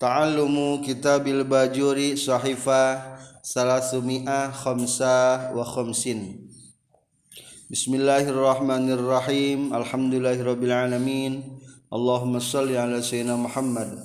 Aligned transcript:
Ta'allumu 0.00 0.80
kitabil 0.80 1.44
bajuri 1.44 2.16
sahifa 2.16 3.20
salasumi'ah 3.44 4.48
khamsa 4.48 5.52
wa 5.52 5.60
khamsin. 5.60 6.40
Bismillahirrahmanirrahim. 7.68 9.76
Alhamdulillahirabbil 9.76 10.72
alamin. 10.72 11.44
Allahumma 11.92 12.40
salli 12.40 12.80
ala 12.80 13.04
sayyidina 13.04 13.36
Muhammad. 13.36 14.00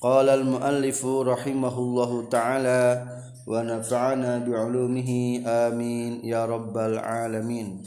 Qala 0.00 0.40
al-muallifu 0.40 1.20
rahimahullahu 1.20 2.32
ta'ala 2.32 3.04
wa 3.44 3.60
nafa'ana 3.60 4.40
bi'ulumihi 4.40 5.44
amin. 5.44 6.24
Ya 6.24 6.48
rabbal 6.48 6.96
alamin. 6.96 7.84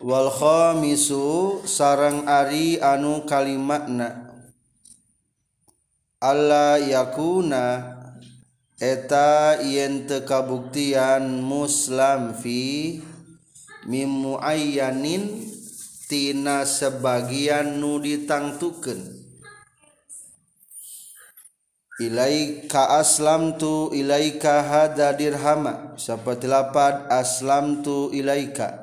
Wal 0.00 0.32
khamisu 0.32 1.60
sarang 1.68 2.24
ari 2.24 2.80
anu 2.80 3.28
kalimatna 3.28 4.23
Allah 6.24 6.80
yakuna 6.80 7.84
eta 8.80 9.60
yen 9.60 10.08
teu 10.08 10.24
kabuktian 10.24 11.44
muslam 11.44 12.32
fi 12.32 12.96
mim 13.84 14.08
muayyanin 14.08 15.52
tina 16.08 16.64
sebagian 16.64 17.76
nu 17.76 18.00
ditangtukeun. 18.00 19.20
Ilaika 22.00 22.98
aslam 22.98 23.60
tu 23.60 23.92
ilaika 23.92 24.64
hada 24.64 25.12
dirhama. 25.12 25.94
Seperti 26.00 26.48
lapad 26.48 27.04
aslam 27.12 27.84
tu 27.84 28.08
ilaika. 28.10 28.82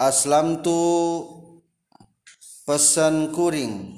Aslam 0.00 0.64
tu 0.64 0.80
pesan 2.64 3.30
kuring 3.30 3.95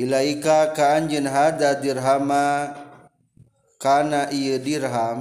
ilaika 0.00 0.72
ka 0.72 0.96
anjeun 0.96 1.28
hada 1.28 1.76
dirhama 1.76 2.72
kana 3.76 4.32
ieu 4.32 4.56
dirham 4.56 5.18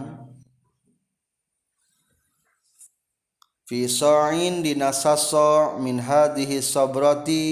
fi 3.67 3.85
sa'in 3.85 4.63
dina 4.63 4.95
sasa 4.95 5.75
min 5.83 5.99
hadhihi 5.99 6.63
sabrati 6.63 7.45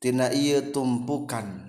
tina 0.00 0.32
ieu 0.32 0.72
tumpukan. 0.72 1.66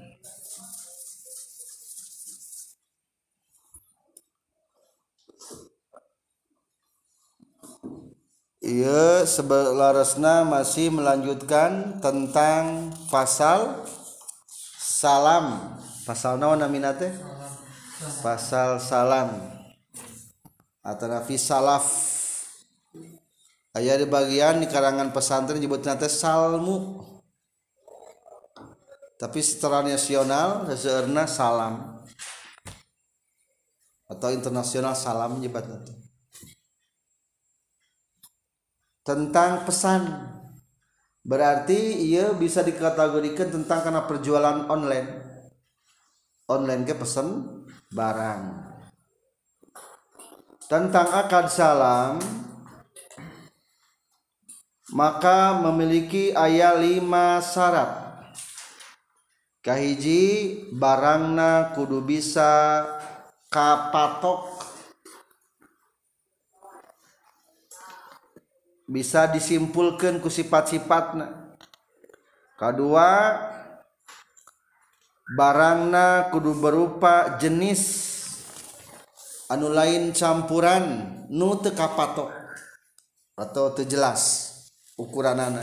Iya 8.67 9.23
sebelarasna 9.23 10.43
masih 10.43 10.91
melanjutkan 10.91 12.03
tentang 12.03 12.91
pasal 13.07 13.79
salam. 14.97 15.77
Pasal 16.01 16.41
naon 16.41 16.57
namina 16.57 16.97
teh 16.97 17.13
pasal 18.25 18.81
salam. 18.81 19.37
Atau 20.81 21.05
nafi 21.05 21.37
salaf. 21.37 21.85
Aya 23.77 23.93
di 23.93 24.09
bagian 24.09 24.57
di 24.57 24.65
karangan 24.65 25.13
pesantren 25.13 25.61
nyebutna 25.61 25.93
teh 25.99 26.09
salmu. 26.09 27.05
Tapi 29.21 29.39
secara 29.41 29.85
nasional 29.85 30.65
seueurna 30.73 31.29
salam. 31.29 32.01
Atau 34.09 34.33
internasional 34.33 34.97
salam 34.97 35.37
nyebutna 35.37 35.77
teh 35.85 36.07
tentang 39.07 39.63
pesan 39.63 40.03
berarti 41.27 42.07
ia 42.07 42.31
bisa 42.31 42.63
dikategorikan 42.63 43.51
tentang 43.51 43.83
karena 43.83 44.07
perjualan 44.07 44.71
online. 44.71 45.09
Online 46.47 46.87
ke 46.87 46.95
pesan 46.95 47.43
barang. 47.91 48.41
Tentang 50.71 51.07
akad 51.11 51.51
salam 51.51 52.23
maka 54.95 55.59
memiliki 55.67 56.31
ayat 56.31 56.79
lima 56.79 57.43
syarat. 57.43 58.07
Kahiji 59.59 60.23
barangna 60.71 61.75
kudu 61.75 61.99
bisa 61.99 62.83
kapatok 63.51 64.66
bisa 68.87 69.27
disimpulkan 69.27 70.23
ku 70.23 70.31
sifat-sifatna. 70.31 71.59
Kedua 72.55 73.35
barangna 75.35 76.31
kudu 76.31 76.55
berupa 76.55 77.35
jenis 77.35 77.83
anu 79.51 79.67
lain 79.69 80.15
campuran 80.15 81.13
nu 81.27 81.59
teu 81.59 81.75
kapatok 81.75 82.31
atau 83.35 83.75
teu 83.75 83.85
jelas 83.85 84.49
ukuranana. 84.95 85.61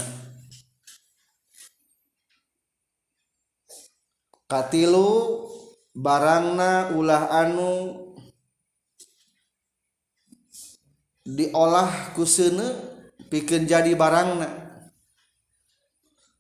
Katilu 4.44 5.48
barangna 5.96 6.92
ulah 6.92 7.32
anu 7.32 8.04
diolah 11.24 12.12
ku 12.12 12.28
seuneu 12.28 12.93
bikin 13.34 13.66
jadi 13.66 13.98
barang 13.98 14.46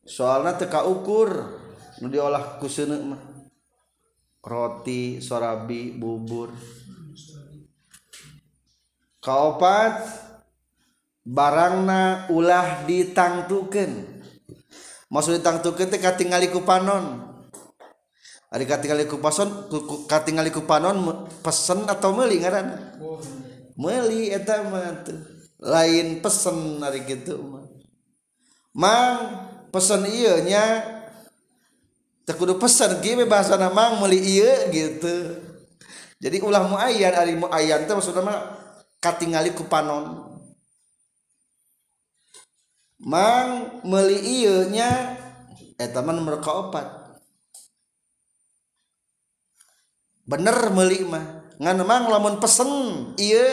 soalnya 0.06 0.54
teka 0.54 0.86
ukur 0.86 1.58
nu 1.98 2.06
diolah 2.06 2.62
ku 2.62 2.70
mah. 2.86 3.34
Roti 4.44 5.24
sorabi 5.24 5.96
bubur. 5.96 6.52
Kaopat 9.24 10.04
barangna 11.24 12.28
ulah 12.28 12.84
ditangtukeun. 12.84 14.04
Maksud 15.08 15.40
ditangtukeun 15.40 15.88
teh 15.88 15.96
katingali 15.96 16.52
ku 16.52 16.60
panon. 16.60 17.34
Ari 18.52 18.68
katingali 18.68 19.08
ku 19.08 19.16
pason 19.16 19.72
katingali 20.04 20.52
ku 20.52 20.68
panon 20.68 21.24
pesen 21.40 21.88
atau 21.88 22.12
meuli 22.12 22.36
ngaranna? 22.36 23.00
Meuli 23.80 24.28
eta 24.28 24.60
mah 24.68 25.08
tuh 25.08 25.33
lain 25.64 26.20
pesen 26.20 26.84
hari 26.84 27.08
gitu 27.08 27.40
mah 27.40 27.64
mang 28.74 29.18
pesen 29.70 30.02
iya 30.06 30.42
nya. 30.42 30.64
Kudu 32.24 32.56
pesen 32.58 32.98
gini 33.04 33.22
bahasa 33.28 33.54
nama 33.54 33.94
meli 34.00 34.18
iya 34.18 34.66
gitu. 34.72 35.38
Jadi 36.18 36.40
ulah 36.40 36.64
muayyan 36.66 37.14
ari 37.14 37.36
muayyan 37.36 37.84
teh 37.84 37.94
maksudna 37.94 38.24
mah 38.24 38.38
katingali 38.98 39.54
ku 39.54 39.66
panon. 39.70 40.34
Mang 42.98 43.82
meli 43.84 44.18
iya 44.18 44.56
nya 44.66 44.90
eh, 45.76 45.84
eta 45.84 46.00
mah 46.00 46.14
nomor 46.16 46.40
kaopat 46.42 46.86
bener 50.24 50.56
meli 50.72 51.04
mah. 51.04 51.44
Ngan 51.60 51.84
mang 51.84 52.08
lamun 52.08 52.40
pesen 52.40 52.72
iya 53.20 53.44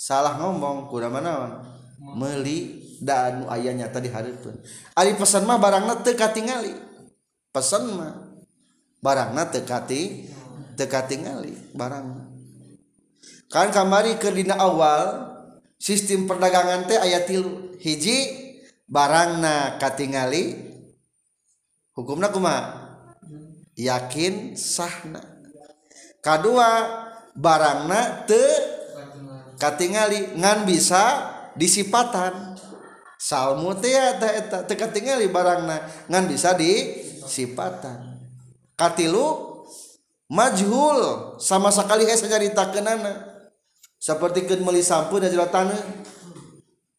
salah 0.00 0.40
ngomong 0.40 0.88
kurang 0.88 1.20
manaon. 1.20 1.60
Meli 2.00 2.80
dan 3.04 3.44
ayahnya 3.52 3.92
tadi 3.92 4.08
hari 4.08 4.32
pun 4.40 4.56
Ali 4.96 5.12
pesan 5.20 5.44
mah 5.44 5.60
barangnya 5.60 6.00
teka 6.00 6.32
tingali 6.32 6.72
pesan 7.52 7.92
mah 7.92 8.40
barangnya 9.04 9.52
tekati 9.52 10.24
teka 10.80 11.04
tingali 11.04 11.52
barang 11.76 12.06
kan 13.52 13.68
kamari 13.68 14.16
ke 14.16 14.32
dina 14.32 14.56
awal 14.56 15.28
sistem 15.80 16.28
perdagangan 16.28 16.84
teh 16.84 17.00
ayat 17.00 17.24
tilu. 17.24 17.72
Hiji 17.80 18.16
barangna 18.84 19.80
katingali 19.80 20.52
hukumna 21.96 22.28
kuma 22.28 22.56
yakin 23.72 24.52
sahna. 24.52 25.24
Kedua 26.20 26.68
barangna 27.32 28.28
te 28.28 28.44
katingali 29.60 30.40
ngan 30.40 30.64
bisa 30.64 31.28
disipatan. 31.52 32.56
Salmu 33.20 33.76
teh 33.76 33.92
eta 33.92 34.28
eta 34.32 34.58
teu 34.64 34.80
katingali 34.80 35.28
barangna 35.28 35.84
ngan 36.08 36.24
bisa 36.24 36.56
disipatan. 36.56 38.16
Katilu 38.72 39.60
majhul 40.32 41.36
sama 41.36 41.68
sekali 41.68 42.08
hese 42.08 42.24
nyaritakeunana. 42.24 43.28
Seperti 44.00 44.48
keun 44.48 44.64
meuli 44.64 44.80
sampun 44.80 45.20
dan 45.20 45.28
jelatana 45.28 45.76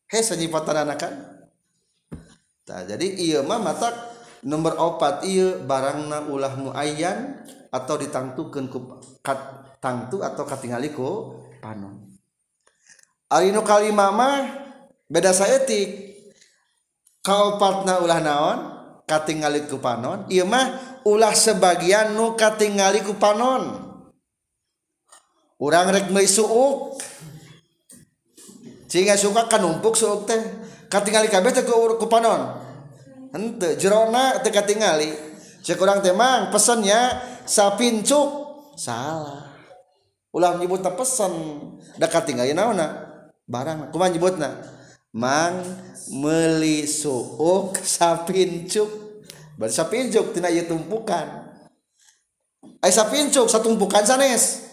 hese 0.06 0.38
nyipatanana 0.38 0.94
kan? 0.94 1.14
Nah, 2.70 2.86
jadi 2.86 3.04
iya 3.18 3.42
mah 3.42 3.58
matak 3.58 3.92
nomor 4.46 4.78
opat 4.78 5.26
iya 5.26 5.58
barangna 5.58 6.30
ulah 6.30 6.54
muayyan 6.54 7.42
atau 7.74 7.98
ditangtukeun 7.98 8.70
ku 8.70 9.02
kat, 9.26 9.42
tangtu 9.82 10.22
atau 10.22 10.46
katingali 10.46 10.94
ku 10.94 11.42
panon 11.60 12.11
Arino 13.32 13.64
kali 13.64 13.96
mama 13.96 14.44
beda 15.08 15.32
sayatik 15.32 16.20
kaupatna 17.24 18.04
ulah 18.04 18.20
naon 18.20 18.60
katingali 19.08 19.72
ku 19.72 19.80
panon. 19.80 20.28
Ieu 20.28 20.44
mah 20.44 21.00
ulah 21.08 21.32
sebagian 21.32 22.12
nu 22.12 22.36
katingali 22.36 23.00
ku 23.08 23.16
panon. 23.16 23.88
Urang 25.64 25.96
rek 25.96 26.12
meuli 26.12 26.28
suuk. 26.28 27.00
Cinga 28.92 29.16
suka 29.16 29.48
kanumpuk 29.48 29.96
suuk 29.96 30.28
teh. 30.28 30.42
Katingali 30.92 31.32
kabeh 31.32 31.56
teh 31.56 31.64
ku 31.64 32.08
panon. 32.12 32.60
Henteu 33.32 33.80
jerona 33.80 34.44
teh 34.44 34.52
katingali. 34.52 35.08
Cek 35.64 35.80
urang 35.80 36.04
teh 36.04 36.12
mang 36.12 36.52
pesennya 36.52 37.16
sapincuk 37.48 38.28
salah. 38.76 39.56
Ulah 40.36 40.60
nyebut 40.60 40.84
pesan 40.84 41.32
da 41.96 42.12
katingali 42.12 42.52
naonna 42.52 43.11
barang 43.52 43.92
kuman 43.92 44.16
nyebutna 44.16 44.50
mang 45.12 45.60
meli 46.08 46.88
suuk 46.88 47.76
sapincuk 47.84 48.88
berarti 49.60 49.76
sapincuk 49.76 50.32
tina 50.32 50.48
ieu 50.48 50.66
tumpukan. 50.66 51.52
Ai 52.82 52.90
sapincuk 52.90 53.52
satumpukan 53.52 54.08
sanes. 54.08 54.66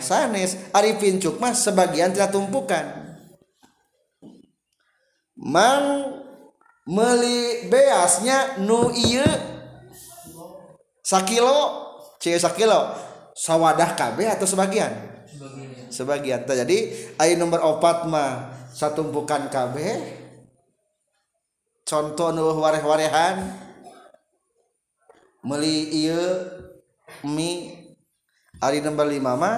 Sanes. 0.00 0.56
Ari 0.74 0.98
pincuk 0.98 1.38
mah 1.38 1.52
sebagian 1.54 2.10
tina 2.10 2.26
tumpukan. 2.26 3.14
Mang 5.36 6.16
meli 6.88 7.70
beasnya 7.70 8.58
nu 8.64 8.90
ieu 8.90 9.28
sakilo 11.04 11.86
cie 12.18 12.40
sakilo 12.40 12.96
sawadah 13.36 13.94
KB 13.94 14.26
atau 14.26 14.48
sebagian? 14.48 15.19
Sebagian. 16.00 16.48
Jadi 16.48 17.12
ayo 17.20 17.32
nomor 17.36 17.60
opat 17.60 18.08
mah 18.08 18.56
satumpukan 18.72 19.52
KB 19.52 19.76
contoh 21.84 22.32
nu 22.32 22.56
wareh-warehan. 22.56 23.68
Meli 25.44 25.88
iya 26.04 26.48
mie 27.24 27.96
hari 28.60 28.80
nomor 28.80 29.08
lima 29.08 29.36
mah 29.36 29.56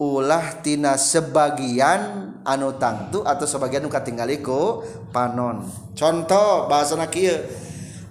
ulah 0.00 0.60
tina 0.64 0.96
sebagian 0.96 2.32
anu 2.44 2.76
tangtu 2.80 3.24
atau 3.24 3.44
sebagian 3.44 3.84
nuka 3.84 4.00
tinggaliku 4.00 4.80
panon. 5.12 5.68
Contoh 5.92 6.68
bahasa 6.72 6.96
nakia 6.96 7.44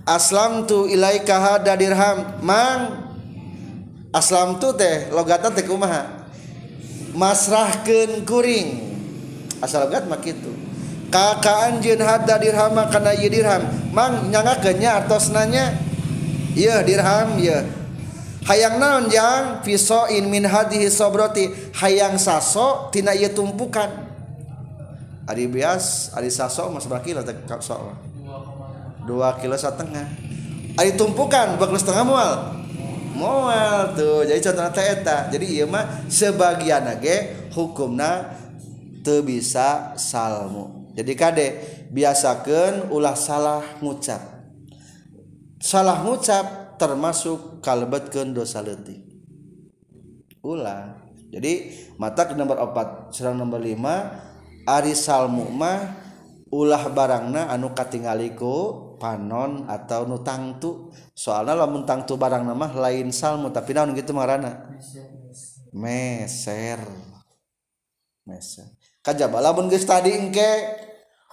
aslam 0.05 0.69
tu 0.69 0.85
ilaika 0.85 1.37
hada 1.41 1.73
dirham. 1.73 2.41
Mang 2.45 3.09
aslam 4.13 4.61
tu 4.61 4.73
teh 4.77 5.09
logatan 5.13 5.53
teh 5.53 5.65
kumaha 5.65 6.20
masrahkan 7.13 8.23
kuring. 8.27 8.91
Asal 9.61 9.91
maki 10.09 10.33
itu 10.33 10.51
kakaan 11.11 11.83
jin 11.83 11.99
hada 12.01 12.39
dirham 12.39 12.73
karena 12.89 13.11
iya 13.13 13.29
dirham. 13.29 13.63
Mang 13.91 14.31
nyangka 14.31 14.71
kenya 14.71 15.03
atas 15.03 15.29
nanya 15.29 15.75
iya 16.55 16.81
dirham 16.81 17.37
iya 17.37 17.67
hayang 18.47 18.81
naon 18.81 19.05
yang 19.11 19.61
fisoin 19.61 20.25
min 20.25 20.47
hadihi 20.47 20.89
sobroti. 20.89 21.51
Hayang 21.77 22.17
saso 22.17 22.89
tina 22.89 23.13
iya 23.13 23.29
tumpukan. 23.29 24.09
Adi 25.29 25.45
bias 25.45 26.09
adi 26.17 26.33
saso 26.33 26.67
mas 26.73 26.89
berapa 26.89 27.05
kilo 27.05 27.21
tak 27.21 27.61
so 27.61 27.77
dua 29.05 29.37
kilo 29.37 29.53
setengah. 29.53 30.07
Adi 30.79 30.95
tumpukan 30.97 31.59
bakal 31.59 31.77
setengah 31.77 32.05
mual. 32.07 32.33
mual 33.21 33.93
tuh. 33.93 34.25
Jadi 34.25 34.41
contohnya 34.41 34.81
eta. 34.89 35.17
Jadi 35.29 35.45
iya 35.61 35.69
mah 35.69 36.09
sebagian 36.09 36.89
age 36.89 37.49
hukumna 37.53 38.33
teu 39.05 39.21
bisa 39.21 39.93
salmu. 40.01 40.89
Jadi 40.97 41.11
kade 41.13 41.47
biasakan 41.93 42.89
ulah 42.89 43.13
salah 43.13 43.61
ngucap. 43.79 44.19
Salah 45.61 46.01
ngucap 46.01 46.75
termasuk 46.81 47.61
kalebetkeun 47.61 48.33
dosa 48.33 48.65
leutik. 48.65 49.05
Ulah 50.41 51.11
jadi 51.31 51.71
mata 51.95 52.27
ke 52.27 52.35
nomor 52.35 52.59
4 52.59 53.15
serang 53.15 53.39
nomor 53.39 53.63
5 53.63 54.67
ari 54.67 54.91
salmu 54.91 55.47
mah 55.47 55.95
ulah 56.51 56.91
barangna 56.91 57.47
anu 57.47 57.71
katingaliku 57.71 58.90
panon 59.01 59.65
atau 59.65 60.05
nu 60.05 60.21
tangtu. 60.21 60.93
Soalnya 61.17 61.65
lamun 61.65 61.89
tangtu 61.89 62.13
barang 62.13 62.45
nama 62.45 62.69
lain 62.69 63.09
salmu 63.09 63.49
tapi 63.49 63.73
naon 63.73 63.97
gitu 63.97 64.13
marana? 64.13 64.69
Meser. 65.73 66.77
Meser. 68.21 68.69
Kajaba 69.01 69.41
lamun 69.41 69.65
geus 69.73 69.89
tadi 69.89 70.13
engke 70.13 70.77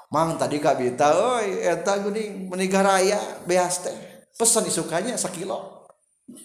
mang 0.08 0.40
tadi 0.40 0.56
kabita 0.56 1.12
oi 1.12 1.68
eta 1.68 2.00
geuning 2.00 2.48
menikah 2.48 2.80
raya 2.80 3.20
beas 3.44 3.84
teh. 3.84 3.96
Pesan 4.32 4.64
disukanya 4.64 5.20
sekilo. 5.20 5.84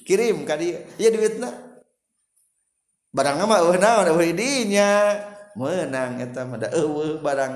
Kirim 0.04 0.44
ka 0.44 0.60
dia. 0.60 0.84
Ya 1.00 1.08
duitna. 1.08 1.48
Barang 3.16 3.40
mah 3.48 3.64
eueuh 3.64 3.80
naon 3.80 4.12
eueuh 4.12 4.36
dinya 4.36 5.16
menang 5.56 6.18
eta 6.18 6.44
mah 6.50 6.58
da 6.58 6.74
barang 7.22 7.54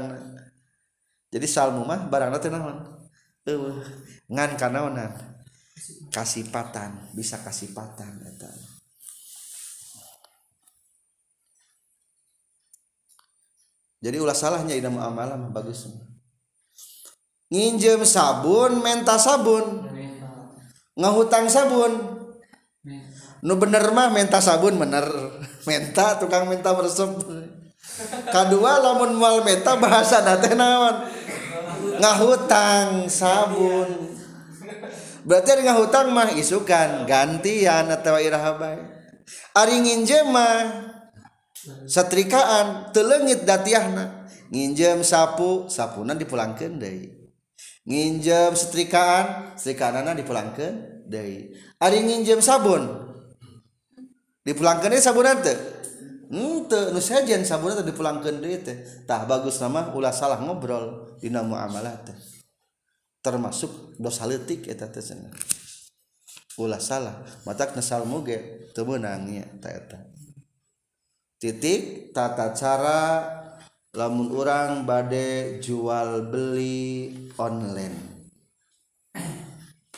jadi 1.34 1.48
salmu 1.50 1.82
mah 1.82 2.06
barangna 2.08 2.38
teh 2.38 2.54
naon 2.54 2.97
eueuh 3.48 3.80
ngan 4.28 4.60
kanaonan 4.60 5.16
kasipatan 6.12 7.16
bisa 7.16 7.40
kasipatan 7.40 8.20
eta. 8.28 8.52
Jadi 13.98 14.18
ulah 14.22 14.36
salahnya 14.36 14.78
ida 14.78 14.94
muamalah 14.94 15.40
mah 15.40 15.50
bagus. 15.50 15.90
Nginjem 17.50 18.06
sabun 18.06 18.84
menta 18.84 19.18
sabun. 19.18 19.90
Ngahutang 20.94 21.50
sabun. 21.50 21.98
Nu 23.42 23.58
bener 23.58 23.90
mah 23.96 24.14
menta 24.14 24.38
sabun 24.38 24.78
bener. 24.78 25.08
Menta 25.68 26.16
tukang 26.16 26.48
menta 26.48 26.72
meresep. 26.72 27.12
Kedua 28.32 28.80
lamun 28.80 29.20
mal 29.20 29.44
menta 29.44 29.76
bahasa 29.76 30.24
nate 30.24 30.56
naon 30.56 31.17
ngahutang 32.00 33.06
sabun. 33.12 34.16
Berarti 35.28 35.60
dengan 35.60 35.76
ngahutang 35.76 36.08
mah 36.16 36.32
isukan 36.40 37.04
gantian 37.04 37.92
atau 37.92 38.16
iraha 38.16 38.56
bae. 38.56 38.80
Ari 39.52 39.76
nginjem 39.84 40.32
mah 40.32 40.88
setrikaan 41.84 42.96
telengit 42.96 43.44
datiahna. 43.44 44.30
Nginjem 44.48 45.04
sapu 45.04 45.68
sapuna 45.68 46.16
dipulangkeun 46.16 46.80
deui. 46.80 47.12
Nginjem 47.84 48.56
setrikaan 48.56 49.60
setrikaanana 49.60 50.16
dipulangkan 50.16 51.04
deui. 51.12 51.52
Ari 51.84 52.00
nginjem 52.08 52.40
sabun. 52.40 52.88
Dipulangkan 54.48 54.96
deui 54.96 55.04
sabun 55.04 55.28
teu 55.44 55.77
saja 57.00 57.40
dipulangkan 57.84 58.44
tah 59.08 59.24
bagus 59.24 59.64
nama 59.64 59.96
ulah 59.96 60.12
salah 60.12 60.40
ngobrol 60.44 61.16
di 61.20 61.32
nama 61.32 61.68
amalah 61.68 61.96
teh. 62.04 62.18
Termasuk 63.24 64.00
dosa 64.00 64.28
letik 64.28 64.68
eta 64.68 64.88
teh 64.92 65.04
ulah 66.58 66.82
salah 66.82 67.22
matak 67.46 67.78
nesal 67.78 68.04
muge 68.10 68.70
teu 68.74 68.82
meunangnya 68.82 69.46
ta 69.62 69.70
eta 69.70 70.10
titik 71.38 72.10
tata 72.18 72.50
cara 72.58 73.02
lamun 73.94 74.34
orang 74.34 74.86
bade 74.86 75.62
jual 75.62 76.26
beli 76.30 77.14
online. 77.38 78.18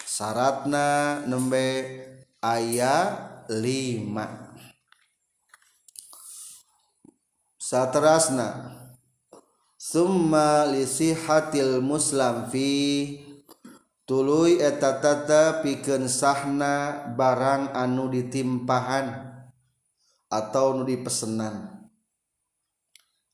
Syaratna 0.03 1.23
nembe 1.23 1.95
ayat 2.43 3.47
5 3.47 4.48
saterasna 7.69 8.73
summa 9.77 10.65
lisihatil 10.65 11.85
muslim 11.85 12.49
fi 12.49 12.73
tuluy 14.09 14.57
eta 14.57 14.97
tata 14.97 15.61
pikeun 15.61 16.09
sahna 16.09 17.05
barang 17.13 17.77
anu 17.77 18.09
ditimpahan 18.09 19.29
atau 20.29 20.77
nu 20.77 20.85
dipesenan. 20.85 21.77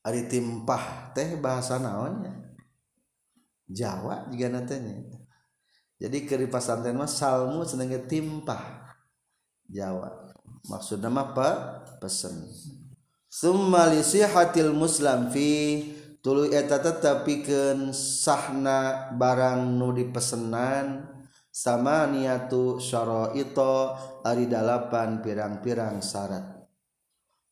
Ari 0.06 0.30
timpah 0.30 1.10
teh 1.18 1.34
bahasa 1.34 1.82
naonnya 1.82 2.54
Jawa 3.66 4.30
juga 4.30 4.54
nantinya 4.54 5.26
jadi 5.96 6.28
keri 6.28 6.46
pesantren 6.46 6.94
mah 6.94 7.08
salmu 7.08 7.64
senengnya 7.64 8.04
timpah. 8.04 8.84
Jawa. 9.66 10.12
Maksudnya 10.68 11.08
mah 11.08 11.32
apa 11.32 11.48
pesen. 11.98 12.44
Sumalisi 13.36 14.24
hatil 14.24 14.72
muslim 14.72 15.28
fi 15.28 15.84
tulu 16.24 16.48
eta 16.48 16.80
tetepikeun 16.80 17.92
sahna 17.92 19.12
barang 19.12 19.76
nu 19.76 19.92
dipesenan 19.92 21.04
sama 21.52 22.08
niatu 22.08 22.80
syaraito 22.80 23.92
ari 24.24 24.48
dalapan 24.48 25.20
pirang-pirang 25.20 26.00
syarat. 26.00 26.64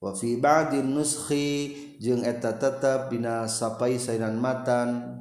Wa 0.00 0.16
fi 0.16 0.40
ba'din 0.40 0.88
nuskhi 0.88 1.76
jeung 2.00 2.24
eta 2.24 2.56
tetep 2.56 3.12
dina 3.12 3.44
sapai 3.44 4.00
sainan 4.00 4.40
matan 4.40 5.20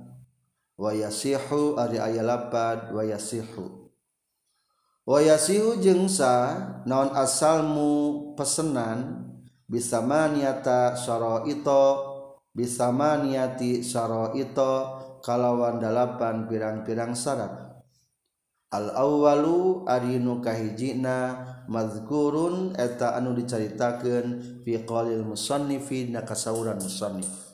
wa 0.79 0.96
yasihu 0.96 1.75
ari 1.75 2.00
aya 2.00 2.24
lapad 2.24 2.88
wa 2.96 3.03
yasihu. 3.03 3.91
Wa 5.03 5.20
yasihu 5.20 5.75
jeung 5.84 6.08
sa 6.08 6.55
naon 6.88 7.12
asalmu 7.20 8.32
pesenan 8.39 9.23
bisa 9.67 10.03
maniata 10.03 10.96
syara 10.98 11.43
itu 11.48 11.84
bisa 12.53 12.93
maniati 12.93 13.82
syara 13.82 14.36
itu 14.38 14.72
kalawan 15.24 15.79
dalapan 15.82 16.46
pirang-pirang 16.46 17.15
syarat 17.15 17.84
al 18.74 18.89
awalu 18.98 19.86
arinu 19.86 20.41
kahijina 20.41 21.38
mazkurun 21.70 22.74
eta 22.75 23.15
anu 23.15 23.38
diceritakeun 23.38 24.62
fi 24.65 24.82
qalil 24.84 25.24
musannifi 25.24 26.10
na 26.10 26.25
kasauran 26.25 26.82
musannif 26.82 27.53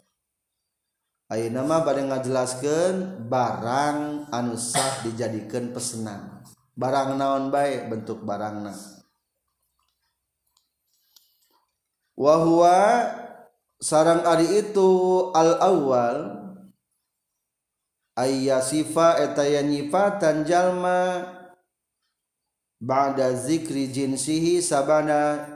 Ayeuna 1.30 1.62
mah 1.62 1.86
bade 1.86 2.10
ngajelaskeun 2.10 3.30
barang 3.30 4.26
anu 4.34 4.58
sah 4.58 5.06
dijadikeun 5.06 5.70
pesenan. 5.70 6.42
Barang 6.74 7.22
naon 7.22 7.54
baik 7.54 7.86
bentuk 7.86 8.26
barangna. 8.26 8.74
Wahwa 12.20 13.08
sarang 13.80 14.28
ari 14.28 14.60
itu 14.60 14.92
al 15.32 15.56
awal 15.64 16.18
ayya 18.20 18.60
sifa 18.60 19.24
etaya 19.24 19.64
nyifatan 19.64 20.44
jalma 20.44 21.24
ba'da 22.84 23.32
zikri 23.40 23.88
jinsihi 23.88 24.60
sabana 24.60 25.48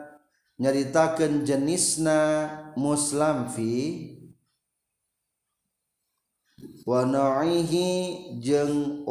nyaritakeun 0.55 1.43
jenisna 1.43 2.48
muslamfi 2.79 4.15
wa 6.88 7.03
na'ihi 7.03 7.88
jeung 8.39 9.03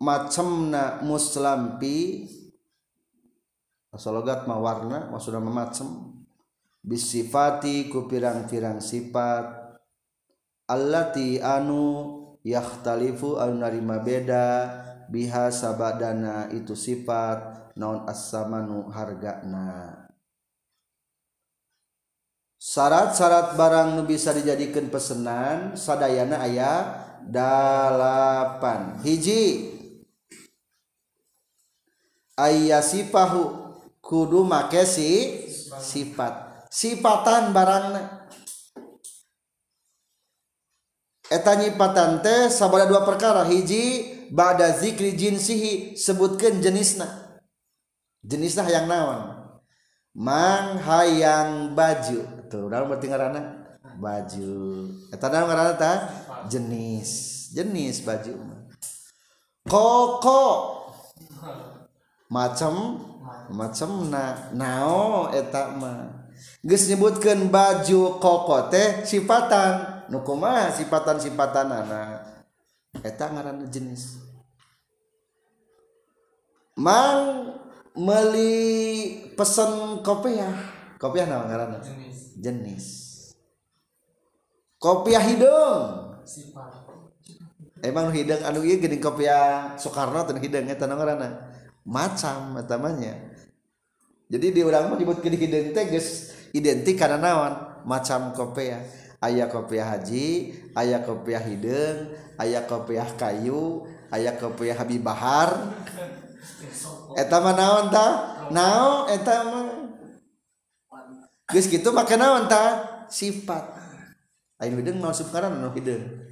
macemna 0.00 1.04
muslampi 1.04 2.24
asalogat 3.92 4.48
mawarna 4.48 5.12
maksudna 5.12 5.44
memacem 5.44 6.07
bisifati 6.82 7.86
ku 7.90 8.08
pirang-pirang 8.08 8.80
sifat. 8.82 9.76
Allati 10.68 11.40
anu 11.40 12.16
yakhtalifu 12.44 13.40
anu 13.40 13.60
narima 13.60 14.00
beda. 14.00 14.48
Biha 15.08 15.48
sabadana 15.48 16.52
itu 16.52 16.76
sifat. 16.76 17.72
Naon 17.78 18.04
as-samanu 18.10 18.90
hargana. 18.90 20.04
Syarat-syarat 22.58 23.54
barang 23.54 23.94
nu 23.94 24.02
bisa 24.02 24.34
dijadikan 24.34 24.90
pesenan 24.90 25.78
sadayana 25.78 26.42
ayat 26.42 26.86
dalapan. 27.22 28.98
Hiji. 29.00 29.78
Sipahu 32.82 33.42
kudu 33.98 34.46
make 34.46 34.86
si 34.86 35.42
sifat 35.78 36.47
sipatan 36.78 37.50
barang. 37.50 37.86
Eta 41.28 41.58
nyipatan 41.58 42.22
teh 42.22 42.48
sabada 42.48 42.86
dua 42.86 43.02
perkara. 43.02 43.42
Hiji 43.44 44.14
bada 44.30 44.70
zikri 44.78 45.18
jinsihi 45.18 45.98
sebutkan 45.98 46.62
jenisna. 46.62 47.36
Jenisna 48.22 48.64
hayang 48.64 48.86
naon? 48.86 49.20
Mang 50.14 50.78
hayang 50.80 51.74
baju. 51.74 52.48
Tuh 52.48 52.70
dalam 52.70 52.88
berarti 52.88 53.06
ngaranna? 53.10 53.42
Baju. 53.98 54.54
Eta 55.12 55.26
dalam 55.28 55.50
ngaranna 55.50 55.74
ta 55.76 55.92
jenis. 56.48 57.36
Jenis 57.52 58.00
baju 58.06 58.58
koko. 59.68 60.44
Macam 62.32 63.04
macam 63.52 64.08
na 64.08 64.48
nao 64.56 65.28
eta 65.32 65.76
mah. 65.76 66.17
Geus 66.64 66.88
nyebutkeun 66.88 67.50
baju 67.52 68.20
koko 68.22 68.70
teh 68.72 69.02
sifatan. 69.06 70.06
Nu 70.08 70.24
kumaha 70.24 70.72
sifatan 70.72 71.20
ana 71.68 72.24
eta 73.04 73.28
ngaranna 73.28 73.68
jenis. 73.68 74.18
Mang 76.78 77.54
meli 77.98 78.54
pesen 79.34 80.00
kopiah. 80.06 80.54
Kopiah 80.98 81.26
naon 81.26 81.46
ngaranna? 81.50 81.78
Jenis. 81.82 82.18
Jenis. 82.38 82.86
Kopiah 84.78 85.22
hidung. 85.22 86.18
Sifat. 86.22 86.86
Emang 87.78 88.10
hidung 88.10 88.42
anu 88.42 88.66
ieu 88.66 88.82
geuning 88.82 88.98
kopiah 88.98 89.78
Soekarno 89.78 90.26
teh 90.26 90.38
hidung 90.42 90.66
eta 90.66 90.86
naon 90.86 90.98
ngaranna? 90.98 91.28
Macam 91.86 92.58
namanya 92.58 93.27
jadi 94.28 94.46
di 94.52 94.60
orang 94.60 94.92
disebut 94.92 95.24
hidung 95.24 95.72
teges 95.72 96.36
identik 96.52 97.00
karena 97.00 97.16
naon? 97.16 97.52
Macam 97.88 98.36
kopiah. 98.36 98.84
Ayah 99.18 99.50
kopiah 99.50 99.98
haji 99.98 100.54
ayah 100.78 101.02
kopiah 101.02 101.42
hidung 101.42 102.14
ayah 102.38 102.62
kopiah 102.70 103.08
kayu 103.18 103.88
ayah 104.14 104.36
kopiah 104.36 104.76
habib 104.76 105.02
bahar. 105.02 105.74
Eta 107.16 107.40
mah 107.40 107.56
naon 107.56 107.88
ta? 107.88 108.06
Naon? 108.52 109.10
Eta 109.10 109.34
mah. 109.48 109.66
Geus 111.48 111.66
kitu 111.66 111.90
make 111.90 112.14
naon 112.14 112.46
ta? 112.46 112.84
Sifat. 113.08 113.64
Ayo 114.60 114.76
hidung 114.76 115.00
naon? 115.00 115.16
Sukaran 115.16 115.56
naon 115.56 115.72
hidung 115.72 116.28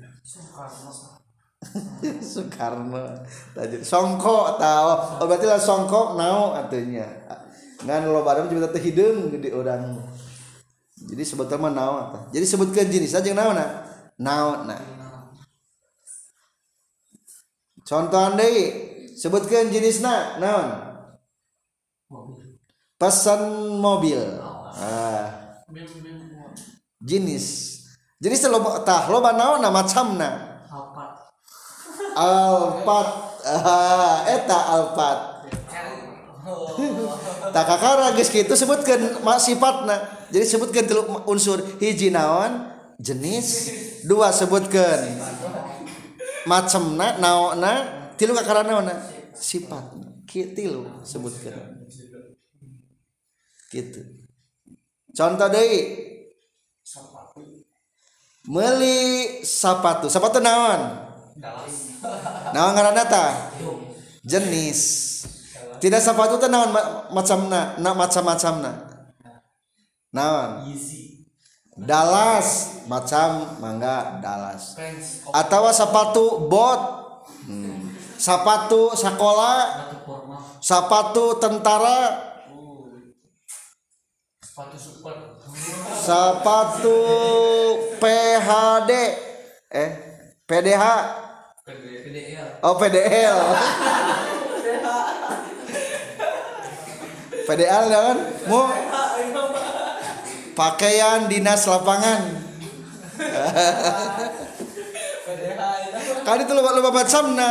Soekarno 2.23 3.03
songko 3.91 4.59
tahu 4.59 4.91
oh, 5.23 5.27
berarti 5.27 5.47
lah 5.47 5.59
songko 5.59 6.19
nao 6.19 6.55
artinya 6.55 7.07
ngan 7.85 8.09
lo 8.09 8.25
barang 8.25 8.49
cuma 8.49 8.71
teh 8.73 8.81
hidung 8.81 9.29
gede 9.35 9.53
orang. 9.53 10.01
Jadi 10.97 11.23
sebetulnya 11.29 11.69
naon 11.69 12.33
jadi 12.33 12.47
sebutkan 12.49 12.89
jenis 12.89 13.13
aja 13.13 13.31
naon 13.37 13.53
nah 13.53 13.71
naon 14.17 14.65
nah 14.65 14.81
contoh 17.85 18.33
deh 18.33 18.57
sebutkan 19.13 19.69
jenis 19.69 20.01
na 20.01 20.41
naon? 20.41 20.69
Pesan 22.97 23.77
mobil. 23.77 24.17
Ah. 24.73 25.61
jenis. 27.05 27.77
Jenis 28.17 28.49
lo 28.49 28.65
tah 28.89 29.05
lo 29.13 29.21
naon 29.21 29.61
nama 29.61 29.85
macamna 29.85 30.57
alpat 32.17 33.13
ah, 33.45 34.25
eta 34.25 34.59
alpat. 34.73 35.19
Oh. 36.47 36.79
Tak 37.53 37.65
kakara 37.67 38.15
geus 38.15 38.31
kitu 38.31 38.55
sebutkeun 38.55 39.21
sifatna. 39.39 39.97
Jadi 40.33 40.45
sebutkan 40.47 40.85
tilu 40.87 41.03
unsur 41.27 41.63
hiji 41.79 42.11
naon 42.11 42.71
jenis. 42.99 43.71
Dua 44.07 44.31
sebutkeun 44.31 45.19
macemna 46.47 47.19
naona 47.19 47.73
tilu 48.15 48.33
kakara 48.39 48.63
naona 48.63 48.95
sifat 49.35 49.93
tilu 50.31 50.87
sebutkeun. 51.03 51.87
Gitu 53.71 54.01
contoh 55.17 55.49
deui. 55.49 55.81
Meli 58.47 59.43
sapatu. 59.43 60.07
Sapatu 60.07 60.39
naon? 60.39 61.03
Naon 62.55 62.73
ngaranna 62.79 63.03
ta? 63.11 63.51
Jenis 64.23 64.81
tidak 65.83 66.01
sepatu 66.01 66.41
teh 66.41 66.49
naon 66.49 66.73
macamna 67.13 67.77
na 67.77 67.91
macam-macamna. 67.93 68.73
Naon? 70.15 70.65
Dalas 71.77 72.81
macam 72.89 73.61
mangga 73.61 74.17
dalas. 74.25 74.77
Atau 75.29 75.69
sepatu 75.73 76.49
bot. 76.49 77.05
Hmm. 77.47 77.95
sepatu 78.19 78.91
sekolah 78.97 79.87
sepatu 80.59 81.37
tentara. 81.39 82.33
Sepatu 85.95 86.99
PHD 88.01 88.93
eh 89.69 89.91
PDH 90.49 90.85
PDL. 91.67 92.49
Oh 92.63 92.75
PDL. 92.79 93.39
PDL 97.47 97.85
kan? 97.89 98.17
Mau 98.51 98.67
pakaian 100.59 101.31
dinas 101.31 101.65
lapangan. 101.71 102.21
Kali 106.27 106.43
itu 106.43 106.53
lupa 106.53 106.71
lupa 106.75 107.03
na. 107.33 107.51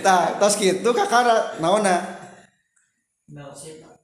Tak, 0.00 0.40
tos 0.40 0.54
gitu 0.56 0.94
kakara 0.94 1.58
naona. 1.58 1.98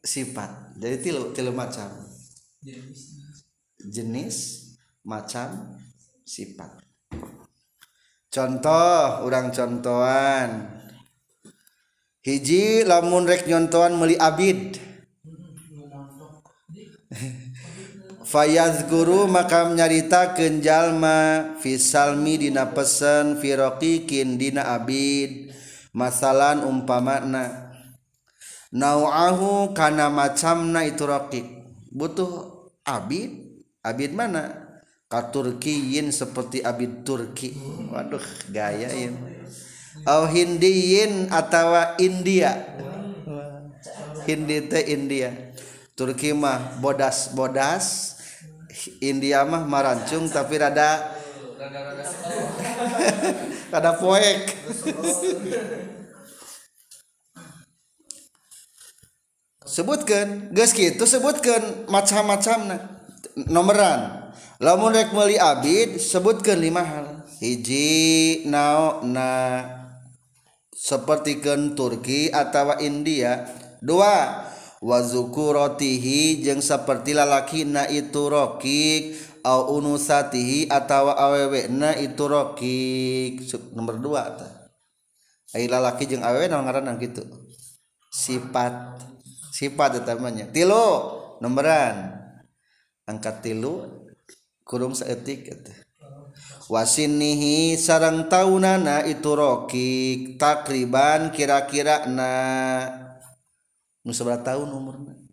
Sifat. 0.02 0.76
Jadi 0.76 0.96
tilu 1.00 1.32
tilu 1.32 1.54
macam. 1.54 1.88
Jenis, 3.86 4.74
macam, 5.06 5.78
sifat 6.26 6.86
contoh 8.36 9.24
orang 9.24 9.48
contohan 9.48 10.75
hiji 12.26 12.82
lamun 12.82 13.22
rek 13.22 13.46
nyontoan 13.46 13.94
meli 13.94 14.18
abid. 14.18 14.82
Fayaz 18.26 18.90
guru 18.90 19.30
makam 19.30 19.78
nyarita 19.78 20.34
kenjalma 20.34 21.54
Fisalmi 21.62 22.34
dina 22.42 22.74
pesen 22.74 23.38
Firokikin 23.38 24.34
dina 24.34 24.74
abid. 24.74 25.54
Masalan 25.94 26.66
umpamakna 26.66 27.70
Nauahu 28.74 29.72
kana 29.72 30.10
macamna 30.10 30.82
itu 30.82 31.06
rokik 31.06 31.46
butuh 31.94 32.66
abid? 32.82 33.62
Abid 33.86 34.10
mana? 34.12 34.66
Katurkiyin 35.06 36.10
seperti 36.10 36.66
abid 36.66 37.06
Turki. 37.06 37.54
Waduh 37.94 38.20
gaya 38.50 38.90
ini 38.90 39.35
au 40.04 40.28
hindiyin 40.28 41.32
atawa 41.32 41.96
India. 41.96 42.52
Hindi 44.26 44.66
teh 44.66 44.84
India. 44.90 45.32
Turki 45.96 46.36
mah 46.36 46.76
bodas-bodas 46.82 48.18
India 49.00 49.46
mah 49.48 49.64
marancung 49.64 50.28
tapi 50.28 50.60
rada 50.60 51.16
rada 53.72 53.90
poek. 53.96 54.40
Sebutkan 59.66 60.54
geus 60.54 60.72
kitu 60.72 61.04
sebutkan 61.04 61.84
macam-macam 61.90 62.80
nomoran 63.50 64.30
lamun 64.62 64.94
rek 64.94 65.12
meuli 65.12 65.36
abid 65.36 66.00
sebutkan 66.00 66.56
lima 66.56 66.80
hal. 66.80 67.06
Hiji 67.36 68.48
nao 68.48 69.04
na 69.04 69.60
sepertikan 70.76 71.72
Turki 71.72 72.28
atau 72.28 72.76
India. 72.76 73.48
Dua 73.80 74.44
wazukurotihi 74.84 76.44
jeng 76.44 76.60
seperti 76.60 77.16
lalaki 77.16 77.64
na 77.64 77.88
itu 77.88 78.28
rokik 78.28 79.16
au 79.40 79.80
unusatihi 79.80 80.68
atau 80.68 81.16
awewe 81.16 81.72
na 81.72 81.96
itu 81.96 82.28
rokik. 82.28 83.48
Nomor 83.72 83.96
dua 83.96 84.36
ai 85.56 85.64
lalaki 85.64 86.04
jeng 86.04 86.20
awewe 86.20 86.52
nang 86.52 86.68
ngaran 86.68 87.00
gitu 87.00 87.24
sifat 88.12 89.00
sifat 89.56 90.04
utamanya 90.04 90.44
tilu 90.52 91.16
nomoran. 91.40 92.22
Angkat 93.06 93.38
tilu 93.38 93.86
kurung 94.66 94.90
seetik 94.90 95.46
gitu 95.46 95.85
wasinihi 96.66 97.78
sarang 97.78 98.26
tahunana 98.26 99.06
itu 99.06 99.30
rokik 99.32 100.38
takriban 100.38 101.30
kira-kira 101.30 102.10
na 102.10 102.30
seberapa 104.06 104.42
tahun 104.42 104.70
umurnya 104.70 105.26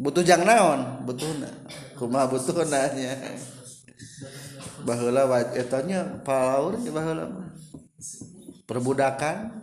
butuh 0.00 0.24
jang 0.24 0.48
naon? 0.48 1.04
Butuh 1.04 1.28
na. 1.36 1.52
Kumah 2.00 2.24
butuh 2.32 2.64
nanya. 2.64 3.20
Bahula 4.80 5.28
etanya 5.52 6.24
palaur 6.24 6.80
di 6.80 6.88
bahula 6.88 7.28
perbudakan? 8.64 9.60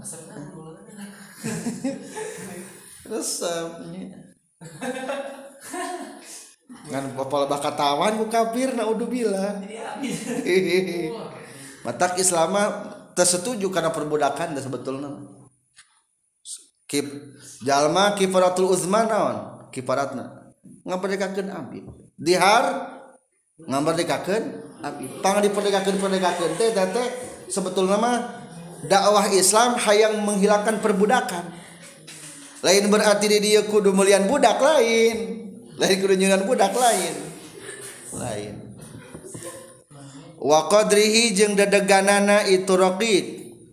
Resepnya 3.09 4.27
ngan 6.67 7.15
pola 7.15 7.47
bakatawan 7.47 8.19
ku 8.19 8.27
kafir 8.27 8.75
naudzubillah 8.75 9.63
matak 11.87 12.19
Islam 12.19 12.51
tersetuju 13.17 13.71
karena 13.73 13.89
perbudakan 13.89 14.53
dan 14.53 14.61
sebetulnya. 14.61 15.09
Kip 16.87 17.07
jalma 17.65 18.15
kifaratul 18.15 18.71
uzman 18.71 19.07
naon? 19.07 19.37
Kifaratna. 19.73 20.55
Ngaperdekakeun 20.87 21.47
abdi 21.51 21.79
dihar 22.15 22.63
ngaperdekakeun 23.59 24.43
abdi 24.79 25.05
pang 25.19 25.43
diperdekakeun 25.43 25.99
perdekakeun 25.99 26.51
teh 26.55 26.71
teh 26.71 27.07
sebetulnya 27.51 27.99
mah 27.99 28.17
dakwah 28.87 29.27
Islam 29.31 29.75
hayang 29.75 30.23
menghilangkan 30.23 30.79
perbudakan. 30.79 31.55
Lain 32.63 32.85
berarti 32.87 33.27
dia 33.39 33.67
kudu 33.67 33.91
mulian 33.91 34.27
budak 34.31 34.59
lain 34.63 35.46
lain 35.77 35.97
kerunjungan 36.01 36.41
budak 36.49 36.73
lain. 36.73 37.15
Lain. 38.17 38.53
Wa 40.37 40.69
qadrihi 40.69 41.33
jeung 41.37 41.53
dadeganana 41.57 42.45
itu 42.49 42.73
raqid 42.73 43.25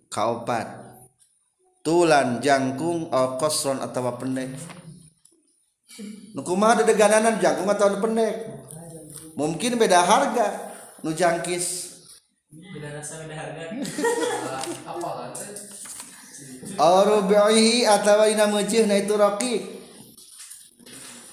kaopat. 0.09 0.85
Tulan 1.85 2.41
jangkung 2.41 3.13
au 3.13 3.37
qasron 3.37 3.77
atawa 3.81 4.17
pendek. 4.17 4.53
Nu 6.33 6.41
kumaha 6.41 6.81
dadeganana 6.81 7.37
jangkung 7.37 7.69
atau 7.69 8.01
pendek? 8.01 8.33
Mungkin 9.37 9.77
beda 9.77 10.01
harga 10.01 10.73
nu 11.05 11.13
jangkis. 11.13 11.93
Beda 12.49 12.97
rasa 12.97 13.21
beda 13.21 13.35
harga. 13.37 13.63
Apa 14.89 15.09
Arubihi 16.75 17.87
atau 17.87 18.25
ina 18.27 18.49
meucih 18.49 18.83
na 18.89 18.99
itu 18.99 19.13
raqid 19.15 19.61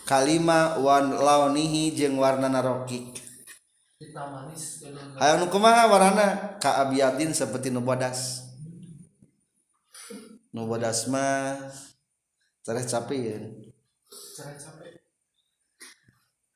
kalima 0.03 0.79
wan 0.83 1.15
launihi 1.15 1.95
jeung 1.95 2.19
warna 2.19 2.51
narokik 2.51 3.23
hayang 5.23 5.39
nu 5.41 5.47
kumaha 5.49 5.87
warna 5.87 6.59
ka 6.59 6.83
abiyadin 6.83 7.31
seperti 7.31 7.71
nu 7.71 7.81
bodas. 7.81 8.43
Nu 10.53 10.69
bodas 10.69 11.09
mah 11.09 11.57
cereh 12.61 12.85
capieun 12.85 13.73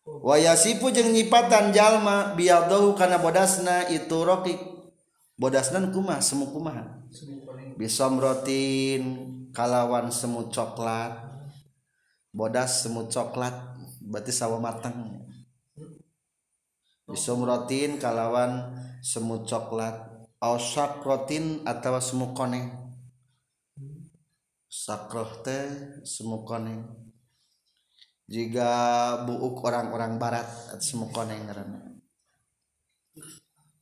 wayasipu 0.04 0.92
jeung 0.92 1.16
nyipatan 1.16 1.72
jalma 1.72 2.36
biadahu 2.36 2.92
kana 2.92 3.16
bodasna 3.22 3.88
itu 3.88 4.20
rokik 4.20 4.60
bodasna 5.40 5.80
kumah 5.94 6.20
semu 6.20 6.52
kumaha? 6.52 7.00
Bisom 7.80 8.20
rotin 8.20 9.02
kalawan 9.56 10.12
semu 10.12 10.52
coklat. 10.52 11.35
Bodas 12.36 12.84
semut 12.84 13.08
coklat 13.08 13.56
berarti 14.04 14.28
sawo 14.28 14.60
matang 14.60 15.24
bisumrotin 17.06 17.96
kalawan 17.96 18.74
semut 19.00 19.46
coklat. 19.46 20.14
Ausak 20.36 21.00
rotin 21.00 21.64
atau 21.64 21.96
semut 21.96 22.36
koneng. 22.36 22.68
Sakroh 24.68 25.40
teh 25.40 25.64
semut 26.04 26.44
koneng. 26.44 26.84
Jika 28.28 28.68
buuk 29.24 29.64
orang-orang 29.64 30.20
barat 30.20 30.44
semut 30.82 31.14
koneng 31.14 31.46
karena 31.46 31.78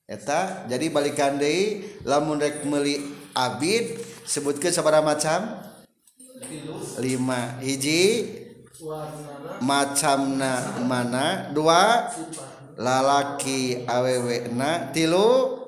eta 0.04 0.68
jadi 0.68 0.92
balikan 0.92 1.40
deh 1.40 1.80
lamun 2.04 2.36
rek 2.36 2.60
meli 2.68 3.00
abid 3.32 3.98
sebutkan 4.28 4.68
sabara 4.68 5.00
macam? 5.00 5.64
Lima. 7.00 7.56
Hiji 7.64 8.28
macamna 9.60 10.82
mana? 10.84 11.50
Dua? 11.50 12.10
Lalaki 12.76 13.86
awewena. 13.86 14.90
Tilu? 14.92 15.60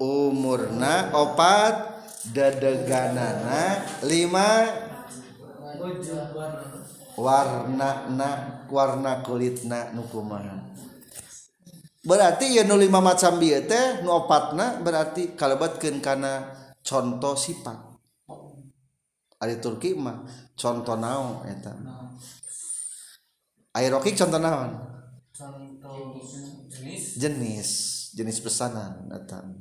Umurna. 0.00 1.14
Opat? 1.14 1.74
Dedeganana. 2.32 3.82
Lima? 4.06 4.66
Warna 7.18 8.08
na 8.08 8.30
warna 8.72 9.20
kulitna 9.20 9.92
nukumahan 9.92 10.72
berarti 12.02 12.58
ya 12.58 12.66
nu 12.66 12.74
lima 12.74 12.98
macam 12.98 13.38
bieu 13.38 13.62
teh 13.62 14.02
nu 14.02 14.10
opatna 14.10 14.82
berarti 14.82 15.38
kalebetkeun 15.38 16.02
kana 16.02 16.50
contoh 16.82 17.38
sifat. 17.38 17.78
Ari 19.42 19.58
Turki 19.58 19.94
mah 19.94 20.22
contoh 20.54 20.98
naon 20.98 21.46
eta. 21.46 21.74
Aerokik 23.72 24.16
contoh 24.16 24.40
naon? 24.40 24.70
Contoh 25.32 26.20
jenis? 26.68 27.16
Jenis. 27.16 27.70
Jenis 28.12 28.38
pesanan 28.44 29.08
datang. 29.08 29.56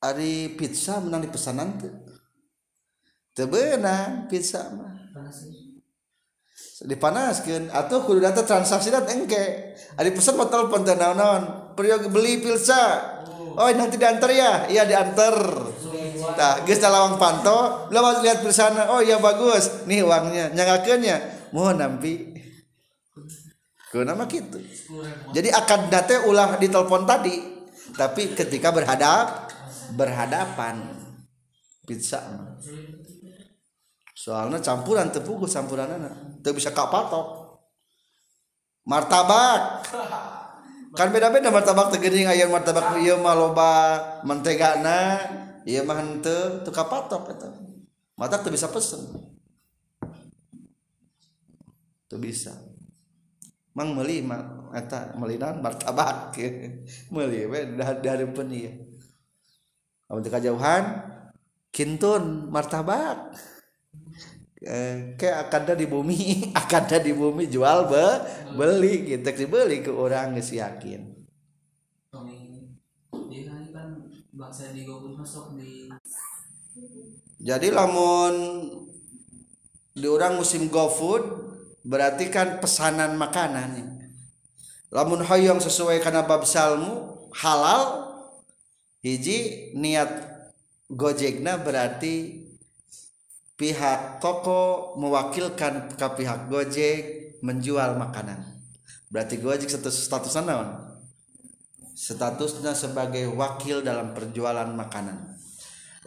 Ari 0.00 0.56
pizza 0.56 0.96
menang 0.96 1.28
di 1.28 1.28
pesanan 1.28 1.76
tuh 1.76 1.92
tebenang 3.36 4.28
pizza 4.32 4.68
mah. 4.72 4.96
Dipanaskan 6.80 7.68
atau 7.68 8.08
kudu 8.08 8.24
data 8.24 8.40
transaksi 8.40 8.88
dat 8.88 9.08
engke. 9.12 9.76
Ari 10.00 10.16
pesan 10.16 10.40
mau 10.40 10.48
telepon 10.48 10.84
teh 10.84 10.96
naon 10.96 11.72
beli 11.76 12.40
pizza. 12.40 13.16
Oh. 13.56 13.68
Nanti 13.68 14.00
diantar 14.00 14.32
ya. 14.32 14.64
Iya 14.68 14.88
diantar 14.88 15.36
Tah, 16.36 16.62
geus 16.66 16.80
lawang 16.82 17.16
panto, 17.16 17.88
lawan 17.94 18.20
lihat 18.24 18.42
bersana. 18.44 18.90
Oh 18.90 19.00
iya 19.02 19.18
bagus. 19.18 19.86
Nih 19.86 20.04
uangnya, 20.04 20.52
nyanggakeunnya. 20.54 21.50
Mohon 21.50 21.76
nampi. 21.78 22.30
nama 23.90 24.22
gitu 24.30 24.62
jadi 25.34 25.50
akan 25.50 25.90
date 25.90 26.22
ulah 26.30 26.54
di 26.62 26.70
telepon 26.70 27.02
tadi 27.02 27.42
tapi 27.98 28.38
ketika 28.38 28.70
berhadap 28.70 29.50
berhadapan 29.98 30.94
pizza 31.82 32.22
soalnya 34.14 34.62
campuran 34.62 35.10
tepung 35.10 35.42
campuran 35.42 35.90
anak 35.90 36.14
itu 36.38 36.54
bisa 36.54 36.70
kapatok 36.70 37.58
martabak 38.86 39.82
kan 40.94 41.10
beda-beda 41.10 41.50
martabak 41.50 41.90
tegening 41.90 42.30
ayam 42.30 42.54
martabak 42.54 42.94
iya 43.02 43.18
mah 43.18 43.34
loba 43.34 43.72
mentegana 44.22 45.18
iya 45.68 45.84
mah 45.84 46.00
henteu 46.00 46.64
teu 46.64 46.72
kapatok 46.72 47.36
eta. 47.36 47.48
Mata 48.16 48.40
tuh 48.40 48.52
bisa 48.52 48.68
pesen. 48.68 49.00
Tuh 52.08 52.20
bisa. 52.20 52.52
Mang 53.72 53.96
meuli 53.96 54.20
eta 54.76 55.16
melinan 55.16 55.64
martabak. 55.64 56.36
Meuli 57.12 57.46
we 57.48 57.58
dari 57.80 58.26
pun 58.28 58.50
ieu. 58.52 58.76
Amun 60.10 60.22
teu 60.22 60.32
kajauhan 60.32 61.06
kintun 61.72 62.50
martabak. 62.52 63.34
Eh, 64.60 65.16
kayak 65.16 65.48
akada 65.48 65.72
di 65.72 65.88
bumi 65.88 66.18
akada 66.60 67.00
di 67.00 67.16
bumi 67.16 67.48
jual 67.48 67.88
be 67.88 68.06
beli. 68.54 69.16
Gitu 69.16 69.46
dibeli 69.46 69.80
ke 69.80 69.88
orang 69.88 70.36
geus 70.36 70.52
yakin 70.52 71.09
jadi 77.40 77.68
lamun 77.72 78.34
di 79.96 80.06
orang 80.06 80.36
musim 80.36 80.68
GoFood 80.68 81.22
berarti 81.86 82.28
kan 82.28 82.60
pesanan 82.60 83.16
makanan 83.16 84.00
lamun 84.90 85.22
hoyong 85.22 85.62
sesuai 85.62 86.02
karena 86.02 86.26
bab 86.26 86.42
salmu 86.42 87.30
halal 87.32 88.10
hiji 89.00 89.70
niat 89.78 90.10
gojekna 90.90 91.62
berarti 91.62 92.40
pihak 93.60 94.24
toko 94.24 94.96
mewakilkan 94.96 95.92
ke 95.92 96.06
pihak 96.16 96.48
Gojek 96.48 96.98
menjual 97.44 97.92
makanan. 98.00 98.40
Berarti 99.12 99.36
Gojek 99.36 99.68
status 99.68 100.00
statusnya 100.08 100.48
naon? 100.48 100.89
Statusnya 102.00 102.72
sebagai 102.72 103.28
wakil 103.28 103.84
dalam 103.84 104.16
perjualan 104.16 104.72
makanan. 104.72 105.36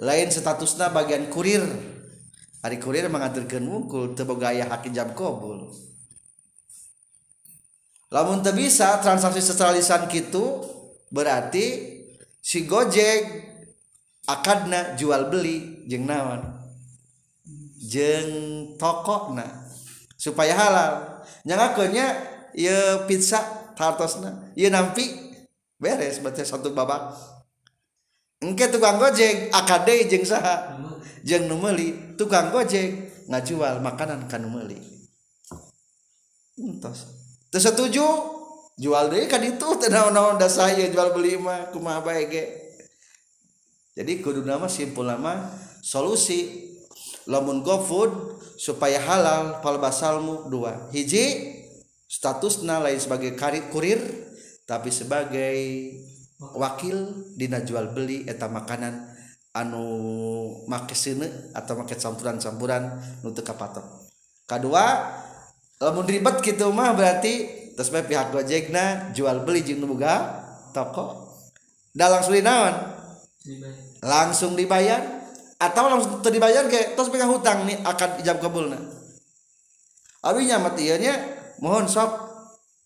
Lain 0.01 0.33
statusnya 0.33 0.89
bagian 0.89 1.29
kurir. 1.29 1.61
Hari 2.65 2.81
kurir 2.81 3.05
mengaturkan 3.13 3.61
wungkul 3.61 4.17
teboga 4.17 4.49
aya 4.49 4.65
haki 4.65 4.89
jam 4.89 5.13
kobul. 5.13 5.69
Lamun 8.09 8.41
bisa 8.57 8.97
transaksi 9.05 9.45
secara 9.45 9.69
lisan 9.69 10.09
gitu 10.09 10.65
berarti 11.13 11.93
si 12.41 12.65
Gojek 12.65 13.21
akadna 14.25 14.97
jual 14.97 15.29
beli 15.29 15.85
jeung 15.85 16.09
naon? 16.09 16.63
jeng 17.83 18.29
toko 18.79 19.35
nah 19.35 19.67
supaya 20.15 20.55
halal 20.55 20.93
nyangakeunnya 21.43 22.07
ya 22.55 23.03
pizza 23.03 23.43
tartosna 23.75 24.49
ya 24.55 24.71
nampi 24.71 25.22
beres 25.83 26.23
baca 26.23 26.39
satu 26.39 26.71
babak 26.71 27.11
engke 28.39 28.71
tukang 28.71 28.99
gojek 28.99 29.51
akade 29.51 30.07
jeng 30.07 30.23
saha? 30.23 30.79
Jeng 31.23 31.47
numeli 31.47 32.15
tukang 32.19 32.51
gojek 32.51 33.11
ngajual 33.31 33.79
makanan 33.79 34.27
kan 34.27 34.43
numeli. 34.43 34.75
Entos. 36.59 37.07
Terus 37.47 37.71
setuju 37.71 38.03
jual 38.75 39.07
deh 39.07 39.25
kan 39.31 39.39
itu 39.39 39.67
tenang 39.79 40.11
naon 40.11 40.35
dah 40.35 40.51
saya 40.51 40.91
jual 40.91 41.15
beli 41.15 41.39
mah 41.39 41.71
kumaha 41.71 42.03
bae 42.03 42.27
ge. 42.27 42.45
Jadi 43.95 44.19
kudu 44.19 44.43
nama 44.43 44.67
simpul 44.67 45.07
nama 45.07 45.47
solusi 45.79 46.73
lamun 47.29 47.63
GoFood 47.63 48.41
supaya 48.59 48.99
halal 48.99 49.63
pal 49.63 49.79
basalmu 49.79 50.51
dua. 50.51 50.91
Hiji 50.91 51.55
statusna 52.09 52.83
lain 52.83 52.99
sebagai 52.99 53.37
karir 53.39 53.71
kurir 53.71 54.01
tapi 54.73 54.89
sebagai 54.89 55.57
wakil 56.57 57.29
dina 57.37 57.61
jual 57.61 57.93
beli 57.93 58.25
eta 58.25 58.49
makanan 58.49 59.13
anu 59.53 59.85
make 60.65 60.97
sini 60.97 61.53
atau 61.53 61.77
make 61.77 61.93
campuran-campuran 61.93 62.97
nutup 63.21 63.45
kapatok 63.45 63.85
kedua 64.49 65.13
lamun 65.77 66.09
ribet 66.09 66.41
gitu 66.41 66.73
mah 66.73 66.97
berarti 66.97 67.63
terus 67.77 67.93
pihak 67.93 68.33
gojekna 68.33 69.13
jual 69.13 69.45
beli 69.45 69.61
jeung 69.61 69.85
boga 69.85 70.41
toko. 70.73 71.29
Dah 71.93 72.09
langsung 72.09 72.33
dinaon? 72.33 72.73
Langsung 74.01 74.51
dibayar? 74.57 75.21
Atau 75.61 75.85
langsung 75.87 76.19
dibayar 76.25 76.65
ke 76.67 76.97
terus 76.97 77.13
pegang 77.13 77.29
hutang 77.29 77.69
nih 77.69 77.77
akan 77.85 78.09
ijab 78.25 78.41
kabulna? 78.41 78.81
Abinya 80.25 80.59
matiannya 80.59 81.13
mohon 81.61 81.85
sok 81.85 82.32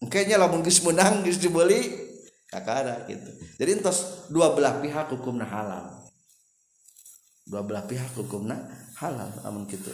kayaknya 0.06 0.38
lamun 0.38 0.62
geus 0.62 0.86
menang 0.86 1.22
geus 1.26 1.42
dibeli 1.42 2.06
kakara 2.46 3.10
gitu. 3.10 3.34
Jadi 3.58 3.82
entos 3.82 4.30
dua 4.30 4.54
belah 4.54 4.78
pihak 4.78 5.10
hukumna 5.10 5.50
halal. 5.50 6.06
Dua 7.48 7.66
belah 7.66 7.84
pihak 7.90 8.14
hukumna 8.14 8.70
halal 9.02 9.34
amun 9.42 9.66
gitu. 9.66 9.90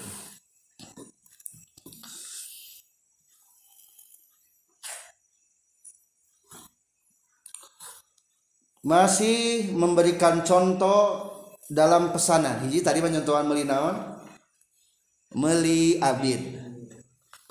Masih 8.83 9.71
memberikan 9.71 10.43
contoh 10.43 11.31
dalam 11.71 12.11
pesanan. 12.11 12.67
Hiji 12.67 12.83
tadi 12.83 12.99
menyentuhan 12.99 13.47
meli 13.47 13.63
naon 13.63 14.19
meli 15.33 15.97
abid 15.97 16.62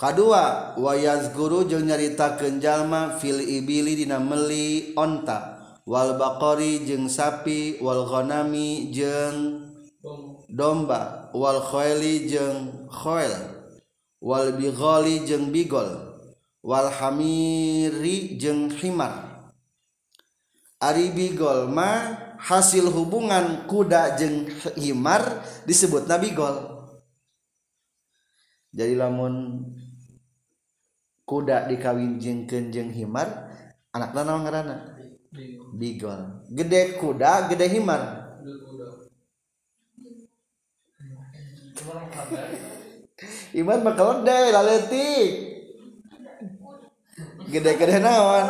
kedua 0.03 0.75
wayaz 0.75 1.31
guru 1.31 1.63
jeung 1.71 1.87
nyaritakeun 1.87 2.59
jalma 2.59 3.23
fil 3.23 3.39
ibili 3.39 3.95
dina 3.95 4.19
meli 4.19 4.91
onta. 4.99 5.63
Wal 5.87 6.19
baqari 6.19 6.83
jeung 6.83 7.07
sapi 7.07 7.79
wal 7.79 8.03
ghanami 8.11 8.91
jeung 8.91 9.71
domba. 10.51 11.31
Wal 11.31 11.63
khaili 11.63 12.27
jeung 12.27 12.91
khail 12.91 13.31
wal 14.19 14.59
bighali 14.59 15.23
jeung 15.23 15.55
bigol. 15.55 15.87
Wal 16.67 16.91
hamiri 16.91 18.39
jeung 18.39 18.75
himar. 18.75 19.47
Ari 20.83 21.15
bigol 21.15 21.71
mah 21.71 22.35
hasil 22.43 22.91
hubungan 22.91 23.71
kuda 23.71 24.19
jeng 24.19 24.51
himar 24.75 25.47
disebut 25.63 26.11
nabi 26.11 26.35
gol. 26.35 26.83
Jadi 28.75 28.95
lamun 28.99 29.67
kuda 31.33 31.65
dikawin 31.65 32.21
jeng 32.21 32.45
kenjeng 32.45 32.93
himar 32.93 33.49
anak 33.97 34.13
naon 34.13 34.45
ngarana 34.45 35.01
bigol 35.73 36.45
gede 36.53 37.01
kuda 37.01 37.49
gede 37.49 37.73
himar. 37.73 38.21
Iman 43.53 43.81
bakal 43.81 44.25
deh 44.25 44.53
laletik. 44.53 45.31
Gede-gede 47.53 48.01
naon? 48.01 48.47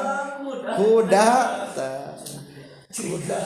Kuda. 0.78 1.28
Kuda. 2.86 3.40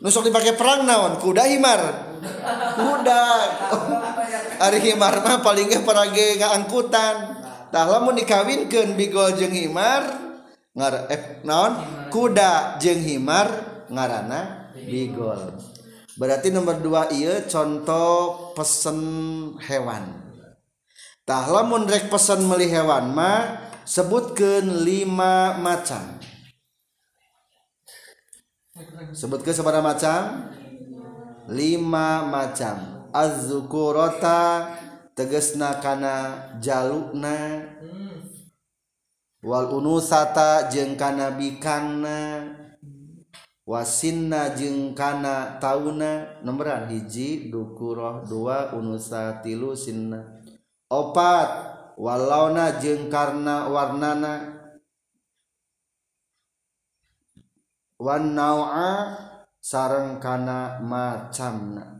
Nusuk 0.00 0.24
dipakai 0.28 0.56
perang 0.56 0.88
naon? 0.88 1.20
Kuda 1.20 1.44
himar? 1.44 1.80
Kuda. 2.78 3.22
Hari 4.58 4.78
himar 4.80 5.22
mah 5.22 5.38
paling 5.44 5.70
gak 5.70 5.84
perage 5.86 6.40
nggak 6.40 6.52
angkutan 6.56 7.37
tah 7.68 7.86
lamun 7.86 8.16
dikawinkeun 8.16 8.96
bigol 8.96 9.36
jeung 9.36 9.54
himar 9.54 10.02
ngar 10.72 11.10
eh, 11.10 11.42
naon? 11.42 11.72
Kuda 12.08 12.80
jeung 12.80 13.02
himar 13.02 13.48
ngarana 13.90 14.72
bigol. 14.74 15.58
Berarti 16.18 16.50
nomor 16.50 16.82
dua 16.82 17.06
iya 17.14 17.46
contoh 17.46 18.50
pesen 18.58 18.98
hewan. 19.62 20.34
Tah 21.22 21.44
lamun 21.46 21.86
rek 21.86 22.10
pesen 22.10 22.42
meli 22.48 22.66
hewan 22.66 23.14
mah 23.14 23.70
sebutkan 23.86 24.64
lima 24.82 25.60
macam. 25.60 26.18
Sebutkan 29.14 29.54
seberapa 29.54 29.84
macam? 29.84 30.50
Lima 31.50 32.24
macam. 32.26 33.08
Azzukurota 33.08 34.74
tegesna 35.18 35.82
kana 35.82 36.14
jalukna. 36.62 37.66
Wal 39.42 39.74
unusata 39.74 40.70
jeung 40.70 40.94
kana 40.94 41.34
bikangna. 41.34 42.46
Wasinna 43.66 44.54
jeung 44.54 44.94
kana 44.94 45.58
tauna. 45.58 46.38
Nomboran 46.46 46.86
hiji 46.86 47.50
dukuroh 47.50 48.22
dua 48.30 48.70
unusa 48.78 49.42
tilu 49.42 49.74
sinna. 49.74 50.38
Opat 50.86 51.50
walau 51.98 52.54
na 52.54 52.78
jeng 52.78 53.10
karena 53.10 53.66
warnana 53.66 54.54
Wanawa 57.98 59.10
sarengkana 59.58 60.78
macamna 60.86 61.97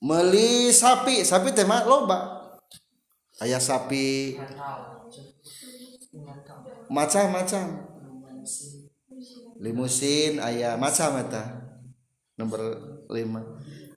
meli 0.00 0.72
sapi. 0.72 1.22
Sapi 1.22 1.52
tema 1.52 1.84
loba. 1.84 2.50
Ayah 3.40 3.60
sapi. 3.60 4.36
Macam-macam 6.90 7.86
limusin 9.60 10.40
ayah. 10.40 10.74
Macam 10.80 11.20
eta. 11.20 11.44
Nomor 12.34 12.60
lima. 13.12 13.44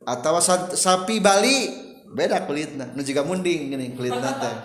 Atau 0.04 0.38
sapi 0.76 1.24
Bali. 1.24 1.82
Beda 2.14 2.46
kulitnya 2.46 2.94
nu 2.94 3.02
juga 3.02 3.26
munding 3.26 3.74
gini 3.74 3.98
kulitnya 3.98 4.38
teh. 4.38 4.58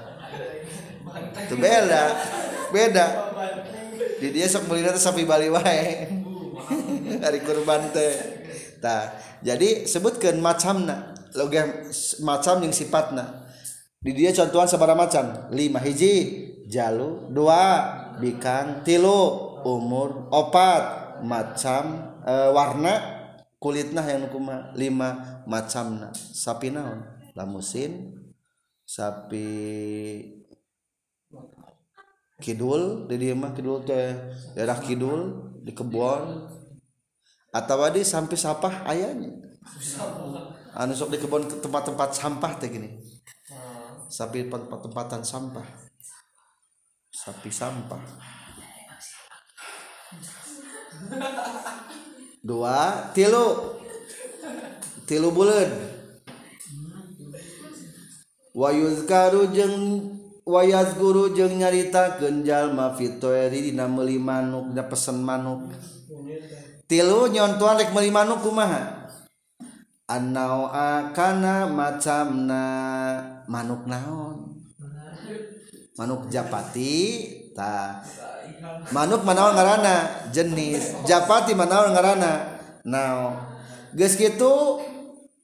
Itu 1.49 1.57
beda. 1.57 2.05
Beda. 2.69 3.07
Di 4.21 4.29
dia 4.29 4.45
sok 4.45 4.69
kulitnya 4.69 4.93
teh 4.93 5.01
sapi 5.01 5.25
Bali 5.25 5.49
wae. 5.49 6.13
Hari 7.25 7.41
kurban 7.41 7.89
teh. 7.89 8.15
Nah, 8.85 9.17
jadi 9.41 9.89
sebutkan 9.89 10.37
macamna. 10.45 11.18
Logam 11.39 11.87
macam 12.27 12.59
yang 12.67 12.75
sifatna 12.75 13.49
di 13.99 14.15
dia 14.15 14.31
contohan 14.31 14.71
sabara 14.71 14.95
macam. 14.95 15.51
Lima 15.51 15.83
hiji 15.83 16.15
jalu. 16.71 17.35
Dua 17.35 17.63
bikang. 18.23 18.87
Tilu 18.87 19.59
umur. 19.67 20.31
Opat 20.31 21.19
macam 21.27 22.15
e, 22.23 22.35
warna. 22.55 23.19
Kulitna 23.59 24.07
yang 24.07 24.31
kuma 24.31 24.71
lima 24.79 25.43
macamna 25.43 26.15
sapi 26.15 26.71
naon? 26.71 27.03
Lamusin. 27.35 28.15
Sapi 28.87 29.51
Kidul. 32.39 33.11
Di 33.11 33.19
dia 33.19 33.35
mah 33.35 33.51
kidul 33.51 33.83
teh 33.83 34.15
daerah 34.55 34.79
kidul 34.79 35.51
di 35.67 35.75
kebun 35.75 36.55
atau 37.51 37.83
di 37.91 38.07
sampai 38.07 38.37
sampah 38.39 38.87
ayahnya 38.87 39.35
anu 40.79 40.95
sok 40.95 41.11
di 41.11 41.19
kebun 41.19 41.43
tempat-tempat 41.59 42.15
sampah 42.15 42.53
teh 42.63 42.71
gini. 42.71 43.03
Sapi 44.07 44.47
tempat-tempatan 44.47 45.27
sampah. 45.27 45.67
Sapi 47.11 47.51
sampah. 47.51 47.99
Dua 52.39 53.11
tilu. 53.11 53.75
Tilu 55.03 55.35
bulan. 55.35 55.69
Wayuzkaru 58.55 59.51
jeng 59.51 59.75
wayas 60.47 60.95
guru 60.95 61.35
jeng 61.35 61.59
nyarita 61.59 62.23
genjal 62.23 62.71
mafitoeri 62.71 63.71
dina 63.71 63.91
meuli 63.91 64.19
manuk 64.19 64.73
da 64.79 64.87
pesen 64.87 65.27
manuk. 65.27 65.75
Tilu 66.87 67.29
nyontoan 67.35 67.83
rek 67.83 67.91
meuli 67.91 68.15
manuk 68.15 68.47
kumaha 68.47 68.98
annau 70.09 70.73
annaokana 70.73 71.69
macamna 71.69 72.65
manuk 73.45 73.85
naon? 73.85 74.57
Manuk 76.01 76.33
japati 76.33 76.97
ta. 77.53 78.01
Manuk 78.91 79.23
manaon 79.29 79.53
ngaranna 79.53 80.29
jenis. 80.33 81.05
Japati 81.05 81.53
manaon 81.53 81.93
ngaranna 81.93 82.33
nao. 82.89 83.37
Geus 83.93 84.17
kitu 84.17 84.81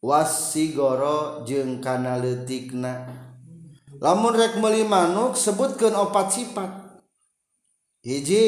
wasigoro 0.00 1.44
jeung 1.44 1.84
kana 1.84 2.16
leutikna. 2.16 3.04
Lamun 4.00 4.32
rek 4.32 4.56
meuli 4.56 4.88
manuk 4.88 5.36
sebutkeun 5.36 5.92
opat 5.92 6.32
sifat. 6.32 6.72
Hiji 8.00 8.44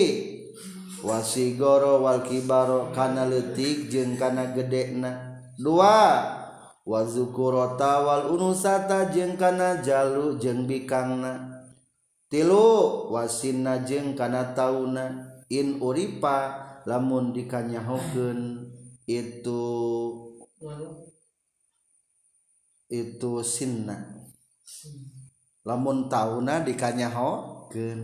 wasigoro 1.05 2.01
wal 2.01 2.25
kibaro 2.25 2.89
kana 2.97 3.29
leutik 3.29 3.93
jeung 3.93 4.17
kana 4.17 4.57
gedena. 4.57 5.36
dua 5.59 6.23
wazukurotawal 6.87 8.31
unusata 8.31 9.11
jeng 9.11 9.35
kana 9.35 9.83
jalu 9.83 10.39
jeng 10.39 10.65
bikangna. 10.65 11.67
Tilu 12.31 13.11
wasinna 13.11 13.83
jeng 13.83 14.15
kana 14.15 14.55
tauna. 14.55 15.35
In 15.47 15.79
uripa 15.79 16.59
lamun 16.87 17.31
dikanyahokeun 17.31 18.67
itu 19.07 19.63
itu 22.91 23.33
sinna. 23.47 24.27
Lamun 25.67 26.11
tauna 26.11 26.63
dikanyahokeun 26.63 28.01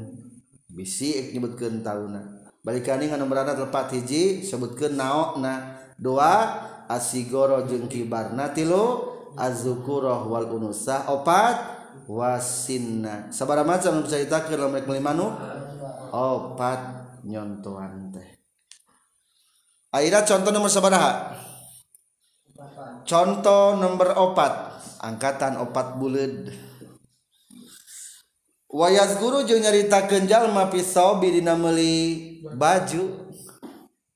bisi 0.70 1.34
nyebutkeun 1.34 1.82
tauna. 1.82 2.46
Balikani 2.62 3.10
nganu 3.10 3.26
berada 3.26 3.58
tepat 3.58 3.90
hiji 3.94 4.46
sebutkeun 4.46 4.94
naokna. 4.94 5.82
Dua 5.98 6.70
asigoro 6.92 7.64
jeung 7.64 7.88
kibarna 7.88 8.52
tilu 8.52 9.08
azukuroh 9.32 10.28
wal 10.28 10.44
unusa 10.52 11.08
opat 11.08 11.56
wasinna. 12.04 13.32
Sabara 13.32 13.64
macam 13.64 14.04
bisa 14.04 14.20
ditakeun 14.20 14.60
lamun 14.60 14.76
rek 14.76 14.86
meuli 14.86 15.00
opat 16.12 16.80
nyontoan 17.24 18.12
teh. 18.12 18.28
Aira 19.92 20.24
contoh 20.24 20.52
nomor 20.52 20.68
sabaraha? 20.68 21.36
Contoh 23.08 23.76
nomor 23.80 24.12
opat 24.16 24.52
angkatan 25.00 25.56
opat 25.60 25.96
buleud. 25.96 26.52
Wayas 28.72 29.20
guru 29.20 29.44
jeung 29.44 29.60
nyaritakeun 29.60 30.24
jalma 30.24 30.72
pisau 30.72 31.20
dina 31.20 31.56
meuli 31.56 32.40
baju. 32.52 33.32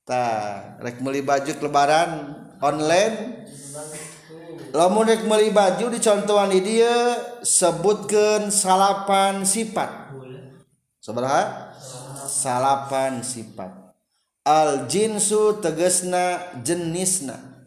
Tah 0.07 0.79
rek 0.81 1.03
meuli 1.03 1.21
baju 1.21 1.51
lebaran 1.51 2.11
online. 2.61 3.47
Lamun 4.77 5.09
rek 5.09 5.25
meuli 5.25 5.49
baju 5.55 5.89
dicontohan 5.89 6.53
di 6.53 6.61
dia 6.61 7.17
sebutkeun 7.41 8.53
salapan 8.53 9.47
sifat. 9.49 10.13
Sabaraha 11.01 11.73
salapan 12.29 13.25
sifat. 13.25 13.73
Al 14.47 14.87
jinsu 14.87 15.59
tegesna 15.59 16.55
jenisna. 16.61 17.67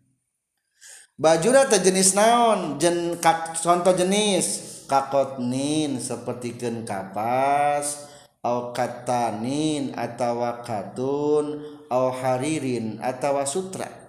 Baju 1.19 1.51
teh 1.67 1.81
jenis 1.83 2.15
naon? 2.15 2.79
Jen 2.79 3.19
kak, 3.19 3.59
contoh 3.59 3.91
jenis. 3.91 4.69
Kakotnin 4.89 6.01
sepertikeun 6.01 6.81
kapas 6.81 8.09
au 8.41 8.73
katanin 8.73 9.93
atawa 9.93 10.65
katun 10.65 11.61
au 11.93 12.09
haririn 12.09 12.97
atawa 12.97 13.45
sutra. 13.45 14.08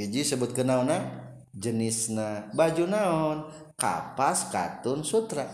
hiji 0.00 0.24
sebut 0.24 0.56
ke 0.56 0.64
naona 0.64 1.04
jenisna 1.52 2.48
baju 2.56 2.84
naon? 2.88 3.38
Kapas 3.76 4.48
katun 4.48 5.04
sutra. 5.04 5.44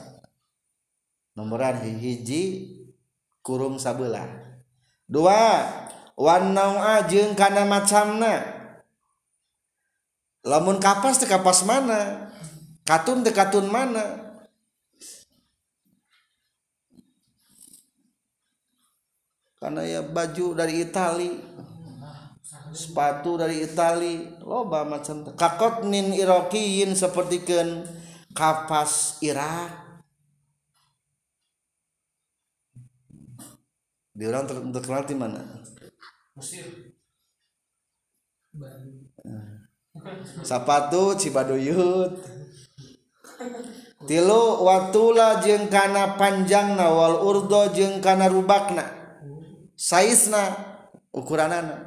Nomoran 1.35 1.83
hiji 1.83 2.71
kurung 3.43 3.83
sabelah. 3.83 4.27
Dua 5.07 5.67
warna 6.15 6.99
ajeng 6.99 7.35
karena 7.35 7.67
macamna. 7.67 8.43
Lamun 10.47 10.79
kapas 10.79 11.19
teh 11.19 11.27
kapas 11.27 11.67
mana? 11.67 12.31
Katun 12.87 13.27
teh 13.27 13.35
katun 13.35 13.67
mana? 13.67 14.27
Karena 19.59 19.83
ya 19.83 20.07
baju 20.07 20.55
dari 20.55 20.87
Itali. 20.87 21.35
Sepatu 22.77 23.41
dari 23.41 23.65
Itali. 23.65 24.37
Loba 24.45 24.85
macam 24.85 25.25
kakot 25.33 25.89
nin 25.89 26.13
irokiin 26.13 26.93
seperti 26.93 27.43
ken 27.43 27.89
kapas 28.37 29.19
Irak. 29.25 30.05
Di 34.17 34.25
orang 34.25 34.45
ter 34.49 34.57
terkenal 34.61 35.05
di 35.05 35.17
mana? 35.17 35.41
Mesir. 36.37 36.93
Sepatu 40.41 41.17
Cibaduyut 41.17 42.17
tilu 44.09 44.65
watula 44.65 45.45
jeng 45.45 45.69
kana 45.69 46.17
panjang 46.17 46.73
nawal 46.73 47.21
urdo 47.21 47.69
jeng 47.77 48.01
kana 48.01 48.33
rubakna. 48.33 48.89
Saizna 49.77 50.57
ukuranana 51.13 51.86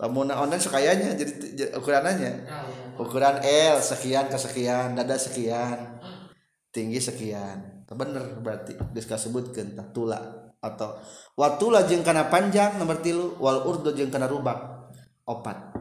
lamun 0.00 0.32
online 0.32 0.64
sekayanya 0.64 1.12
jadi 1.12 1.76
ukurannya 1.76 2.48
ukuran 2.96 3.44
L 3.44 3.76
sekian 3.84 4.32
ke 4.32 4.40
sekian 4.40 4.96
dada 4.96 5.20
sekian 5.20 6.00
tinggi 6.72 6.96
sekian. 6.96 7.84
Bener 7.90 8.38
berarti 8.40 8.78
geus 8.96 9.20
sebutkeun 9.20 9.76
tula. 9.92 10.48
Atau 10.60 10.96
watula 11.36 11.88
jeung 11.88 12.04
kana 12.06 12.28
panjang 12.28 12.78
nomor 12.78 13.00
tilu 13.04 13.36
wal 13.42 13.66
urdu 13.66 13.92
jeung 13.92 14.08
kana 14.08 14.30
rubak 14.30 14.88
opat. 15.26 15.74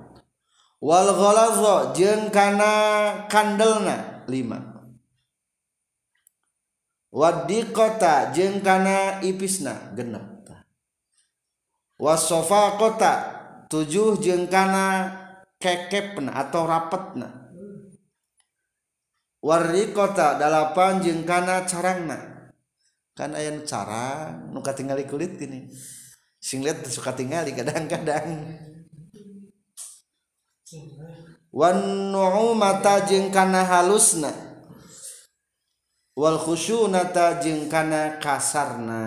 Wal 0.82 1.08
ghalazo 1.16 1.94
jeung 1.94 2.34
kana 2.34 2.72
kandelna 3.30 4.26
lima. 4.26 4.58
Wadi 7.10 7.74
kota 7.74 8.30
jengkana 8.34 9.22
ipisna 9.26 9.94
genep. 9.98 10.46
Wasofa 12.00 12.80
kota 12.80 13.38
tujuh 13.70 14.18
jengkana 14.18 15.14
kekepna 15.62 16.34
atau 16.34 16.66
rapetna. 16.66 17.54
Warri 19.40 19.96
kota 19.96 20.36
dalapan 20.36 21.00
jengkana 21.00 21.64
carangna. 21.64 22.50
Kan 23.16 23.38
ayah 23.38 23.56
carang 23.64 24.52
nuka 24.52 24.76
tinggali 24.76 25.06
kulit 25.08 25.40
gini. 25.40 25.70
Sing 26.40 26.66
lihat 26.66 26.84
suka 26.88 27.16
tinggali 27.16 27.56
kadang-kadang. 27.56 28.58
Wan 31.52 31.78
nu'umata 32.12 33.06
jeung 33.08 33.32
kana 33.32 33.64
halusna. 33.64 34.32
Wal 36.20 36.36
khusyunata 36.36 37.40
jeung 37.40 37.72
kana 37.72 38.20
kasarna. 38.20 39.04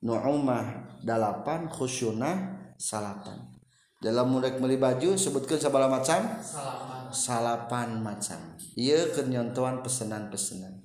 Nu'umah 0.00 1.00
dalapan 1.04 1.68
khusyuna 1.68 2.61
salapan. 2.82 3.38
Dalam 4.02 4.34
murek 4.34 4.58
beli 4.58 4.82
baju 4.82 5.14
sebutkan 5.14 5.62
sabala 5.62 5.86
macam? 5.86 6.26
Salapan, 6.42 7.06
salapan 7.14 7.88
macam. 8.02 8.58
Iya 8.74 9.14
kenyontohan 9.14 9.86
pesanan-pesanan. 9.86 10.82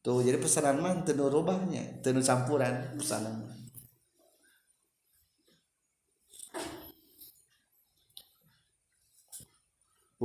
Tuh 0.00 0.24
jadi 0.24 0.40
pesanan 0.40 0.80
mah 0.80 1.00
tenu 1.04 1.28
rubahnya 1.28 2.00
tenu 2.04 2.20
campuran 2.20 2.96
pesanan 3.00 3.44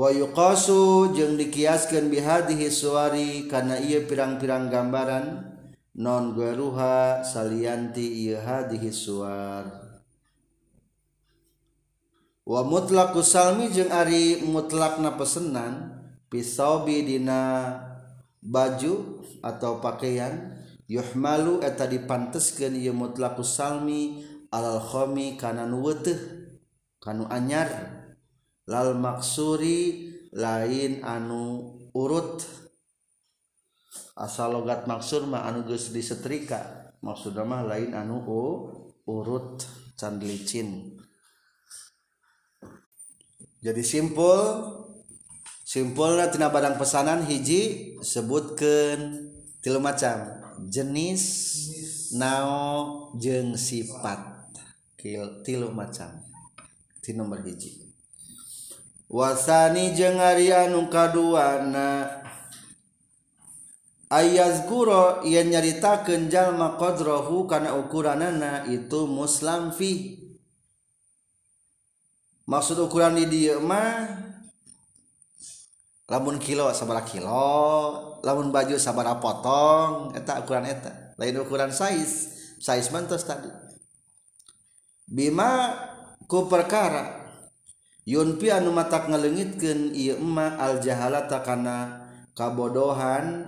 yuqasu 0.08 1.12
jeung 1.12 1.36
dikiaskeun 1.36 2.08
bihadihi 2.08 2.72
suwari 2.72 3.52
kana 3.52 3.76
ieu 3.84 4.08
pirang-pirang 4.08 4.72
gambaran 4.72 5.44
non 6.00 6.32
guruha 6.32 7.20
salianti 7.20 8.24
ieu 8.24 8.40
hadihi 8.40 8.96
suwar 8.96 9.89
wa 12.50 12.66
mutlaku 12.66 13.22
salmi 13.22 13.70
jeung 13.70 13.94
ari 13.94 14.42
mutlakna 14.42 15.14
pesenan 15.14 16.02
pisaubi 16.34 17.06
dina 17.06 17.78
baju 18.42 19.22
atau 19.46 19.78
pakaian 19.78 20.58
yuhmalu 20.90 21.62
eta 21.62 21.86
dipanteskeun 21.86 22.74
ieu 22.74 22.98
mutlaku 22.98 23.46
salmi 23.46 24.26
alal 24.50 24.82
khami 24.82 25.38
kana 25.38 25.70
nu 25.70 25.86
weuteuh 25.86 26.18
kanu 27.00 27.26
anyar. 27.32 27.70
Lal 28.70 28.94
maksuri 28.94 30.14
lain 30.30 31.02
anu 31.02 31.74
urut. 31.98 32.46
Asal 34.14 34.54
logat 34.54 34.86
maksur 34.86 35.26
mah 35.26 35.50
anu 35.50 35.66
geus 35.66 35.90
disetrika 35.90 36.94
maksudna 37.02 37.48
mah 37.48 37.66
lain 37.66 37.98
anu 37.98 38.22
urut 39.10 39.66
can 39.98 40.22
licin. 40.22 40.99
jadi 43.60 43.84
simpul 43.84 44.72
simpulnya 45.68 46.32
tina 46.32 46.48
barang 46.48 46.80
pesanan 46.80 47.28
hiji 47.28 47.96
sebutkan 48.00 49.28
tilu 49.60 49.84
macam. 49.84 50.40
Jenis 50.72 51.24
nao 52.16 53.12
jeng 53.20 53.60
sifat. 53.60 54.48
Tilu 55.44 55.72
macam. 55.76 56.24
Di 57.04 57.12
nomor 57.16 57.44
hiji. 57.44 57.84
Wasani 59.12 59.92
jeng 59.92 60.20
Arianu 60.24 60.88
kaduana. 60.88 62.08
Ayaz 64.10 64.66
guro 64.66 65.22
yang 65.28 65.54
nyarita 65.54 66.02
jalma 66.32 66.74
makodrohu 66.76 67.46
karena 67.46 67.76
ukuranana 67.76 68.68
itu 68.72 69.04
muslam 69.04 69.76
fi. 69.76 70.29
maksud 72.50 72.82
ukuran 72.82 73.14
di 73.14 73.30
dia 73.30 73.62
mah 73.62 74.10
lamun 76.10 76.42
kilo 76.42 76.74
sabara 76.74 77.06
kilo 77.06 78.18
lamun 78.26 78.50
baju 78.50 78.76
sabara 78.82 79.22
potong 79.22 80.18
eta 80.18 80.42
ukuran 80.42 80.66
eta. 80.66 81.14
Lain 81.22 81.38
ukuran 81.38 81.70
size 81.70 82.34
size 82.58 82.90
mantos 82.90 83.22
tadi. 83.28 83.54
Bima 85.06 85.78
ku 86.26 86.50
perkara 86.50 87.30
yunpi 88.10 88.50
anu 88.50 88.74
matak 88.74 89.06
ngelengitkeun 89.14 89.94
ieu 89.94 90.18
emma 90.18 90.58
al 90.58 90.82
jahalata 90.82 91.46
kana 91.46 92.10
kabodohan 92.34 93.46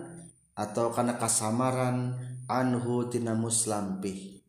atau 0.53 0.93
kana 0.93 1.17
kasamaran 1.17 2.13
anhu 2.45 3.07
tina 3.07 3.31
muslampih 3.31 4.43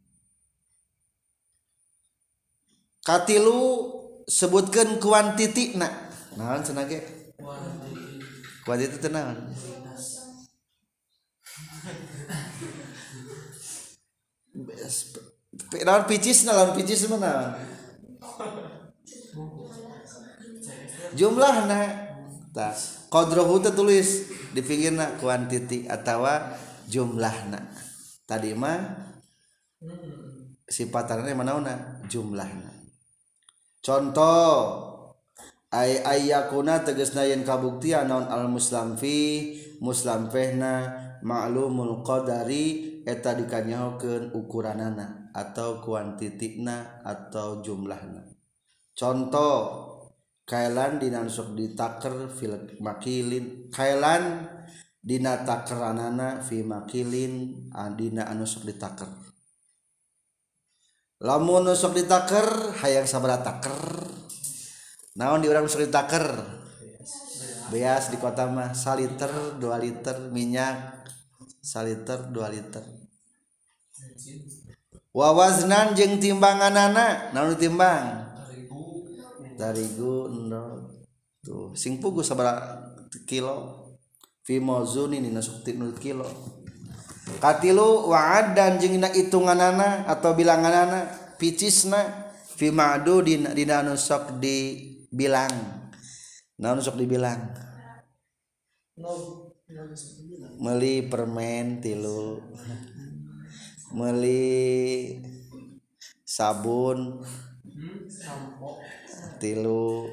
katilu 3.07 4.02
sebutkan 4.29 4.99
kuantiti 4.99 5.77
na. 5.79 5.89
Naon 6.37 6.65
cenah 6.65 6.85
ge 6.89 7.01
kuantiti 8.65 8.97
teh 8.99 9.13
naon? 9.13 9.39
Naon 15.85 16.05
picis 16.09 16.45
naon 16.49 16.75
picis 16.77 17.07
mana? 17.09 17.57
jumlah 21.13 21.69
kodrohu 23.13 23.61
tulis. 23.73 24.33
Di 24.53 24.61
pinggirna 24.61 25.17
kuantiti 25.17 25.89
atau 25.89 26.29
jumlahna 26.93 27.73
tadi 28.29 28.53
mah 28.53 28.81
sifatannya 30.69 31.33
mana 31.33 31.57
mana 31.57 31.75
jumlahna 32.05 32.82
contoh 33.83 34.55
ay 35.73 36.01
ayakuna 36.05 36.87
tegesna 36.87 37.27
yen 37.27 37.43
kabuktian 37.43 38.07
naon 38.07 38.29
al 38.29 38.47
muslim 38.47 38.95
fi 38.95 39.17
muslim 39.83 40.31
fehna 40.31 41.03
ma'lumul 41.25 42.05
qadari 42.05 42.93
eta 43.07 43.35
dikanyahokeun 43.35 44.35
ukuranana 44.37 45.33
atau 45.33 45.81
kuantitina 45.81 47.03
atau 47.03 47.65
jumlahna. 47.65 48.27
Contoh 48.93 49.57
kailan 50.45 51.01
dina 51.01 51.25
sok 51.25 51.57
ditaker 51.57 52.29
fil 52.29 52.77
makilin 52.85 53.73
kailan 53.73 54.53
dina 55.01 55.43
takeranana 55.43 56.45
fi 56.45 56.61
makilin 56.61 57.67
adina 57.73 58.29
anu 58.29 58.45
sok 58.45 58.69
ditaker. 58.69 59.22
lamun 61.23 61.71
sok 61.79 61.95
ditaker 61.95 62.75
hayang 62.83 63.07
sabara 63.07 63.39
taker 63.39 63.79
naon 65.15 65.39
di 65.39 65.49
orang 65.49 65.71
sok 65.71 65.87
ditaker? 65.87 66.27
Beas 67.71 68.13
di 68.13 68.21
kota 68.21 68.51
mah 68.53 68.77
saliter 68.77 69.57
dua 69.57 69.81
liter 69.81 70.29
minyak 70.29 71.09
saliter 71.63 72.29
dua 72.29 72.53
liter. 72.53 72.85
Wawaznan 75.15 75.97
jeng 75.97 76.21
timbangan 76.21 76.75
anak 76.75 77.33
naon 77.33 77.57
ditimbang 77.57 78.29
tarigu 79.57 80.27
endol 80.27 80.91
tuh. 81.41 81.71
Sing 81.79 82.03
pugu 82.03 82.27
sabara 82.27 82.83
kilo. 83.25 83.81
Fi 84.43 84.59
mauzuni 84.59 85.23
nasuk 85.23 85.63
ti 85.63 85.79
kilo. 86.03 86.27
katilu 87.43 88.11
waad 88.11 88.55
dan 88.59 88.79
jengina 88.79 89.11
hitunganana 89.11 90.07
atau 90.07 90.35
bilanganana 90.35 91.07
picisna 91.39 92.33
fi 92.55 92.71
ma'dudin 92.71 93.51
dina 93.55 93.83
anu 93.83 93.99
sok 93.99 94.39
dibilang. 94.39 95.51
Naon 96.63 96.79
sok 96.79 96.95
dibilang. 96.99 97.41
Meli 100.63 101.03
permen 101.11 101.83
tilu. 101.83 102.39
Meli 103.97 105.19
sabun. 106.23 107.25
Tilu. 109.43 110.07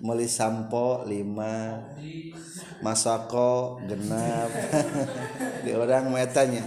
Meli 0.00 0.28
sampo 0.28 1.04
lima. 1.04 1.80
Masako 2.80 3.80
genap. 3.84 4.48
Di 5.64 5.76
orang 5.76 6.08
metanya. 6.08 6.64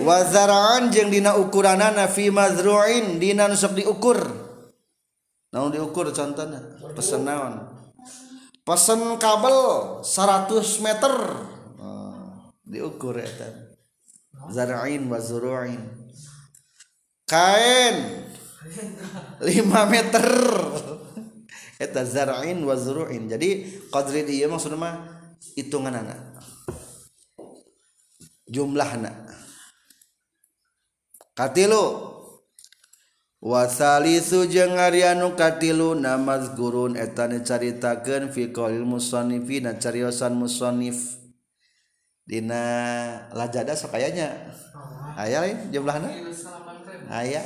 Wazaraan 0.00 0.88
jeng 0.88 1.12
dina 1.12 1.36
ukuranana 1.36 2.08
fi 2.08 2.28
mazru'in. 2.32 3.20
Dina 3.20 3.48
nusuk 3.48 3.76
diukur. 3.76 4.20
Naon 5.50 5.74
diukur 5.74 6.12
contohnya? 6.14 6.60
Pesen 6.94 7.26
naon? 7.26 7.64
Pesen 8.62 9.18
kabel 9.18 9.56
100 10.04 10.84
meter. 10.84 11.14
Oh, 11.80 12.52
diukur 12.62 13.18
eta 13.18 13.70
zara'in 14.48 15.04
wa 15.10 15.18
zuru'in. 15.20 15.80
Kain 17.28 18.26
5 19.40 19.48
meter 19.92 20.26
eta 21.80 22.04
zar'in 22.04 22.60
wa 22.60 22.76
zuru'in 22.76 23.24
jadi 23.24 23.64
qadri 23.88 24.28
dia 24.28 24.52
maksudnya 24.52 24.76
mah 24.76 25.00
hitungan 25.56 25.96
anak 25.96 26.20
jumlah 28.44 29.00
wasaliujungnu 33.40 35.32
nama 35.96 36.36
gurun 36.52 37.00
etan 37.00 37.40
caritaken 37.40 38.28
fiqil 38.28 38.84
musonifsan 38.84 40.36
musonif 40.36 41.20
Dina 42.30 42.62
lajada 43.34 43.74
sekayanya 43.74 44.54
aya 45.18 45.42
lain 45.42 45.74
jumlah 45.74 45.98
aya. 47.10 47.42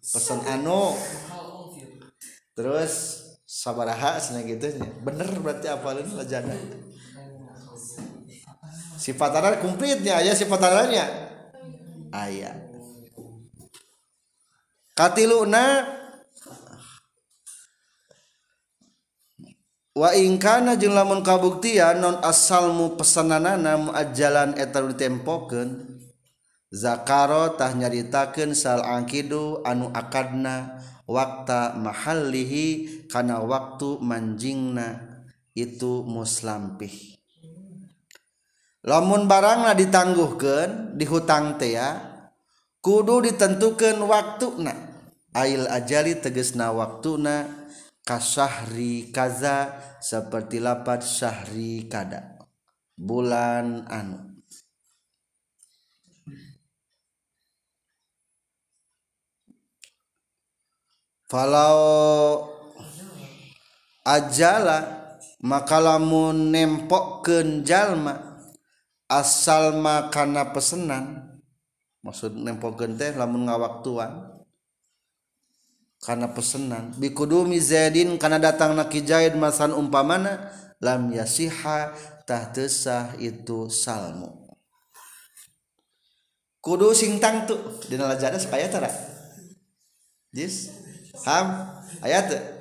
Pesan 0.00 0.40
anu 0.48 0.96
terus 2.54 3.22
sabaraha 3.44 4.16
senang 4.22 4.48
gitunya 4.48 4.88
bener 5.02 5.28
berarti 5.42 5.68
apalin 5.68 6.08
lejana 6.14 6.54
sifat 8.96 9.30
anak 9.36 9.60
kumplitnya 9.60 10.22
aja 10.22 10.32
sifat 10.32 10.62
anaknya 10.64 11.24
ayah. 12.14 12.54
Katiluna. 14.94 15.82
Wa 19.94 20.10
ingkana 20.10 20.74
jeung 20.74 20.90
lamun 20.90 21.22
kabuktian 21.22 22.02
non 22.02 22.18
asalmu 22.18 22.98
pesananana 22.98 23.78
muajalan 23.78 24.58
eta 24.58 24.82
ditempokeun 24.82 25.70
zakaro 26.74 27.54
tah 27.54 27.70
nyaritakeun 27.70 28.58
sal 28.58 28.82
angkidu 28.82 29.62
anu 29.62 29.94
akadna 29.94 30.82
waktu 31.04 31.78
mahallihi 31.80 32.66
karena 33.08 33.40
waktu 33.44 34.00
manjingna 34.00 35.00
itu 35.54 36.02
muslampih. 36.02 37.14
Lamun 38.84 39.24
baranglah 39.24 39.72
ditangguhkan 39.72 40.92
dihutang 40.92 41.56
teh 41.56 41.72
ya 41.72 42.04
kudu 42.84 43.24
ditentukan 43.24 43.96
waktu 44.04 44.48
na 44.60 44.74
ail 45.32 45.64
ajali 45.72 46.20
tegesna 46.20 46.68
waktuna 46.68 47.48
kasahri 48.04 49.08
kaza 49.08 49.72
seperti 50.04 50.60
lapat 50.60 51.00
syahri 51.00 51.88
kada. 51.88 52.36
Bulan 52.94 53.88
anu. 53.88 54.33
falau 61.34 62.46
ajala 64.06 65.10
maka 65.42 65.82
lamun 65.82 66.54
nempokkeun 66.54 67.66
jalma 67.66 68.38
asal 69.10 69.74
makana 69.82 70.54
pesenan 70.54 71.34
maksud 72.06 72.38
nempokkeun 72.38 72.94
teh 72.94 73.18
lamun 73.18 73.50
ngawaktuan 73.50 74.30
karena 75.98 76.30
pesenan 76.30 76.94
bikudumi 77.02 77.58
zaidin 77.58 78.14
karena 78.14 78.38
datang 78.38 78.78
naki 78.78 79.02
zaid 79.02 79.34
masan 79.34 79.74
umpamana 79.74 80.54
lam 80.78 81.10
yasiha 81.10 81.98
tah 82.30 82.46
tesah 82.54 83.10
itu 83.18 83.66
salmu 83.66 84.54
kudu 86.62 86.94
sing 86.94 87.18
tangtu 87.18 87.58
dina 87.90 88.06
lajana 88.06 88.38
supaya 88.38 88.70
tara 88.70 88.86
jis 90.30 90.70
yes. 90.70 90.83
Ham 91.22 91.46
ayat 92.02 92.58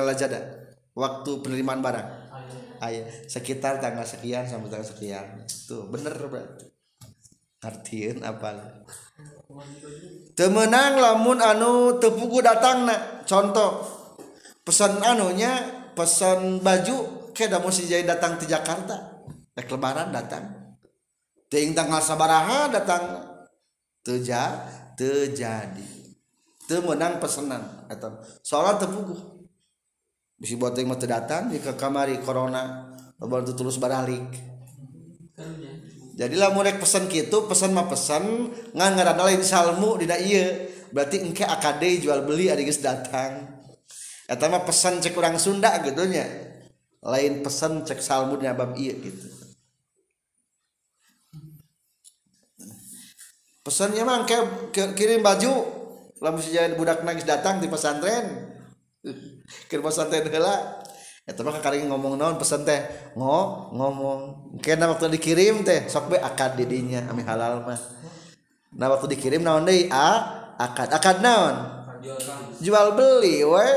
lajada 0.00 0.40
waktu 0.96 1.30
penerimaan 1.44 1.84
barang. 1.84 2.08
Ayah 2.80 3.06
sekitar 3.28 3.80
tanggal 3.80 4.04
sekian 4.04 4.44
sampai 4.48 4.72
tanggal 4.72 4.88
sekian. 4.88 5.44
Tuh 5.68 5.88
bener 5.88 6.14
berarti. 6.16 6.68
Artiin 7.64 8.20
apa 8.20 8.60
temenang 10.36 11.00
lamun 11.00 11.40
anu 11.40 11.96
tepugu 11.96 12.44
datang 12.44 12.84
nak 12.84 13.24
contoh 13.24 13.88
pesan 14.60 15.00
anunya 15.00 15.64
pesan 15.96 16.60
baju 16.60 17.30
kayak 17.32 17.56
dah 17.56 17.60
mesti 17.64 17.88
jadi 17.88 18.04
datang 18.04 18.36
ke 18.36 18.44
Jakarta. 18.44 19.24
Rek 19.56 19.70
lebaran 19.70 20.12
datang. 20.12 20.76
Ting 21.48 21.72
tanggal 21.72 22.04
sabaraha 22.04 22.68
datang. 22.68 23.32
Teja 24.04 24.60
terjadi 25.00 26.03
temenang 26.64 27.20
pesanan 27.20 27.84
atau 27.92 28.16
soalnya 28.40 28.88
tepugu 28.88 29.16
bisi 30.40 30.56
buat 30.56 30.74
yang 30.76 30.92
mau 30.92 30.98
datang 30.98 31.52
di 31.52 31.60
kamari 31.60 32.20
corona 32.24 32.90
baru 33.20 33.52
tulus 33.56 33.80
baralik. 33.80 34.52
Jadilah 36.14 36.54
mulai 36.54 36.78
pesan 36.78 37.10
gitu 37.10 37.50
pesan 37.50 37.74
mah 37.74 37.90
pesan 37.90 38.52
ngan 38.70 38.92
ngaran 38.94 39.18
lain 39.18 39.42
salmu 39.42 39.98
tidak 39.98 40.22
iya 40.22 40.70
berarti 40.94 41.26
engke 41.26 41.42
akd 41.42 41.82
jual 42.06 42.22
beli 42.22 42.52
ada 42.52 42.62
guys 42.62 42.78
datang. 42.78 43.50
Atau 44.24 44.46
mah 44.48 44.62
pesan 44.64 45.02
cek 45.04 45.16
orang 45.20 45.36
Sunda 45.36 45.74
gitu 45.84 46.06
nya. 46.06 46.24
Lain 47.04 47.42
pesan 47.44 47.82
cek 47.82 48.00
salmu 48.00 48.38
nya 48.38 48.54
bab 48.54 48.78
iya 48.78 48.94
gitu. 48.94 49.26
Pesannya 53.64 54.04
mah 54.04 54.28
kirim 54.72 55.24
baju 55.24 55.83
lalu 56.24 56.40
si 56.40 56.56
budak 56.80 57.04
nangis 57.04 57.28
datang 57.28 57.60
di 57.60 57.68
pesantren. 57.68 58.56
Ke 59.68 59.76
pesantren 59.76 60.24
heula. 60.24 60.80
Eta 61.24 61.40
mah 61.40 61.56
kali 61.60 61.84
ngomong 61.88 62.20
naon 62.20 62.36
pesen 62.40 62.64
teh 62.64 63.12
ngo 63.12 63.72
ngomong. 63.76 64.20
Kena 64.64 64.88
waktu 64.88 65.12
dikirim 65.12 65.60
teh 65.64 65.84
sok 65.88 66.12
be 66.12 66.16
akad 66.16 66.56
didinya 66.56 67.04
ami 67.12 67.24
halal 67.24 67.64
mah. 67.64 67.80
Nah 68.72 68.88
waktu 68.92 69.12
dikirim 69.16 69.44
naon 69.44 69.68
deui? 69.68 69.88
A 69.92 70.08
akad. 70.56 70.88
Akad 70.92 71.20
naon? 71.20 71.84
Jual 72.60 72.96
beli 72.96 73.44
we. 73.44 73.68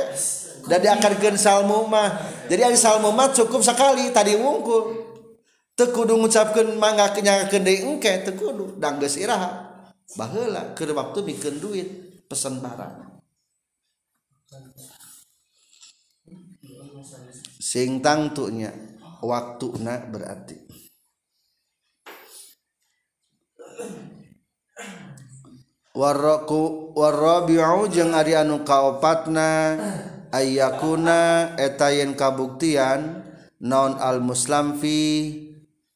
Dan 0.67 0.83
diakadkeun 0.83 1.39
salmu 1.39 1.87
mah. 1.87 2.19
Jadi 2.51 2.63
ari 2.63 2.75
salmu 2.79 3.15
mah 3.15 3.31
cukup 3.31 3.63
sekali 3.63 4.11
tadi 4.11 4.35
wungkul. 4.35 5.07
Teu 5.75 5.91
kudu 5.95 6.19
ngucapkeun 6.19 6.75
mangga 6.75 7.15
kenyangakeun 7.15 7.63
deui 7.63 7.79
engke 7.83 8.27
teu 8.27 8.35
kudu. 8.35 8.75
Dang 8.75 8.99
geus 8.99 9.15
iraha. 9.15 9.71
Baheula 10.19 10.75
keur 10.75 10.95
waktu 10.95 11.19
bikin 11.23 11.59
duit 11.63 12.06
pesan 12.27 12.59
barang. 12.59 13.17
Sing 17.57 17.99
tangtunya 18.03 18.71
waktu 19.23 19.67
na 19.81 20.03
berarti. 20.07 20.67
Warroku 25.97 26.93
warrobiu 26.93 27.89
jeung 27.89 28.13
ari 28.13 28.37
anu 28.37 28.61
kaopatna 28.61 29.73
ayakuna 30.29 31.53
etayen 31.57 32.13
kabuktian 32.13 33.25
non 33.57 33.97
al 33.97 34.21
muslim 34.21 34.77
fi 34.77 35.33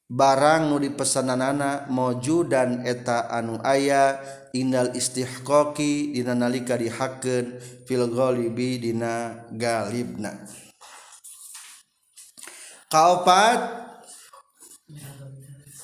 barang 0.09 0.73
nu 0.73 0.81
dipesananana 0.81 1.85
maju 1.93 2.37
dan 2.49 2.81
eta 2.81 3.29
anu 3.29 3.61
ayah 3.61 4.17
Innal 4.51 4.91
istihqaqi 4.91 6.11
dina 6.11 6.35
nalika 6.35 6.75
dihakeun 6.75 7.55
fil 7.87 8.03
ghalibi 8.11 8.83
dina 8.83 9.47
galibna. 9.55 10.43
Kaopat 12.91 13.59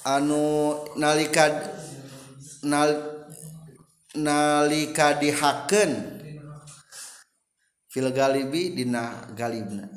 anu 0.03 0.75
nalika 0.99 1.47
nal, 2.67 2.91
nalika 4.19 5.15
dihakeun 5.15 5.91
fil 7.87 8.11
galibi 8.11 8.75
dina 8.75 9.31
galibna. 9.31 9.87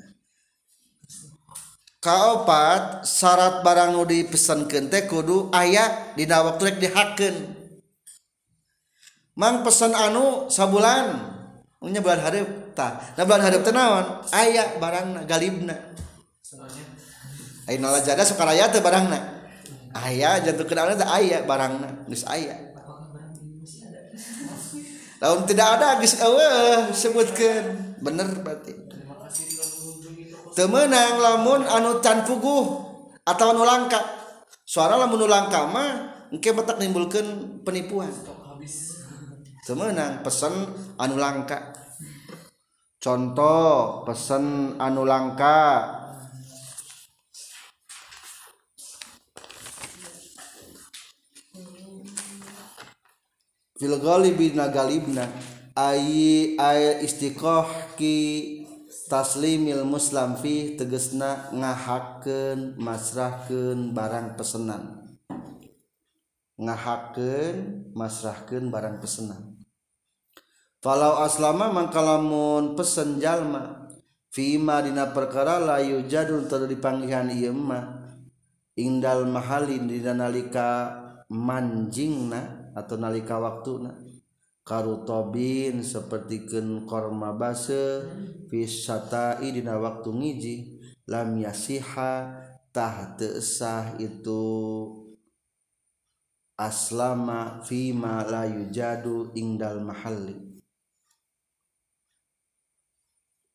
Kaopat 1.99 3.03
syarat 3.03 3.67
barang 3.67 3.99
nu 3.99 4.07
dipesankeun 4.07 4.87
teh 4.87 5.11
kudu 5.11 5.51
aya 5.51 6.15
dina 6.15 6.47
waktu 6.47 6.71
rek 6.71 6.79
dihakeun. 6.79 7.60
Mang 9.37 9.63
pesan 9.63 9.95
anu 9.95 10.51
sabulan. 10.51 11.39
Nya 11.81 12.05
bulan 12.05 12.21
hareup 12.21 12.77
tah. 12.77 13.01
Nah 13.17 13.25
bulan 13.25 13.41
hareup 13.41 13.65
teh 13.65 13.73
naon? 13.73 14.21
Aya 14.37 14.77
barang 14.77 15.25
galibna. 15.25 15.73
Ayo 17.65 17.77
nala 17.81 18.05
jada 18.05 18.21
sukaraya 18.27 18.69
tuh 18.69 18.85
barangna. 18.85 19.17
Ayah 19.91 20.39
jatuh 20.45 20.69
kenalnya 20.69 21.03
tuh 21.03 21.09
ayah 21.19 21.43
barangna 21.43 22.07
geus 22.07 22.23
ayah 22.31 22.71
lamun 25.21 25.45
tidak 25.51 25.67
ada 25.77 25.99
geus 26.01 26.17
eueuh 26.23 26.95
sebutkeun. 26.95 27.99
Bener 28.01 28.29
berarti. 28.41 28.73
Temenang 30.57 31.21
lamun 31.21 31.63
anu 31.67 32.01
can 32.01 32.25
puguh 32.25 32.87
atau 33.27 33.47
anu 33.53 33.67
langka. 33.67 34.01
Suara 34.65 34.97
lamun 34.97 35.21
anu 35.21 35.29
langka 35.29 35.67
mah 35.69 35.91
engke 36.31 36.55
betak 36.55 36.79
nimbulkeun 36.81 37.61
penipuan 37.67 38.09
semenang 39.65 40.25
pesen 40.25 40.53
anu 40.97 41.17
langka. 41.21 41.77
Contoh 43.01 44.05
pesen 44.05 44.77
anu 44.77 45.09
langka. 45.09 45.97
Fil 53.81 53.97
ghalibina 53.97 54.69
galibna 54.69 55.25
ay 55.73 56.05
ay 56.61 57.01
istiqoh 57.01 57.65
ki 57.97 58.17
taslimil 59.09 59.89
muslim 59.89 60.37
fi 60.37 60.77
tegesna 60.77 61.49
ngahakeun 61.57 62.77
masrahkeun 62.77 63.97
barang 63.97 64.37
pesenan. 64.37 65.17
Ngahakeun 66.61 67.57
masrahkeun 67.97 68.69
barang 68.69 69.01
pesenan. 69.01 69.50
falau 70.81 71.21
aslama 71.21 71.69
mangkalamun 71.71 72.75
pesen 72.75 73.21
jalma. 73.21 73.93
Fima 74.31 74.79
dina 74.79 75.11
perkara 75.11 75.59
layu 75.59 76.07
jadul 76.07 76.47
ter 76.47 76.65
dipanggihan 76.71 77.29
ieu 77.35 77.53
mah. 77.53 78.15
Indal 78.79 79.27
mahalin 79.27 79.91
dina 79.91 80.15
nalika 80.15 80.95
manjingna 81.29 82.73
atau 82.73 82.97
nalika 82.97 83.43
waktuna. 83.43 83.93
Karutobin 84.63 85.83
sapertikeun 85.83 86.87
korma 86.87 87.35
base 87.35 88.07
fisatai 88.47 89.51
dina 89.51 89.77
waktu 89.83 90.09
ngiji. 90.15 90.57
Lam 91.11 91.43
yasiha 91.43 92.39
tah 92.71 93.19
sah 93.43 93.99
itu. 93.99 94.47
Aslama 96.55 97.67
fima 97.67 98.23
layu 98.23 98.71
jadu 98.71 99.35
indal 99.35 99.83
mahalin 99.83 100.50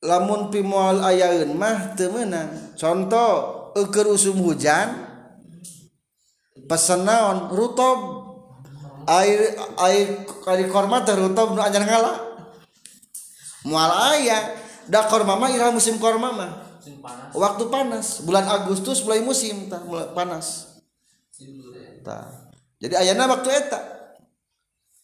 lamun 0.06 0.54
pimual 0.54 1.02
ayaun 1.02 1.58
mah 1.58 1.98
temenang 1.98 2.78
contoh 2.78 3.74
eker 3.74 4.06
usum 4.08 4.38
hujan 4.40 5.06
pesen 6.66 7.06
naon 7.06 7.54
rutob. 7.54 8.26
Air 9.06 9.54
air 9.86 10.26
kali 10.42 10.66
korma 10.66 11.06
rutob 11.06 11.54
nu 11.54 11.62
anjar 11.62 11.86
ngala. 11.86 12.42
Mual 13.70 13.94
aya 14.18 14.58
da 14.90 15.06
korma 15.06 15.38
mah 15.38 15.54
ira 15.54 15.70
musim 15.70 16.02
korma 16.02 16.34
mah. 16.34 16.52
Waktu 17.38 17.70
panas 17.70 18.26
bulan 18.26 18.50
Agustus 18.50 19.06
mulai 19.06 19.22
musim 19.22 19.70
tah 19.70 19.82
mulai 19.86 20.10
panas. 20.18 20.82
Tah. 22.02 22.50
Jadi 22.82 22.98
ayana 22.98 23.30
waktu 23.30 23.50
eta. 23.54 24.05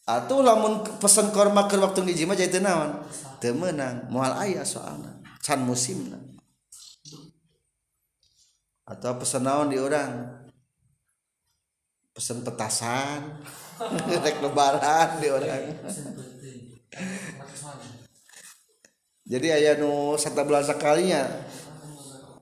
Atuh 0.07 0.41
lamun 0.41 0.85
pesen 1.01 1.29
korma 1.29 1.69
ke 1.69 1.77
waktu 1.77 2.05
ngiji 2.05 2.23
mah 2.25 2.37
jadi 2.37 2.59
naon? 2.61 3.01
Teu 3.41 3.53
meunang. 3.57 4.09
Moal 4.09 4.33
aya 4.37 4.65
soalna. 4.65 5.21
Can 5.41 5.65
musimna. 5.65 6.21
Atau 8.85 9.17
pesen 9.17 9.45
naon 9.45 9.71
di 9.71 9.77
orang 9.81 10.41
pesen 12.13 12.45
petasan. 12.45 13.41
Rek 14.25 14.37
lebaran 14.45 15.17
di 15.17 15.27
orang 15.29 15.73
jadi 19.31 19.47
ayah 19.55 19.73
nu 19.79 20.19
satu 20.19 20.43
bulan 20.43 20.65
sekalinya 20.65 21.23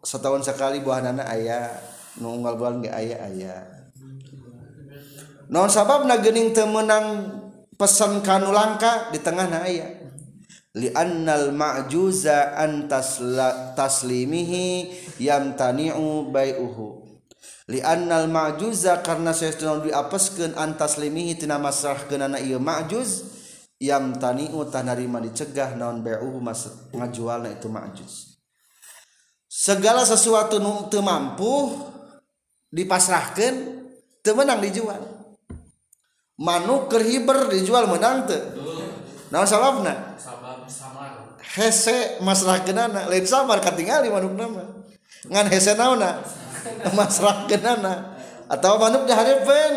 setahun 0.02 0.42
sekali 0.48 0.82
buah 0.82 1.06
nana 1.06 1.28
ayah 1.30 1.70
nu 2.18 2.34
unggal 2.34 2.58
bulan 2.58 2.82
ge 2.82 2.90
ayah 2.90 3.20
ayah 3.30 3.62
non 5.54 5.70
sabab 5.70 6.10
na 6.10 6.18
gening 6.18 6.50
temenang 6.50 7.39
pesan 7.80 8.20
kanu 8.20 8.52
langka 8.52 9.08
di 9.16 9.24
tengah 9.24 9.48
na 9.48 9.64
ayah 9.64 9.88
li 10.76 10.92
annal 10.92 11.56
ma'juza 11.56 12.54
an 12.60 12.92
taslimihi 13.74 14.92
yamtani'u 15.18 16.30
bai'uhu. 16.30 17.08
Li 17.70 17.80
annal 17.86 18.28
ma'juza 18.30 19.02
karena 19.02 19.34
saestuna 19.34 19.82
diapeskeun 19.82 20.58
an 20.58 20.78
taslimihi 20.78 21.38
tina 21.38 21.58
masrahkeun 21.58 22.22
anak 22.28 22.42
ieu 22.46 22.62
ma'juz 22.62 23.26
yamtani'u 23.82 24.60
tah 24.70 24.84
narima 24.86 25.24
dicegah 25.24 25.74
naon 25.78 26.04
bai'uhu 26.06 26.38
mas 26.42 26.70
ngajualna 26.94 27.56
itu 27.56 27.72
ma'juz. 27.72 28.38
Segala 29.50 30.06
sesuatu 30.06 30.62
nu 30.62 30.86
teu 30.94 31.02
mampu 31.02 31.74
dipasrahkeun 32.70 33.56
teu 34.22 34.38
menang 34.38 34.62
dijual 34.62 35.19
manuk 36.40 36.88
keur 36.88 37.04
hiber 37.04 37.52
dijual 37.52 37.92
menang 37.92 38.24
teu 38.24 38.40
naon 39.30 39.46
sababna 39.46 40.16
hese 41.56 42.22
masrahkeunana 42.22 43.10
lain 43.10 43.26
samar 43.26 43.60
katingali 43.60 44.08
manuk 44.14 44.38
nama. 44.38 44.64
Ngan 45.26 45.46
hese 45.50 45.74
naonna 45.74 46.22
masrahkeunana 46.98 48.16
atau 48.50 48.78
manuk 48.78 49.10
dihareupeun 49.10 49.74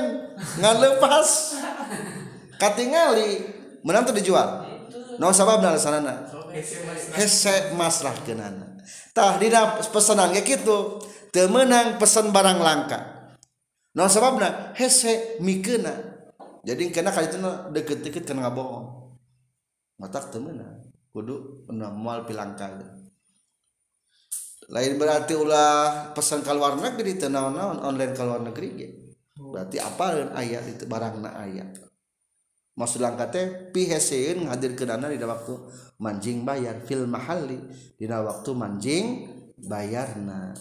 ngan 0.61 0.77
lepas. 0.79 1.29
Katingali 2.61 3.43
menang 3.83 4.07
teu 4.07 4.15
dijual. 4.15 4.69
Naon 5.19 5.35
sababna 5.35 5.75
alasanana? 5.75 6.29
Hese 7.17 7.73
masrahkeunana 7.75 8.79
tah 9.13 9.37
dina 9.37 9.77
pesanan 9.93 10.33
kayak 10.33 10.47
gitu 10.49 11.01
teu 11.33 11.49
meunang 11.49 11.97
pesen 11.97 12.29
barang 12.31 12.61
langka. 12.61 13.01
Naon 13.97 14.09
sababna? 14.09 14.73
Hese 14.77 15.41
mikeuna 15.41 16.12
jadi 16.63 16.83
kena 16.95 17.11
kali 17.11 17.27
itu 17.27 17.39
deket-deket 17.75 18.23
kena 18.23 18.51
bohong. 18.55 19.19
Matak 19.99 20.31
temenan 20.35 20.93
kudu 21.13 21.69
mual 21.69 22.25
pilang 22.25 22.57
kali 22.57 22.89
lain 24.73 24.97
berarti 24.97 25.37
ulah 25.37 26.11
pesan 26.17 26.41
ke 26.41 26.53
luar 26.57 26.81
negeri 26.81 27.21
tenaon-naon 27.21 27.85
online 27.85 28.17
ke 28.17 28.23
luar 28.25 28.41
negeri 28.41 28.69
ya. 28.73 28.91
Oh. 29.37 29.53
berarti 29.53 29.77
apa 29.77 30.33
ayat 30.33 30.65
itu 30.73 30.89
barang 30.89 31.21
na 31.21 31.37
ayat 31.37 31.77
maksud 32.73 33.05
langkatnya 33.05 33.69
piheseun 33.77 34.49
hadir 34.49 34.73
ke 34.73 34.89
dana 34.89 35.13
di 35.13 35.21
waktu 35.21 35.53
manjing 36.01 36.49
bayar 36.49 36.81
fil 36.89 37.05
mahali 37.05 37.61
di 38.01 38.09
waktu 38.09 38.51
manjing 38.57 39.05
bayarna. 39.61 40.57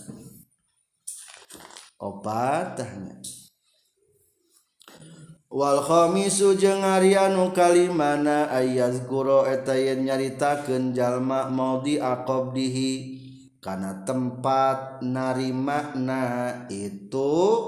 Obat 2.01 2.81
tahnya 2.81 3.21
Walkhomisu 5.51 6.55
jeung 6.55 6.79
Arianu 6.79 7.51
Kalimana 7.51 8.47
ayaz 8.47 9.03
guro 9.03 9.43
etayen 9.43 10.07
nyaritakeun 10.07 10.95
jalma 10.95 11.51
mau 11.51 11.83
diaqobdihi 11.83 13.19
kana 13.59 14.07
tempat 14.07 15.03
narimakna 15.03 16.23
itu 16.71 17.67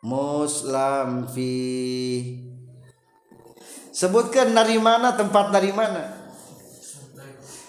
muslim 0.00 1.28
fi. 1.28 1.60
Sebutkan 3.92 4.56
dari 4.56 4.80
mana 4.80 5.12
tempat 5.12 5.52
dari 5.52 5.76
mana 5.76 6.08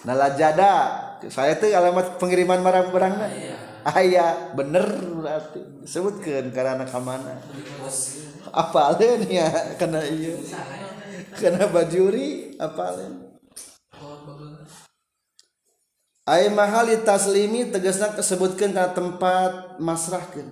nalajada. 0.08 0.96
Saya 1.28 1.60
tuh 1.60 1.68
alamat 1.68 2.16
pengiriman 2.16 2.64
barang-barangnya 2.64 3.49
ayaah 3.84 4.52
bener 4.56 4.84
berarti. 5.14 5.60
Disebutkan 5.84 6.52
karena 6.52 6.84
ke 6.84 7.00
mana 7.00 7.40
apa 8.50 8.98
ya? 9.30 9.46
Karena 9.78 10.02
iya. 10.04 10.34
Karena 11.36 11.70
bajuri 11.70 12.58
apa 12.58 12.98
Ay 16.30 16.46
mahali 16.52 17.02
taslimi 17.02 17.74
tegasna 17.74 18.14
kesebutkan 18.14 18.70
karena 18.70 18.94
tempat 18.94 19.82
masrahkan. 19.82 20.46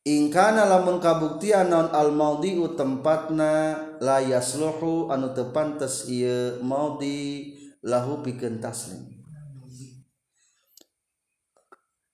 Ingkana 0.00 0.64
lamun 0.64 0.96
kabuktian 0.96 1.68
non 1.68 1.92
al 1.92 2.10
maudiu 2.10 2.72
tempatna 2.72 3.76
la 4.00 4.18
yasluhu 4.18 5.12
anu 5.12 5.36
tepantes 5.36 6.08
ieu 6.08 6.56
maudi 6.64 7.52
lahu 7.84 8.24
pikeun 8.24 8.58
taslim. 8.64 9.09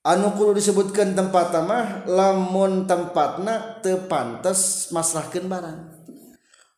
anukul 0.07 0.55
disebutkan 0.55 1.11
tempat 1.11 1.51
tamah 1.51 2.07
lamun 2.07 2.87
tempatna 2.87 3.83
tepantes 3.83 4.87
masrahkan 4.95 5.43
barang. 5.43 5.79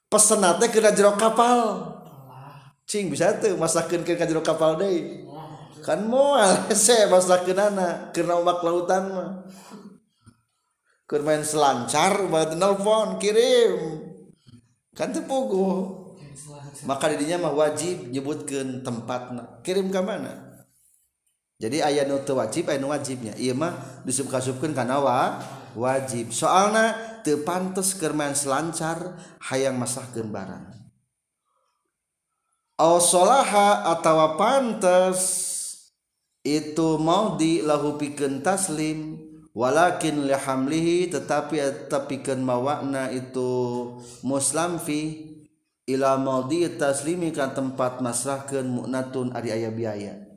Pesenatnya 0.10 0.74
kena 0.74 0.90
jero 0.90 1.14
kapal. 1.14 1.94
Cing 2.90 3.14
bisa 3.14 3.38
tuh 3.38 3.54
masrahkan 3.54 4.02
ke 4.02 4.18
jero 4.18 4.42
kapal 4.42 4.82
deh 4.82 5.30
kan 5.80 6.04
moal 6.04 6.44
hese 6.68 7.08
masrahkan 7.08 7.72
anak 7.72 8.12
karena 8.12 8.42
umak 8.42 8.66
lautan 8.66 9.04
mah. 9.14 9.32
Keur 11.06 11.26
main 11.26 11.46
selancar 11.46 12.26
buat 12.30 12.54
nelfon 12.58 13.18
kirim. 13.22 14.06
Kan 14.94 15.14
teu 15.14 15.26
maka 16.86 17.12
didinya 17.12 17.50
mah 17.50 17.54
wajib 17.54 18.10
nyebutkan 18.10 18.86
tempatna. 18.86 19.62
Kirim 19.66 19.92
ke 19.92 20.02
mana? 20.02 20.49
Jadi 21.60 21.84
ayat 21.84 22.08
nu 22.08 22.24
wajib 22.24 22.72
aya 22.72 22.80
nu 22.80 22.88
wajibnya. 22.88 23.36
Ieu 23.36 23.52
mah 23.52 23.76
disub-kasubkeun 24.08 24.72
kana 24.72 25.04
wa 25.04 25.44
wajib. 25.76 26.32
Soalna 26.32 26.96
teu 27.20 27.44
main 28.16 28.32
selancar 28.32 29.20
hayang 29.44 29.76
masahkeun 29.76 30.32
barang 30.32 30.80
aw 32.80 32.96
solaha 33.04 33.92
atawa 33.92 34.40
pantes 34.40 35.20
itu 36.48 36.96
mau 36.96 37.36
di 37.36 37.60
lahu 37.60 38.00
taslim. 38.40 39.28
Walakin 39.50 40.30
lihamlihi 40.30 41.12
tetapi 41.12 41.90
tepikeun 41.92 42.40
mawakna 42.40 43.12
itu 43.12 43.52
muslam 44.24 44.80
fi 44.80 45.28
ila 45.90 46.16
maudi 46.16 46.64
taslimi 46.80 47.34
kan 47.34 47.52
tempat 47.52 48.00
masrahkeun 48.00 48.70
mu'natun 48.70 49.36
ari 49.36 49.50
aya 49.52 49.74
biaya 49.74 50.29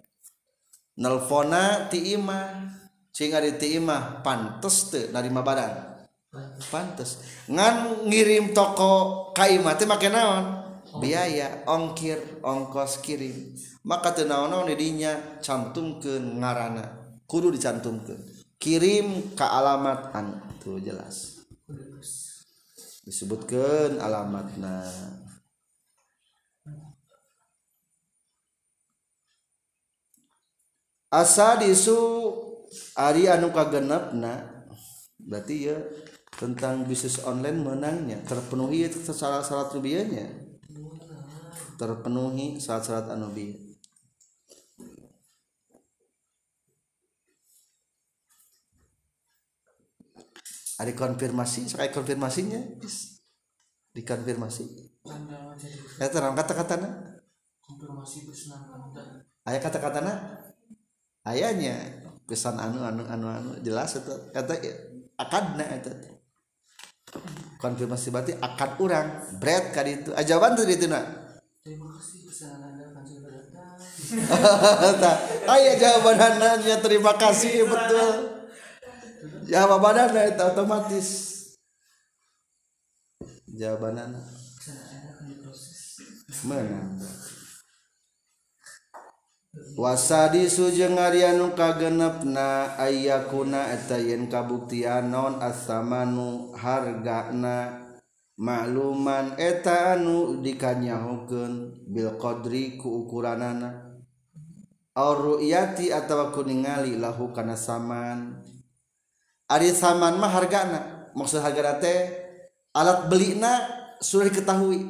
nelfona 0.99 1.88
timah 1.93 2.72
sehingga 3.12 3.45
di 3.45 3.57
timah 3.61 4.24
pantes 4.24 4.93
tuh 4.93 5.09
narima 5.12 5.45
barang 5.45 5.93
pantes. 6.72 7.20
Ngan 7.49 8.09
ngirim 8.09 8.57
toko 8.57 9.28
kaimah 9.36 9.76
teh 9.76 9.84
make 9.84 10.09
naon? 10.09 10.64
Biaya 11.01 11.64
ongkir 11.68 12.45
ongkos 12.45 13.01
kirim. 13.01 13.57
Maka 13.84 14.12
teu 14.12 14.28
naon 14.28 14.53
naon 14.53 14.68
didinya 14.68 15.40
cantumkeun 15.40 16.40
ngarana. 16.40 17.16
Kudu 17.28 17.53
dicantumkeun. 17.53 18.20
Kirim 18.61 19.36
ke 19.36 19.45
alamat 19.45 20.12
anu 20.12 20.36
tuh 20.61 20.78
jelas. 20.80 21.45
Disebutkan 23.03 23.99
alamatna. 23.99 24.86
Asa 31.12 31.60
disu 31.60 32.00
ari 32.96 33.28
anu 33.28 33.52
kagenepna 33.52 34.64
berarti 35.20 35.68
ya 35.68 35.76
tentang 36.40 36.88
bisnis 36.88 37.20
online 37.22 37.60
menangnya 37.60 38.18
terpenuhi 38.24 38.88
syarat-syarat 38.88 39.70
rubiahnya. 39.76 40.26
Terpenuhi 41.76 42.56
syarat-syarat 42.56 43.12
anu 43.12 43.28
biaya 43.30 43.72
ada 50.82 50.92
konfirmasi 50.98 51.70
sekali 51.70 51.94
konfirmasinya? 51.94 52.58
Dikonfirmasi. 53.94 54.64
Ya 56.02 56.08
terang 56.10 56.34
kata-kata 56.34 56.74
na 56.80 56.90
konfirmasi 57.62 58.26
pesanan 58.26 58.90
ayah 59.46 59.60
kata-kata 59.62 60.00
na 60.02 60.14
ayahnya 61.28 61.76
pesan 62.26 62.58
anu 62.58 62.82
anu 62.82 63.02
anu 63.06 63.26
anu 63.28 63.50
jelas 63.62 63.98
itu. 63.98 64.14
Kata 64.30 64.54
akadna 65.18 65.66
itu. 65.78 65.92
Konfirmasi 67.60 68.08
berarti 68.08 68.32
akad 68.40 68.80
orang 68.80 69.06
bread 69.38 69.70
kan 69.76 69.86
itu. 69.86 70.10
Ajaban 70.16 70.56
tuh 70.56 70.66
itu 70.66 70.88
nak. 70.88 71.04
Terima 71.62 71.86
kasih 71.94 72.26
pesanan 72.26 72.74
anda 72.74 72.90
datang 72.90 73.70
ayah 75.56 75.74
jawaban 75.78 76.20
anaknya 76.20 76.76
terima 76.84 77.16
kasih 77.16 77.64
betul. 77.64 78.08
jawaban 79.46 80.10
anak 80.10 80.36
itu 80.36 80.42
otomatis. 80.42 81.08
Jawaban 83.46 83.94
anak 83.94 84.42
menang 86.42 86.98
wasadi 89.53 90.48
sujeng 90.48 90.96
ngarianu 90.96 91.53
kagenepna 91.53 92.72
ayakuna 92.80 93.68
eta 93.68 94.00
yen 94.00 94.32
kabuktian 94.32 95.12
non 95.12 95.44
asamanu 95.44 96.57
hargana 96.57 97.84
makluman 98.40 99.36
eta 99.36 99.92
anu 99.96 100.40
dikanyahukeun 100.40 101.84
bil 101.84 102.16
qadri 102.16 102.80
ku 102.80 103.05
ukuranana. 103.05 103.92
Aw 104.92 105.09
ru'yati 105.16 105.88
atawa 105.88 106.32
ku 106.32 106.44
ningali 106.44 107.00
lahu 107.00 107.32
kana 107.32 107.57
saman. 107.57 108.44
Ari 109.48 109.72
saman 109.72 110.16
mah 110.16 110.32
hargana 110.32 110.80
maksud 111.12 111.44
hargana 111.44 111.76
teh 111.76 112.09
alat 112.72 113.09
belina 113.09 113.68
sudah 114.00 114.32
diketahui. 114.32 114.80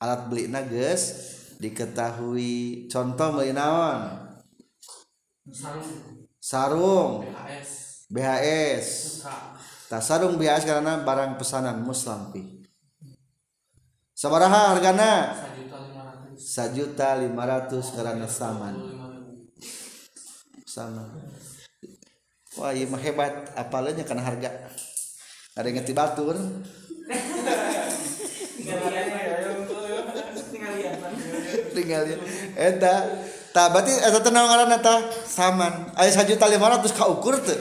Alat 0.00 0.28
belina 0.28 0.64
geus 0.64 1.36
diketahui. 1.58 2.86
Contoh 2.86 3.34
meuli 3.34 3.52
naon 3.52 4.28
sarung. 5.52 5.88
Sarung. 6.38 7.24
BHS 7.24 7.70
BHS 8.08 8.88
tak 9.88 10.04
sarung 10.04 10.36
BHS 10.36 10.68
karena 10.68 11.00
barang 11.04 11.36
pesanan 11.40 11.84
muslampi 11.84 12.62
sabaraha 14.12 14.76
hargana? 14.76 15.34
Sajuta 16.38 17.18
lima 17.18 17.50
ratus. 17.50 17.98
Karena 17.98 18.30
saman. 18.30 18.78
Sama 20.62 21.10
wah 22.58 22.74
iya 22.74 22.86
mah 22.86 23.02
hebat. 23.02 23.50
Apalanya 23.58 24.06
karena 24.06 24.22
harga. 24.22 24.70
Ada 25.58 25.66
yang 25.66 25.82
ngerti 25.82 25.90
batur 25.90 26.38
tinggal. 31.88 32.20
Eta 32.52 32.94
tak 33.56 33.66
berarti 33.72 33.96
eta 33.96 34.20
teh 34.20 34.28
naon 34.28 34.52
ngaran 34.52 34.76
eta 34.76 34.94
saman. 35.24 35.96
Aya 35.96 36.12
1.500 36.12 36.36
ka 36.92 37.08
ukur 37.08 37.40
teu. 37.40 37.56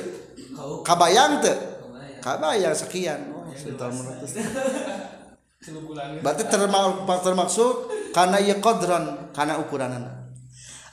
Kabayang 0.84 1.39
teu. 1.39 1.55
Kabayang. 2.19 2.75
Sekian. 2.75 3.32
Oh 3.32 3.47
1.500 3.47 3.80
berarti. 3.80 4.28
Termaksud 6.47 7.23
termaksud 7.23 7.75
karena 8.15 8.38
ieu 8.39 8.59
kodron 8.59 9.32
karena 9.32 9.59
ukuranana. 9.59 10.32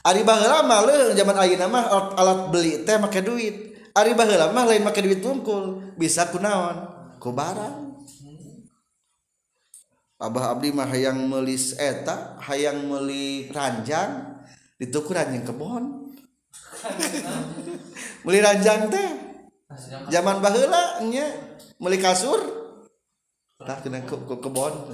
Ari 0.05 0.27
baheula 0.27 0.67
mah 0.67 0.85
leuh 0.85 1.17
zaman 1.17 1.37
ayeuna 1.41 1.67
mah 1.71 1.85
alat, 1.89 2.09
alat 2.19 2.39
beli 2.51 2.83
teh 2.83 2.99
make 2.99 3.23
duit. 3.23 3.77
Ari 3.95 4.19
baheula 4.19 4.51
mah 4.51 4.67
lain 4.67 4.83
make 4.83 4.99
duit 4.99 5.23
tungkul, 5.23 5.95
bisa 5.95 6.27
kunaon? 6.29 6.91
Ku 7.23 7.31
barang. 7.31 7.84
Abah 10.15 10.55
Abdi 10.55 10.71
mah 10.71 10.87
hayang 10.87 11.27
melis 11.27 11.75
eta 11.75 12.39
hayang 12.39 12.87
meli 12.87 13.51
ranjang 13.51 14.39
dituku 14.79 15.11
ranjang 15.11 15.43
kebon 15.43 16.15
meli 18.25 18.39
ranjang 18.39 18.87
teh. 18.93 19.11
Zaman 20.07 20.39
baheula 20.39 21.03
nya 21.03 21.27
meli 21.83 21.99
kasur. 21.99 22.39
Tah 23.59 23.81
kena 23.81 24.05
ke, 24.05 24.13
ke 24.13 24.37
kebon 24.45 24.93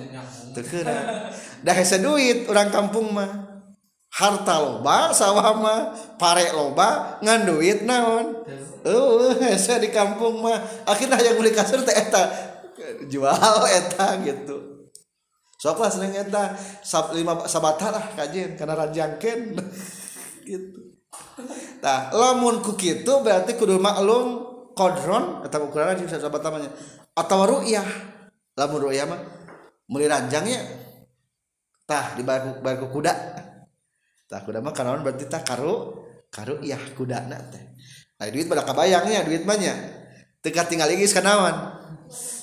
teu 0.55 0.63
kena 0.63 1.29
da 1.65 1.73
hese 1.75 1.99
duit 2.01 2.47
urang 2.49 2.71
kampung 2.73 3.13
mah. 3.13 3.51
Harta 4.11 4.57
loba 4.57 5.13
sawah 5.13 5.53
mah. 5.59 5.81
Pare 6.17 6.49
loba 6.55 7.21
ngan 7.21 7.45
duit 7.45 7.85
naon. 7.85 8.41
Eueuh 8.89 9.37
hese 9.37 9.77
di 9.85 9.93
kampung 9.93 10.41
mah. 10.41 10.65
Akhirnya 10.89 11.21
yang 11.21 11.37
meli 11.37 11.53
kasur 11.53 11.85
teh 11.85 11.93
eta. 11.93 12.25
Jual 13.11 13.69
eta 13.69 14.17
gitu. 14.25 14.70
Sok 15.61 15.77
lah 15.77 15.93
seneng 15.93 16.17
eta 16.17 16.57
sab 16.81 17.13
lima 17.13 17.37
kajen 18.17 18.57
karena 18.57 18.75
ranjangkeun 18.81 19.61
gitu 20.49 20.91
Nah, 21.81 22.13
lamun 22.13 22.61
ku 22.61 22.77
kitu 22.77 23.25
berarti 23.25 23.57
kudu 23.57 23.81
maklum 23.81 24.45
kodron 24.77 25.41
atau 25.45 25.69
ukuran 25.69 25.97
bisa 26.05 26.21
sahabat 26.21 26.45
namanya 26.45 26.71
atau 27.17 27.41
ru'yah. 27.49 27.89
Lamun 28.55 28.81
ru'yah 28.85 29.09
mah 29.09 29.21
meuli 29.89 30.07
ranjangnya 30.07 30.61
tah 31.89 32.15
di 32.15 32.23
bayar 32.23 32.61
bayar 32.61 32.85
ku 32.85 32.89
kuda. 32.93 33.15
Tah 34.29 34.41
kuda 34.45 34.61
mah 34.61 34.77
kanaon 34.77 35.01
berarti 35.01 35.25
tah 35.27 35.41
karu 35.41 36.05
karu 36.29 36.61
iya 36.61 36.77
kudana 36.95 37.41
teh. 37.49 37.65
Nah, 38.21 38.29
duit 38.29 38.45
pada 38.45 38.63
kabayangnya 38.69 39.25
duit 39.25 39.49
nya. 39.57 39.75
Teu 40.45 40.53
tinggal 40.53 40.93
geus 40.93 41.17
kanaon. 41.17 41.80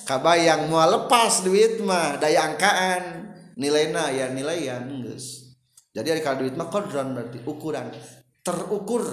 Kabayang 0.08 0.72
mau 0.72 0.80
lepas 0.88 1.44
duit 1.44 1.84
mah 1.84 2.16
daya 2.16 2.48
angkaan. 2.48 3.28
Nilainya 3.58 4.04
ya 4.14 4.26
nilaian 4.32 4.88
geus. 5.02 5.52
Jadi 5.92 6.22
kalau 6.24 6.46
duit 6.46 6.54
mah 6.56 6.72
kodron 6.72 7.12
berarti 7.12 7.42
ukuran. 7.44 7.92
Terukur. 8.40 9.04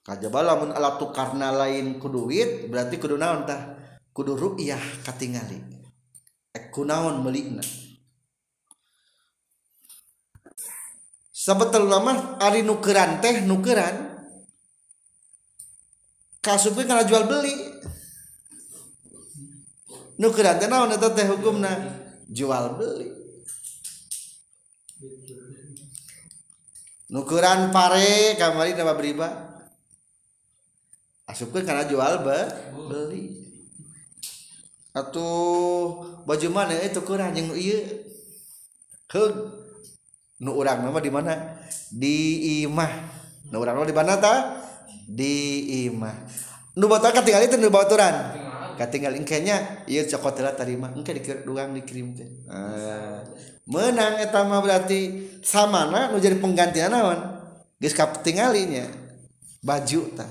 Kajaba 0.00 0.40
lamun 0.40 0.72
alat 0.72 0.96
tukarna 0.96 1.52
lain 1.52 2.00
ku 2.00 2.08
duit 2.08 2.72
berarti 2.72 2.96
kudu 2.96 3.20
naon 3.20 3.44
tah? 3.44 3.76
Kudu 4.10 4.34
ru'yah 4.34 5.04
katingali. 5.04 5.60
Ek 6.50 6.72
kunaon 6.72 7.20
meulina. 7.20 7.60
Sebetulna 11.28 12.00
mah 12.00 12.18
ari 12.40 12.64
nukeran 12.64 13.20
teh 13.20 13.44
nukeran 13.44 14.07
kasup 16.42 16.78
karena 16.78 17.04
jual 17.04 17.26
beli. 17.26 17.54
Nu 20.18 20.34
kerante 20.34 20.66
naon 20.66 20.90
eta 20.90 21.14
teh 21.14 21.26
hukumna? 21.30 21.70
Jual 22.26 22.74
beli. 22.74 23.08
Nukuran 27.08 27.72
pare 27.72 28.36
kamari 28.36 28.76
nama 28.76 28.92
beriba. 28.92 29.28
Asupkan 31.24 31.64
karena 31.64 31.86
jual 31.86 32.26
be 32.26 32.38
beli. 32.90 33.24
Atau 34.92 35.30
baju 36.26 36.48
mana 36.50 36.74
eh 36.74 36.90
itu 36.90 37.00
kurang 37.06 37.32
yang 37.38 37.54
iya 37.54 37.86
heg 39.08 39.34
nu 40.42 40.50
orang 40.58 40.82
nama 40.82 40.98
di 40.98 41.10
mana? 41.14 41.34
Di 41.94 42.16
imah. 42.66 42.92
Nu 43.54 43.62
orang 43.62 43.86
di 43.86 43.94
mana 43.94 44.18
ta? 44.18 44.57
diimah 45.08 46.28
nu 46.78 46.86
batal 46.86 47.10
ketinggalan 47.10 47.48
itu 47.48 47.56
nu 47.58 47.72
baturan? 47.72 48.14
Ketinggalan 48.78 49.26
kayaknya 49.26 49.82
iya 49.90 50.06
cokotela 50.06 50.54
tarima. 50.54 50.94
Engke 50.94 51.10
dikirim 51.10 51.42
doang 51.42 51.74
dikirim 51.74 52.14
teh. 52.14 52.30
Ah. 52.46 53.26
Menang 53.66 54.22
etama 54.22 54.62
berarti 54.62 55.26
sama 55.42 55.90
na 55.90 56.14
nu 56.14 56.22
jadi 56.22 56.38
penggantian 56.38 56.94
naon 56.94 57.18
geus 57.82 57.98
katinggalinya 57.98 58.86
baju 59.66 60.00
tah. 60.14 60.30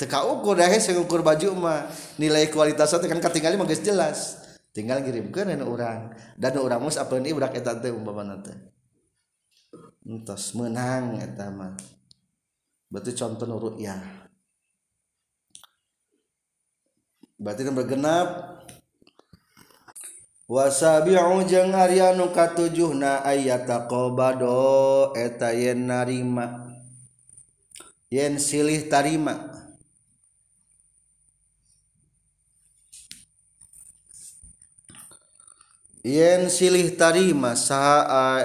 Teka 0.00 0.24
ukur 0.24 0.56
dah 0.56 0.72
sing 0.80 0.96
ukur 0.96 1.20
baju 1.20 1.52
mah. 1.52 1.92
Nilai 2.16 2.48
kualitasnya 2.48 3.04
teh 3.04 3.12
kan 3.12 3.20
katinggali 3.20 3.60
mah 3.60 3.68
geus 3.68 3.84
jelas. 3.84 4.40
Tinggal 4.72 5.04
ngirimkeun 5.04 5.52
anu 5.52 5.68
urang. 5.68 6.16
Dan 6.40 6.56
urang 6.56 6.80
mus 6.80 6.96
apalin 6.96 7.28
ieu 7.28 7.36
budak 7.36 7.60
eta 7.60 7.76
teh 7.76 7.92
umpamana 7.92 8.40
teh. 8.40 8.56
Entos 10.08 10.56
menang 10.56 11.20
eta 11.20 11.52
mah. 11.52 11.76
Berarti 12.94 13.10
contoh 13.18 13.74
ya 13.74 13.98
berarti 17.44 17.66
kan 17.66 17.74
bergenap. 17.74 18.28
Wasabi'u 20.44 21.40
jeung 21.48 21.72
aryanu 21.72 22.28
katujuhna 22.28 23.24
ayata 23.24 23.88
qabado 23.88 25.16
eta 25.16 25.56
yen 25.56 25.88
narima. 25.88 26.68
Yen 28.12 28.36
silih 28.36 28.84
tarima. 28.92 29.40
Yen 36.04 36.52
silih 36.52 36.92
tarima 37.00 37.56
saha 37.56 38.44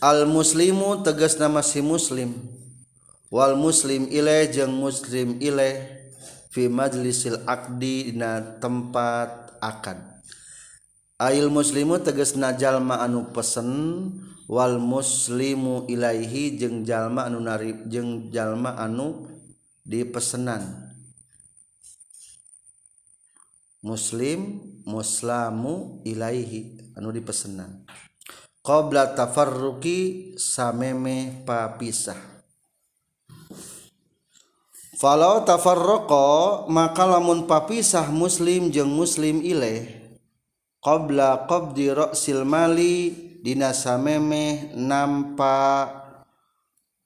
al 0.00 0.24
muslimu 0.24 1.04
tegas 1.04 1.36
nama 1.36 1.60
si 1.60 1.84
muslim 1.84 2.32
wal 3.32 3.56
muslim 3.56 4.12
ile 4.12 4.52
jeung 4.52 4.76
muslim 4.76 5.40
ile 5.40 5.88
fi 6.52 6.68
majlisil 6.68 7.40
akdi 7.48 8.12
dina 8.12 8.60
tempat 8.60 9.56
akad. 9.56 9.96
Ail 11.16 11.48
muslimu 11.48 11.96
tegas 12.04 12.36
na 12.36 12.52
jalma 12.52 13.00
anu 13.00 13.32
pesen 13.32 14.12
wal 14.52 14.76
muslimu 14.76 15.88
ilaihi 15.88 16.60
jeung 16.60 16.84
jalma 16.84 17.24
anu 17.24 17.40
narib 17.40 17.88
jeung 17.88 18.28
jalma 18.28 18.76
anu 18.76 19.32
dipesenan. 19.88 20.92
Muslim 23.80 24.60
muslamu 24.84 26.04
ilaihi 26.04 26.92
anu 26.98 27.08
dipesenan. 27.14 27.86
Qabla 28.60 29.16
tafarruqi 29.16 30.34
sameme 30.38 31.42
papisah. 31.48 32.31
Falau 35.02 35.42
tafarraqa 35.42 36.70
maka 36.70 37.02
lamun 37.02 37.50
papisah 37.50 38.06
muslim 38.14 38.70
jeung 38.70 38.94
muslim 38.94 39.42
ilaih 39.42 39.90
qabla 40.78 41.50
qabdi 41.50 41.90
ra'sil 41.90 42.46
mali 42.46 43.10
dina 43.42 43.74
sameme 43.74 44.70
nampa 44.78 45.90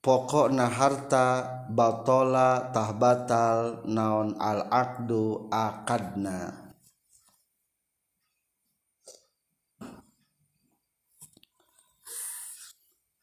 pokokna 0.05 0.69
harta 0.69 1.29
batola 1.73 2.69
tah 2.69 2.93
batal 2.93 3.81
naon 3.89 4.37
al 4.45 4.69
aqdu 4.69 5.49
akadna 5.49 6.53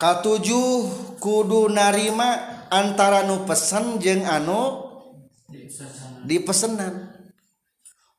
katujuh 0.01 1.13
kudu 1.21 1.69
narima 1.69 2.52
antara 2.73 3.21
nu 3.29 3.45
pesen 3.45 4.01
jeung 4.01 4.25
anu 4.25 4.89
dipesenan. 6.25 7.13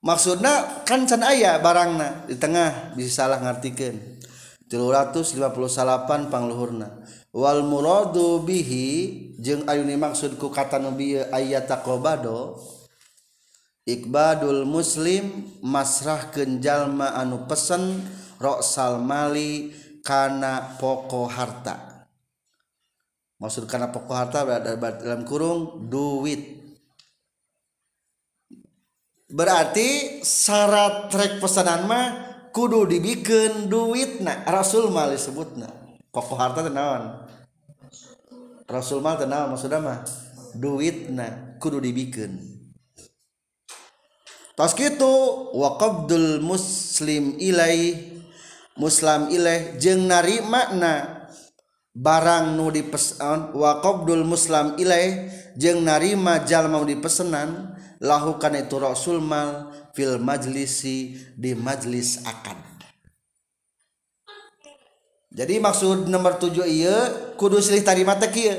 Maksudnya 0.04 0.84
kan 0.86 1.08
can 1.08 1.24
aya 1.26 1.58
barangna 1.58 2.28
di 2.28 2.36
tengah 2.36 2.92
bisa 2.94 3.24
salah 3.24 3.40
ngartikan 3.42 3.98
358 4.70 6.30
pangluhurna. 6.30 7.02
Wal 7.34 7.66
muradu 7.66 8.46
bihi 8.46 8.86
jeung 9.42 9.66
ayuni 9.66 9.98
maksud 9.98 10.38
ku 10.38 10.54
kata 10.54 10.78
nu 10.78 10.94
ayat 10.94 11.34
aya 11.34 11.60
taqobado 11.66 12.62
Iqbadul 13.84 14.64
muslim 14.64 15.52
masrah 15.60 16.32
jalma 16.56 17.12
anu 17.20 17.44
pesen 17.44 18.00
roksal 18.40 18.96
mali 18.96 19.76
kana 20.00 20.80
pokok 20.80 21.28
harta. 21.28 21.93
Maksud 23.38 23.66
karena 23.66 23.90
pokok 23.90 24.16
harta 24.16 24.44
dalam 24.44 25.22
kurung 25.26 25.90
duit. 25.90 26.62
Berarti 29.30 30.20
syarat 30.22 31.10
trek 31.10 31.42
pesanan 31.42 31.90
mah 31.90 32.06
kudu 32.54 32.86
dibikin 32.86 33.66
duit 33.66 34.22
nah 34.22 34.46
rasul 34.46 34.94
mal 34.94 35.10
disebut 35.10 35.58
pokok 36.14 36.38
harta 36.38 36.62
tenawan 36.62 37.26
rasul 38.70 39.02
mal 39.02 39.18
tenawan 39.18 39.52
maksudnya 39.52 39.80
mah? 39.80 39.98
Duit 40.54 41.10
nah 41.10 41.58
kudu 41.58 41.82
dibikin. 41.82 42.38
Tas 44.54 44.70
gitu 44.78 45.50
waqabdul 45.50 46.38
muslim 46.38 47.34
ilai 47.42 48.14
muslim 48.78 49.26
ileh 49.34 49.74
jeng 49.82 50.06
nari 50.06 50.38
makna 50.46 51.23
barang 51.94 52.58
nu 52.58 52.74
dipesan 52.74 53.54
wa 53.54 53.78
qabdul 53.78 54.26
muslim 54.26 54.74
ilaih 54.82 55.30
jeung 55.54 55.86
narima 55.86 56.42
jalma 56.42 56.82
di 56.82 56.98
pesenan 56.98 57.78
lahu 58.02 58.34
kana 58.42 58.66
itu 58.66 58.76
rasul 58.82 59.22
mal 59.22 59.70
fil 59.94 60.18
majlisi 60.18 61.14
di 61.38 61.54
majlis 61.54 62.26
akad. 62.26 62.58
Jadi 65.34 65.58
maksud 65.58 66.06
nomor 66.10 66.38
tujuh 66.38 66.66
iya 66.66 67.10
kudu 67.38 67.58
silih 67.58 67.82
tarima 67.82 68.18
teh 68.18 68.30
kieu. 68.30 68.54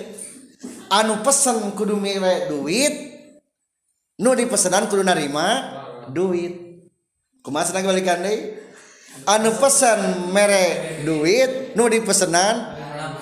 Anu 0.92 1.24
pesen 1.24 1.76
kudu 1.76 1.96
mere 2.00 2.48
duit 2.52 2.96
nu 4.20 4.32
di 4.36 4.48
pesenan 4.48 4.88
kudu 4.88 5.04
narima 5.04 5.76
duit. 6.12 6.64
Kumaha 7.44 7.68
cenah 7.68 7.84
balikan 7.84 8.26
deui 8.26 8.60
anu 9.24 9.56
pesan 9.56 10.32
mere 10.36 11.00
duit 11.08 11.78
nu 11.80 11.88
di 11.88 12.04
pesenan 12.04 12.75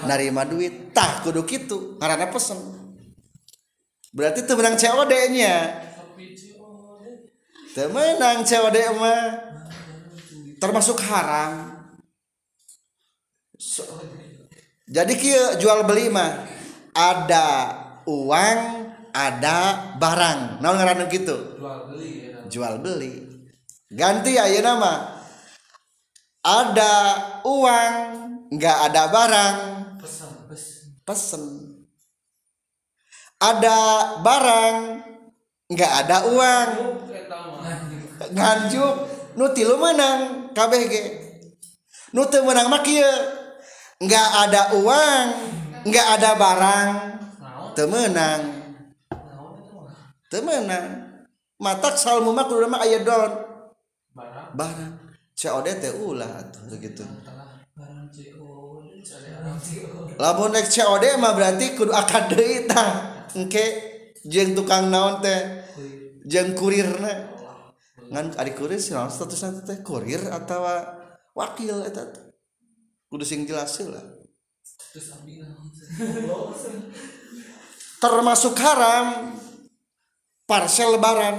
narima 0.05 0.45
duit. 0.47 0.91
Tah 0.95 1.23
kudu 1.25 1.43
gitu 1.47 1.97
karena 1.99 2.29
pesen. 2.29 2.59
Berarti 4.13 4.45
itu 4.45 4.53
menang 4.53 4.77
COD 4.77 5.13
nya. 5.33 5.55
Temenang 7.73 8.45
COD 8.45 8.77
mah. 9.01 9.21
Termasuk 10.61 11.01
haram. 11.01 11.73
So, 13.57 13.83
jadi 14.85 15.13
kia 15.17 15.57
jual 15.57 15.87
beli 15.87 16.13
mah 16.13 16.45
ada 16.93 17.47
uang 18.05 18.59
ada 19.15 19.57
barang. 19.97 20.61
Nah 20.61 20.71
ngaranna 20.77 21.09
gitu 21.09 21.57
jual 21.57 21.79
beli 21.89 22.29
ya. 22.29 22.37
jual 22.51 22.73
beli. 22.83 23.15
Ganti 23.89 24.37
ya 24.37 24.45
nama 24.61 25.23
ada 26.43 26.93
uang 27.47 27.93
nggak 28.53 28.77
ada 28.91 29.03
barang 29.09 29.55
pesen. 31.05 31.43
Ada 33.39 33.79
barang 34.23 34.75
nggak 35.71 35.93
ada 36.03 36.17
uang. 36.31 36.69
Nganjuk. 38.31 38.95
Nuti 39.33 39.65
lu 39.65 39.81
menang 39.81 40.53
KBG 40.53 41.23
nuti 42.13 42.37
menang 42.45 42.69
makia 42.69 43.09
nggak 43.97 44.29
ada 44.47 44.61
uang 44.77 45.25
nggak 45.89 46.07
ada 46.17 46.29
barang 46.37 46.89
temenang 47.73 48.41
temenang 50.29 50.85
matak 51.57 51.97
salmu 51.97 52.29
mah 52.29 52.45
kudu 52.45 52.69
mah 52.69 52.85
aya 52.85 53.01
don 53.01 53.31
barang. 54.53 54.93
COD 55.33 55.67
teh 55.81 55.89
ulah 55.97 56.29
atuh 56.45 56.77
gitu 56.77 57.01
lamun 60.19 60.49
nek 60.55 60.67
COD 60.71 61.19
mah 61.19 61.33
berarti 61.35 61.75
kudu 61.75 61.91
akad 61.91 62.31
deui 62.31 62.67
tah 62.69 63.25
engke 63.35 63.65
jeung 64.23 64.55
tukang 64.55 64.87
naon 64.87 65.19
teh 65.19 65.67
jeung 66.23 66.55
kurirna. 66.55 67.33
Ngan 68.13 68.37
ari 68.37 68.53
kurir 68.53 68.77
sih 68.77 68.93
naon 68.93 69.09
statusna 69.09 69.65
teh 69.65 69.81
kurir 69.81 70.21
atau 70.29 70.63
wakil 71.33 71.81
eta 71.83 72.13
kudu 73.09 73.25
sing 73.25 73.43
jelas 73.49 73.73
lah. 73.83 74.05
Termasuk 77.97 78.53
haram 78.59 79.33
parcel 80.45 80.99
lebaran. 80.99 81.35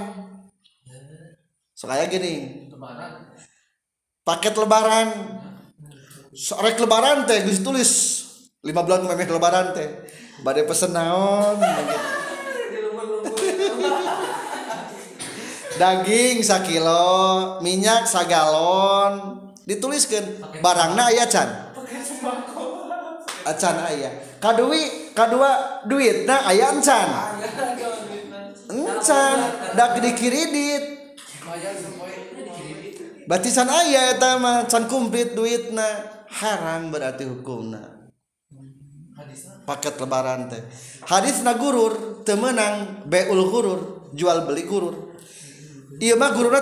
Sekaya 1.75 2.07
gini 2.07 2.65
paket 4.25 4.55
lebaran 4.55 5.34
sore 6.35 6.75
lebaran 6.75 7.23
teh 7.23 7.47
gus 7.47 7.63
tulis. 7.63 7.91
lima 8.65 8.81
bulan 8.81 9.05
memeh 9.07 9.29
lebaran 9.29 9.71
teh. 9.77 9.87
Badai 10.43 10.67
pesen 10.67 10.91
naon 10.91 11.61
daging 15.75 16.39
sakilo 16.39 17.59
minyak 17.59 18.07
sagalon 18.07 19.43
dituliskan 19.67 20.39
barangna 20.63 21.11
aya 21.11 21.27
can 21.27 21.49
acan 23.43 23.75
aya 23.83 24.39
kadui 24.39 25.11
kadua 25.11 25.83
duit 25.83 26.23
nah 26.23 26.47
aya 26.47 26.71
encan 26.71 27.09
encan 28.71 29.37
dak 29.75 29.99
dikiridit 29.99 30.83
batisan 33.27 33.67
aya 33.67 34.15
eta 34.15 34.39
mah 34.39 34.63
can 34.71 34.87
komplit 34.87 35.35
duitna 35.35 36.14
haram 36.29 36.89
berarti 36.89 37.25
hukumna. 37.27 38.09
Paket 39.65 39.97
lebaran 39.97 40.51
teh. 40.51 40.61
Hadis 41.09 41.41
na 41.41 41.57
gurur 41.57 42.21
temenang 42.27 43.05
beul 43.07 43.49
gurur 43.49 43.79
jual 44.13 44.45
beli 44.45 44.63
gurur. 44.67 45.17
Iya 45.97 46.19
mah 46.19 46.35
gururna 46.35 46.61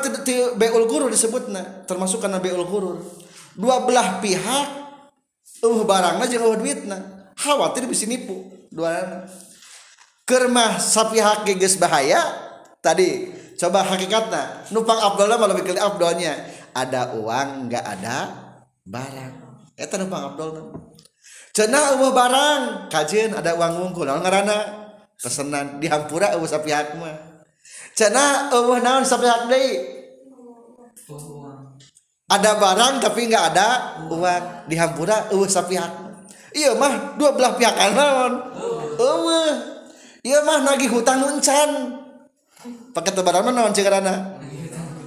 beul 0.55 0.85
gurur 0.85 1.09
disebutna 1.09 1.83
termasuk 1.89 2.21
karena 2.21 2.37
beul 2.37 2.63
gurur 2.69 3.01
dua 3.57 3.85
belah 3.85 4.21
pihak 4.21 4.67
uh 5.65 5.79
barangna 5.83 6.25
jeung 6.29 6.45
uh 6.47 6.55
duitna. 6.55 6.97
Khawatir 7.33 7.89
bisa 7.89 8.05
nipu 8.05 8.45
dua 8.69 9.25
kermah 10.23 10.79
sapihak 10.79 11.43
geges 11.43 11.75
bahaya 11.75 12.23
tadi 12.79 13.27
coba 13.59 13.83
hakikatnya 13.83 14.71
numpang 14.71 14.95
abdolnya 14.95 15.35
malah 15.35 15.55
lebih 15.55 15.75
abdolnya 15.75 16.33
ada 16.71 17.15
uang 17.19 17.67
nggak 17.67 17.85
ada 17.85 18.17
barang 18.87 19.42
Eh, 19.83 19.91
Eta 19.91 19.99
nu 19.99 20.07
pangabdolna. 20.07 20.63
Cenah 21.51 21.99
eueuh 21.99 22.15
barang, 22.15 22.87
kajeun 22.87 23.35
ada 23.35 23.51
uang 23.59 23.83
wungkul 23.83 24.07
naon 24.07 24.23
ngaranna? 24.23 24.87
Pesenan 25.19 25.83
dihampura 25.83 26.31
eueuh 26.39 26.47
sapihak 26.47 26.95
mah. 26.95 27.43
Cenah 27.91 28.47
eueuh 28.55 28.79
naon 28.79 29.03
sapihak 29.03 29.51
deui? 29.51 29.99
Ada 32.31 32.51
barang 32.55 33.03
tapi 33.03 33.27
nggak 33.27 33.45
ada 33.53 33.69
uang 34.07 34.71
dihampura 34.71 35.27
eueuh 35.35 35.51
sapihak. 35.51 35.91
Iya 36.55 36.79
mah 36.79 37.19
dua 37.19 37.35
belah 37.35 37.59
pihak 37.59 37.75
naon? 37.91 38.33
Eueuh. 38.95 39.51
Iya 40.23 40.47
mah 40.47 40.63
nagih 40.63 40.95
hutang 40.95 41.27
uncan. 41.27 41.99
Pakai 42.95 43.11
tebaran 43.11 43.43
mah 43.43 43.51
naon 43.51 43.75
cik 43.75 43.91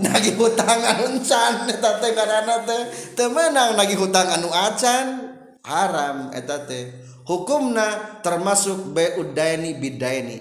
nagih 0.00 0.36
hutang 0.36 0.80
anu 0.90 1.16
encan 1.16 1.68
eta 1.68 2.00
teh 2.00 2.10
ngaranna 2.12 2.56
teh 2.68 2.82
teu 3.16 3.28
meunang 3.32 3.76
nagih 3.76 3.98
hutang 3.98 4.28
anu 4.28 4.48
acan. 4.52 5.36
Haram 5.66 6.30
eta 6.30 6.62
teh. 6.62 6.94
Hukumna 7.26 8.22
termasuk 8.22 8.94
baiudaini 8.94 9.74
bidaini 9.74 10.38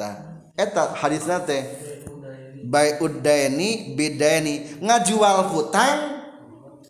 tah. 0.00 0.40
Eta 0.56 0.96
hadisna 0.96 1.44
teh 1.44 1.60
baiudaini 2.64 3.92
bidaini 3.92 4.80
ngajual 4.80 5.52
hutang 5.52 5.98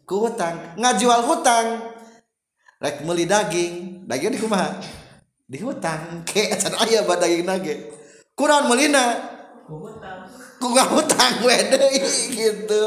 ku 0.06 0.30
hutang. 0.30 0.78
Ngajual 0.78 1.26
hutang 1.26 1.66
rek 2.78 3.02
meuli 3.02 3.26
daging 3.26 4.06
daging 4.06 4.30
di 4.36 4.38
kumaha? 4.38 4.78
Di 5.50 5.58
hutang. 5.58 6.22
Ke 6.28 6.54
acan 6.54 6.78
aya 6.78 7.02
ba 7.02 7.18
daging 7.18 7.42
nage? 7.42 7.74
Kurang 8.38 8.70
melina 8.70 9.33
ku 10.64 10.72
hutang 10.72 11.44
we 11.44 11.56
gitu. 12.32 12.84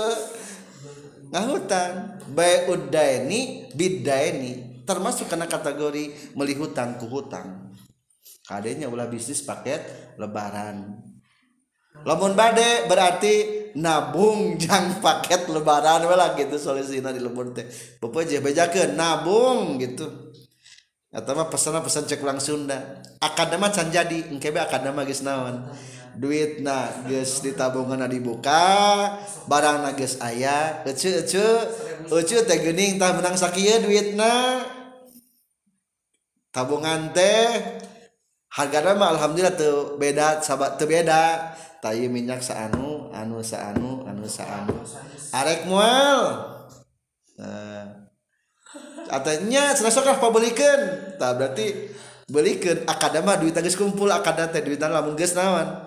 Ngahutang 1.30 2.18
bai'udaini 2.34 3.70
bidaini 3.78 4.82
termasuk 4.82 5.30
kena 5.30 5.46
kategori 5.46 6.34
meli 6.34 6.58
hutang 6.58 6.98
ku 6.98 7.06
hutang. 7.06 7.70
Kadenya 8.48 8.90
ulah 8.90 9.06
bisnis 9.06 9.46
paket 9.46 10.16
lebaran. 10.18 11.06
Lamun 12.02 12.34
bade 12.34 12.90
berarti 12.90 13.36
nabung 13.78 14.56
jang 14.62 14.98
paket 14.98 15.46
lebaran 15.46 16.02
wala 16.10 16.34
gitu 16.34 16.58
solusinya 16.58 17.14
di 17.14 17.22
lembur 17.22 17.54
teh. 17.54 17.68
Bapak 18.02 18.26
aja 18.26 18.42
bejakeun 18.42 18.98
nabung 18.98 19.78
gitu. 19.78 20.34
Atau 21.12 21.36
mah 21.36 21.52
pesan 21.52 21.78
pesan 21.84 22.04
cek 22.08 22.24
ulang 22.24 22.40
Sunda. 22.40 23.04
Akadama 23.20 23.70
can 23.70 23.92
jadi 23.92 24.32
engke 24.32 24.50
be 24.50 24.60
akadama 24.64 25.04
geus 25.04 25.22
naon 25.22 25.68
duit 26.18 26.66
na 26.66 26.90
geus 27.06 27.46
di 27.46 27.54
tabungan 27.54 28.10
dibuka 28.10 28.66
barang 29.46 29.86
na 29.86 29.94
geus 29.94 30.18
aya 30.18 30.82
ece 30.84 31.22
ece 31.22 31.46
ece 32.10 32.38
teh 32.42 32.58
geuning 32.66 32.98
tah 32.98 33.14
menang 33.14 33.38
sakieu 33.38 33.86
duitna. 33.86 34.66
Tabungan 36.50 37.14
teh 37.14 37.78
hargana 38.50 38.98
mah 38.98 39.14
alhamdulillah 39.14 39.54
tuh 39.54 40.02
beda 40.02 40.42
sahabat 40.42 40.82
tuh 40.82 40.90
beda. 40.90 41.54
Tayi 41.78 42.10
minyak 42.10 42.42
saanu 42.42 43.14
anu 43.14 43.46
saanu 43.46 44.02
anu 44.10 44.26
saanu. 44.26 44.74
Arek 45.38 45.70
mual. 45.70 46.22
Nah 47.38 48.10
katanya 49.06 49.78
serasa 49.78 50.02
kah 50.02 50.18
pabelikeun. 50.18 51.16
Tah 51.22 51.38
berarti 51.38 51.94
belikeun 52.28 52.84
akadama 52.90 53.40
duit 53.40 53.56
geus 53.56 53.80
kumpul 53.80 54.12
akadna 54.12 54.52
teh 54.52 54.60
duitna 54.66 54.92
lamun 54.92 55.16
geus 55.16 55.32
naon 55.32 55.87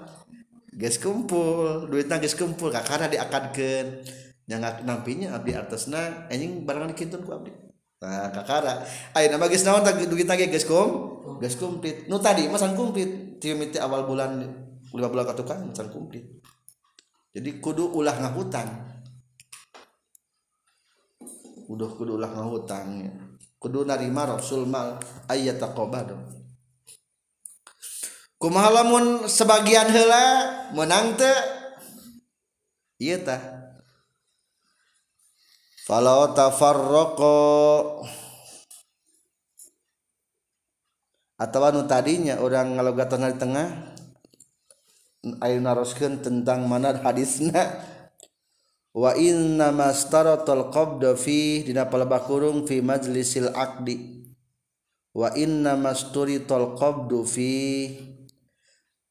guys 0.80 0.96
kumpul 0.96 1.84
duitnya 1.92 2.16
guys 2.16 2.32
kumpul 2.32 2.72
kakak 2.72 3.12
di 3.12 3.20
akadken 3.20 4.00
nyangka 4.48 4.82
nampinya 4.88 5.36
abdi 5.36 5.52
atasna 5.52 6.26
anjing 6.32 6.64
barangan 6.64 6.96
dikintun 6.96 7.20
ku 7.22 7.36
abdi. 7.36 7.52
Nah 8.00 8.32
kakara. 8.32 8.80
Ayo 9.12 9.28
nama 9.28 9.44
guys 9.46 9.62
naon 9.62 9.84
tag 9.84 10.00
duit 10.00 10.24
tagi 10.24 10.48
guys 10.48 10.64
kum? 10.64 11.20
Guys 11.36 11.60
kumplit. 11.60 12.08
Nu 12.08 12.16
tadi 12.16 12.48
masan 12.48 12.72
kumplit 12.72 13.36
tium 13.36 13.60
itu 13.60 13.76
awal 13.76 14.08
bulan 14.08 14.40
lima 14.96 15.08
bulan 15.12 15.28
katukan 15.28 15.70
masan 15.70 15.92
kumplit 15.92 16.24
jadi 17.30 17.62
kudu 17.62 17.94
ulah 17.94 18.16
ngahutang. 18.18 18.66
Udah 21.70 21.86
kudu 21.94 22.18
ulah 22.18 22.34
ngahutang 22.34 23.06
kudu 23.60 23.84
narima 23.84 24.24
rasul 24.24 24.64
mal 24.64 24.96
ayat 25.28 25.60
takobah 25.60 26.08
dong 26.08 26.24
kumaha 28.40 28.80
lamun 28.80 29.28
sebagian 29.28 29.92
heula 29.92 30.24
menang 30.72 31.14
teu. 31.14 31.36
Ieu 32.96 33.20
tah. 33.20 33.40
Falau 35.84 36.32
tafarraqa 36.32 37.36
atau 41.40 41.60
anu 41.64 41.88
tadinya 41.88 42.36
orang 42.36 42.76
ngalogatan 42.76 43.32
di 43.32 43.36
tengah 43.40 43.68
ayo 45.40 45.56
naroskeun 45.60 46.20
tentang 46.24 46.64
mana 46.64 46.96
hadisna. 46.96 47.88
Wa 48.90 49.14
inna 49.14 49.70
mastaratul 49.70 50.74
qabda 50.74 51.14
fi 51.14 51.62
dina 51.62 51.86
palebah 51.86 52.26
kurung 52.26 52.66
fi 52.66 52.82
majlisil 52.82 53.54
aqdi. 53.54 54.26
Wa 55.14 55.32
inna 55.34 55.78
masturitul 55.78 56.74
qabdu 56.76 57.22
fi. 57.22 57.50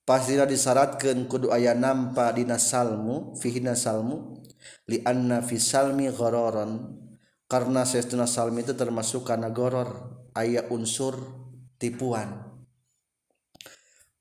pastilah 0.10 0.50
disyaratkan 0.50 1.30
kudu 1.30 1.54
ayah 1.54 1.78
nampa 1.78 2.34
dina 2.34 2.58
salmu 2.58 3.38
fihina 3.38 3.78
salmu 3.78 4.42
li 4.90 5.06
anna 5.06 5.46
fi 5.46 5.62
salmi 5.62 6.10
gororon 6.10 6.98
karena 7.46 7.86
sesuna 7.86 8.26
salmi 8.26 8.66
itu 8.66 8.74
termasuk 8.74 9.22
karena 9.22 9.54
goror 9.54 10.18
ayah 10.34 10.66
unsur 10.74 11.14
tipuan. 11.78 12.42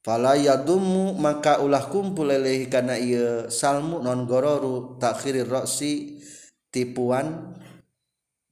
Fala 0.04 0.36
yadumu 0.36 1.16
maka 1.16 1.64
ulah 1.64 1.88
kumpul 1.88 2.28
lelehi 2.28 2.68
kana 2.68 3.00
ieu 3.00 3.48
salmu 3.48 4.04
non 4.04 4.28
gororu 4.28 5.00
takhiri 5.00 5.40
roksi 5.40 6.20
tipuan 6.68 7.56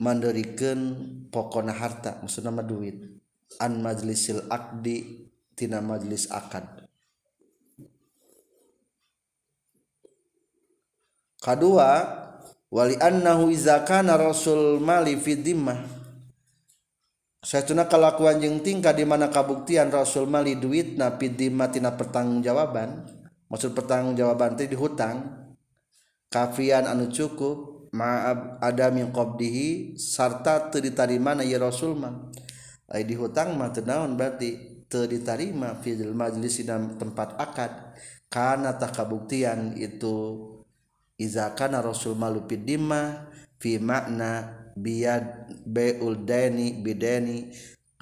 mandorikeun 0.00 0.80
pokona 1.28 1.76
harta 1.76 2.16
maksudna 2.24 2.48
mah 2.48 2.64
duit. 2.64 2.96
An 3.60 3.84
majlisil 3.84 4.48
akdi 4.48 5.28
tina 5.52 5.84
majlis 5.84 6.32
akad. 6.32 6.85
Kadua 11.46 11.90
wali 12.74 12.98
annahu 12.98 13.54
iza 13.54 13.86
kana 13.86 14.18
rasul 14.18 14.82
mali 14.82 15.14
fi 15.14 15.38
dimmah 15.38 15.96
Satuna 17.46 17.86
kelakuan 17.86 18.42
jeung 18.42 18.58
tingkah 18.58 18.90
di 18.90 19.06
mana 19.06 19.30
kabuktian 19.30 19.86
Rasul 19.86 20.26
mali 20.26 20.58
duit 20.58 20.98
na 20.98 21.14
pidima 21.14 21.70
tina 21.70 21.94
pertanggungjawaban 21.94 23.06
maksud 23.46 23.70
pertanggungjawaban 23.70 24.58
teh 24.58 24.66
di 24.66 24.74
hutang. 24.74 25.46
Kafian 26.26 26.90
anu 26.90 27.06
cukup 27.06 27.86
ma'ab 27.94 28.58
ada 28.58 28.90
min 28.90 29.14
qabdihi 29.14 29.94
sarta 29.94 30.74
teu 30.74 30.82
ditarima 30.82 31.38
na 31.38 31.46
ya 31.46 31.62
Rasul 31.62 31.94
mah. 31.94 32.34
Ai 32.90 33.06
di 33.06 33.14
hutang 33.14 33.54
mah 33.54 33.70
teu 33.70 33.86
naon 33.86 34.18
berarti? 34.18 34.82
Teu 34.90 35.06
ditarima 35.06 35.78
fil 35.78 36.10
majlis 36.18 36.66
dalam 36.66 36.98
tempat 36.98 37.38
akad. 37.38 37.94
Kana 38.26 38.74
tah 38.74 38.90
kabuktian 38.90 39.78
itu 39.78 40.42
izakana 41.16 41.80
rasul 41.80 42.16
malupid 42.16 42.64
dimah 42.64 43.28
fi 43.56 43.80
makna 43.80 44.64
biad 44.76 45.48
beul 45.64 46.20
dani 46.28 46.76
bideni 46.84 47.48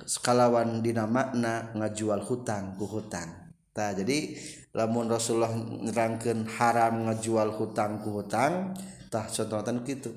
skalawan 0.02 0.82
dina 0.82 1.06
makna 1.06 1.70
ngajual 1.78 2.20
hutang 2.26 2.74
ku 2.74 2.84
hutang. 2.90 3.30
Nah, 3.74 3.90
jadi 3.90 4.38
lamun 4.70 5.10
Rasulullah 5.10 5.50
nerangkan 5.54 6.46
haram 6.46 7.10
ngejual 7.10 7.58
hutang 7.58 8.02
ku 8.02 8.22
hutang 8.22 8.74
tah 9.10 9.26
contohnya 9.30 9.82
gitu 9.86 10.10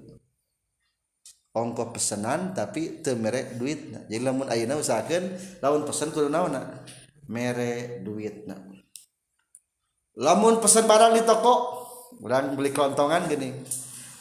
ongko 1.54 1.93
pesanan 1.93 2.54
tapi 2.54 3.02
temerek 3.02 3.58
duit 3.58 3.93
jadi 4.10 4.30
lamun 4.30 4.50
ayeuna 4.50 4.78
usahakeun 4.78 5.38
lamun 5.62 5.86
pesan 5.86 6.14
kudu 6.14 6.30
naonna? 6.30 6.86
Mere 7.30 8.02
duit 8.02 8.45
lamun 10.18 10.58
pesan 10.58 10.86
barang 10.89 11.18
di 11.18 11.22
toko 11.26 11.77
orang 12.22 12.53
beli 12.57 12.74
kelontongan 12.74 13.26
gini. 13.30 13.53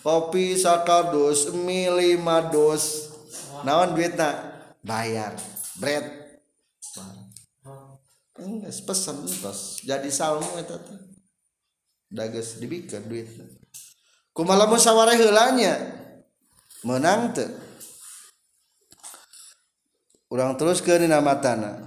Kopi 0.01 0.55
sakardus 0.55 1.51
mie 1.53 1.91
lima 1.91 2.47
dus. 2.49 3.11
Naon 3.67 3.95
duit 3.97 4.15
bayar. 4.85 5.35
Bread. 5.77 6.07
Enggak, 8.37 8.77
pesan 8.85 9.25
terus 9.25 9.81
jadi 9.81 10.13
salmu 10.13 10.61
itu 10.61 10.77
tuh 10.77 11.01
dages 12.13 12.61
dibikin 12.61 13.09
duit. 13.09 13.33
Kumaha 14.37 14.69
musyawarah 14.69 15.17
heulanya? 15.17 15.73
Menang 16.85 17.33
tuh 17.33 17.49
urang 20.27 20.59
terus 20.59 20.83
ke 20.83 20.91
dina 20.99 21.23
matana 21.23 21.86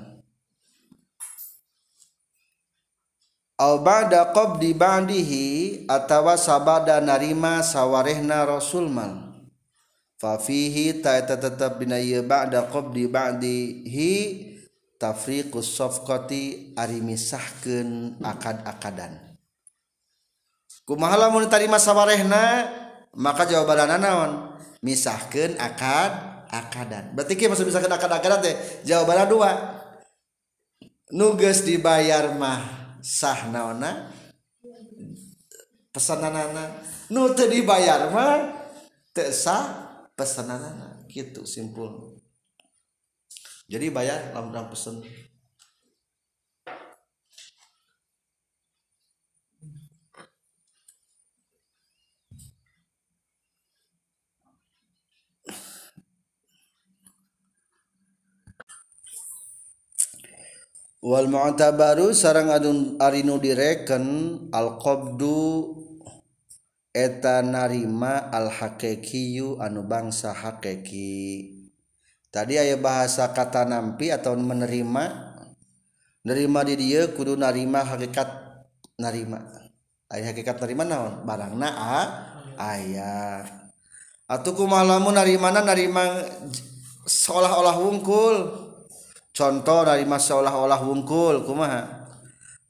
al 3.60 3.84
ba'da 3.84 4.32
qabdi 4.32 4.72
ba'dihi 4.72 5.46
atawa 5.92 6.40
sabada 6.40 7.04
narima 7.04 7.60
sawarehna 7.60 8.48
rasul 8.48 8.88
mal 8.88 9.36
fa 10.16 10.40
fihi 10.40 11.04
ta 11.04 11.20
tetep 11.20 11.84
dina 11.84 12.00
ieu 12.00 12.24
ba'da 12.24 12.72
qabdi 12.72 13.12
ba'dihi 13.12 14.12
tafriqus 14.96 15.76
safqati 15.76 16.76
ari 16.76 17.04
misahkeun 17.04 18.20
akad-akadan. 18.24 19.16
Kumaha 20.88 21.28
lamun 21.28 21.48
tarima 21.52 21.78
sawarehna 21.78 22.68
maka 23.16 23.44
jawabanna 23.44 24.00
naon 24.00 24.32
misahkeun 24.80 25.60
akad 25.60 26.48
akadan 26.48 27.12
berarti 27.12 27.36
kieu 27.36 27.52
maksud 27.52 27.68
misahkeun 27.68 27.92
akad 27.92 28.12
akadan 28.12 28.40
teh? 28.40 28.56
Jawabanna 28.88 29.28
dua. 29.28 29.52
Nugas 31.12 31.68
dibayar 31.68 32.32
mah. 32.40 32.79
sah 33.02 33.50
naona 33.52 34.12
pesananana. 35.92 36.84
Nu 37.10 37.34
teu 37.34 37.50
dibayar 37.50 38.12
mah 38.14 38.54
teu 39.12 39.32
sah 39.34 39.66
pesananana. 40.14 41.04
Gitu 41.10 41.44
simpul. 41.44 42.20
Jadi 43.70 43.94
bayar 43.94 44.34
lamun 44.34 44.66
pesen. 44.74 45.06
wal 61.00 61.28
mu'tabaru 61.32 62.12
sarang 62.12 62.52
adun 62.52 63.00
arinu 63.00 63.40
direken 63.40 64.04
al 64.52 64.80
qabdu 64.80 65.76
eta 66.92 67.40
narima 67.44 68.32
al 68.34 68.52
haqiqiyu 68.52 69.64
anu 69.64 69.88
bangsa 69.88 70.36
hakiki 70.36 71.56
tadi 72.30 72.60
aya 72.60 72.76
bahasa 72.76 73.32
kata 73.32 73.64
nampi 73.64 74.12
atau 74.12 74.36
menerima 74.36 75.30
nerima 76.24 76.62
di 76.68 76.76
dia 76.76 77.10
kudu 77.10 77.40
narima 77.40 77.82
hakikat 77.82 78.50
narima. 79.00 79.40
Aya 80.12 80.34
hakikat 80.34 80.60
narima 80.60 80.84
naon? 80.84 81.24
Barang 81.24 81.56
naa 81.56 82.02
aya. 82.60 83.46
Atau 84.30 84.54
kumalamu 84.54 85.10
narimana 85.10 85.64
narima 85.64 86.06
seolah-olah 87.08 87.76
wungkul. 87.80 88.36
Contoh 89.40 89.88
dari 89.88 90.04
masa 90.04 90.36
olah-olah 90.36 90.84
wungkul 90.84 91.48
kumaha? 91.48 92.12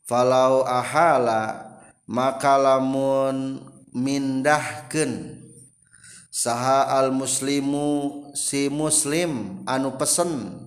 Falau 0.06 0.62
ahala 0.62 1.66
maka 2.06 2.62
lamun 2.62 3.66
mindahkeun. 3.90 5.42
Saha 6.30 6.94
al 6.94 7.10
muslimu 7.10 8.30
si 8.38 8.70
muslim 8.70 9.66
anu 9.66 9.98
pesen 9.98 10.62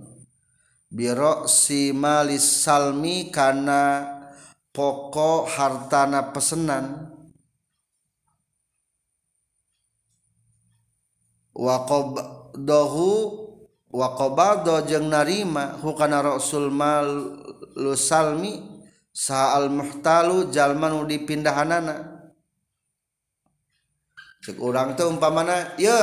biro 0.91 1.47
si 1.47 1.95
malis 1.95 2.45
salmi 2.67 3.31
kana 3.31 4.03
pokok 4.75 5.47
hartana 5.55 6.35
pesenan. 6.35 7.15
Wa 11.55 11.87
dohu 12.59 13.42
waqobaldo 13.93 14.89
jeung 14.89 15.13
narima 15.13 15.77
hukana 15.85 16.25
rasul 16.25 16.73
mal 16.73 17.37
lusalmi 17.77 18.65
saal 19.13 19.69
muhtalu 19.69 20.49
jalmanu 20.49 21.05
dipindahanana. 21.05 22.25
Cek 24.43 24.59
urang 24.59 24.97
teh 24.99 25.07
umpamana 25.07 25.77
ya 25.79 26.03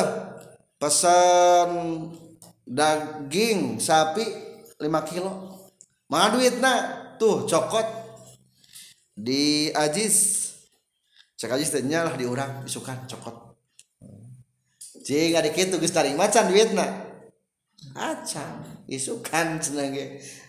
pesan 0.80 2.08
daging 2.64 3.82
sapi 3.82 4.24
5 4.80 5.10
kilo. 5.10 5.58
Mana 6.08 6.38
duitna 6.38 6.74
tuh 7.20 7.44
cokot. 7.50 7.84
Di 9.18 9.74
ajis. 9.76 10.48
Cek 11.36 11.52
ajis 11.52 11.74
teh 11.74 11.84
nyalah 11.84 12.16
di 12.16 12.24
urang 12.24 12.64
isukan 12.64 13.10
cokot. 13.10 13.58
Cing 15.04 15.36
ada 15.36 15.50
kitu 15.52 15.76
geus 15.82 15.92
tarima 15.92 16.30
macan 16.30 16.48
duitna. 16.48 17.09
Acan 17.96 18.86
isukan 18.88 19.60
senang 19.64 19.96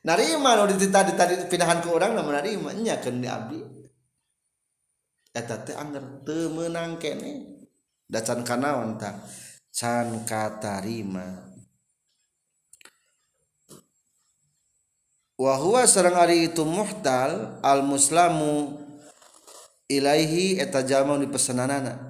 narima 0.06 0.58
nu 0.58 0.70
ditita 0.70 1.06
tadi 1.14 1.46
pindahan 1.46 1.80
ke 1.82 1.88
orang 1.88 2.14
namun 2.14 2.34
narima. 2.34 2.70
Nya 2.74 2.98
kan 2.98 3.20
di 3.22 3.28
abdi 3.30 3.60
eta 5.30 5.62
teh 5.62 5.78
anger 5.78 6.26
teu 6.26 6.50
meunang 6.50 6.98
kene. 6.98 7.62
Da 8.10 8.18
can 8.26 8.42
kanaon 8.42 8.98
tah 8.98 9.22
can 9.70 10.26
katarima 10.26 11.50
wa 15.40 15.54
huwa 15.56 15.86
sareng 15.86 16.18
ari 16.18 16.52
itu 16.52 16.66
muhtal 16.66 17.62
al 17.64 17.80
muslamu 17.86 18.76
ilaihi 19.88 20.58
eta 20.60 20.82
jalma 20.82 21.16
di 21.16 21.30
pesananana 21.30 22.09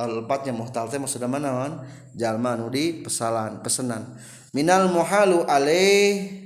alfatnya 0.00 0.56
muhtal 0.56 0.88
teh 0.88 0.96
maksudna 0.96 1.28
mana 1.28 1.52
man 1.52 1.72
jalma 2.16 2.56
nu 2.56 2.72
di 2.72 3.04
pesalan 3.04 3.60
pesenan. 3.60 4.16
Minal 4.56 4.88
muhalu 4.88 5.44
alaih. 5.44 6.40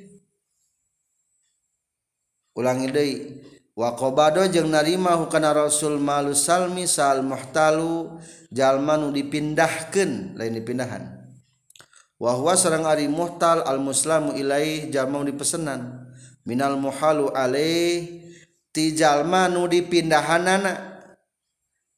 Ulangi 2.58 2.90
deui. 2.90 3.14
Wa 3.74 3.98
qabado 3.98 4.42
jeung 4.46 4.70
narima 4.70 5.18
hukana 5.18 5.50
rasul 5.50 5.98
malu 5.98 6.34
salmi 6.34 6.86
sal 6.86 7.22
muhtalu. 7.22 8.18
Jalma 8.54 8.94
nu 8.98 9.10
dipindahkeun 9.10 10.38
lain 10.38 10.54
dipindahan. 10.54 11.02
Wa 12.18 12.38
huwa 12.38 12.54
sareng 12.54 12.86
ari 12.86 13.10
muhtal 13.10 13.66
al 13.66 13.82
muslamu 13.82 14.34
ilaih 14.38 14.90
jalma 14.90 15.18
nu 15.22 15.30
dipesenan. 15.30 16.06
Minal 16.46 16.78
muhalu 16.78 17.34
alaih. 17.34 18.22
Ti 18.70 18.94
jalma 18.94 19.50
nu 19.50 19.66
dipindahanana. 19.66 20.93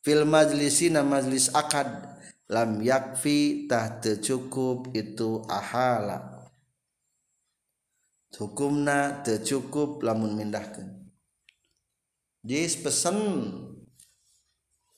Fil 0.07 0.23
majlisina 0.23 1.03
majlis 1.03 1.51
akad. 1.51 2.15
Lam 2.47 2.79
yakfi 2.79 3.67
tah 3.67 3.99
cukup 3.99 4.95
itu 4.95 5.43
ahala. 5.51 6.47
Hukumna 8.39 9.27
cukup 9.27 10.07
lamun 10.07 10.39
mindahkan 10.39 11.07
jis 12.47 12.79
pesen 12.79 13.19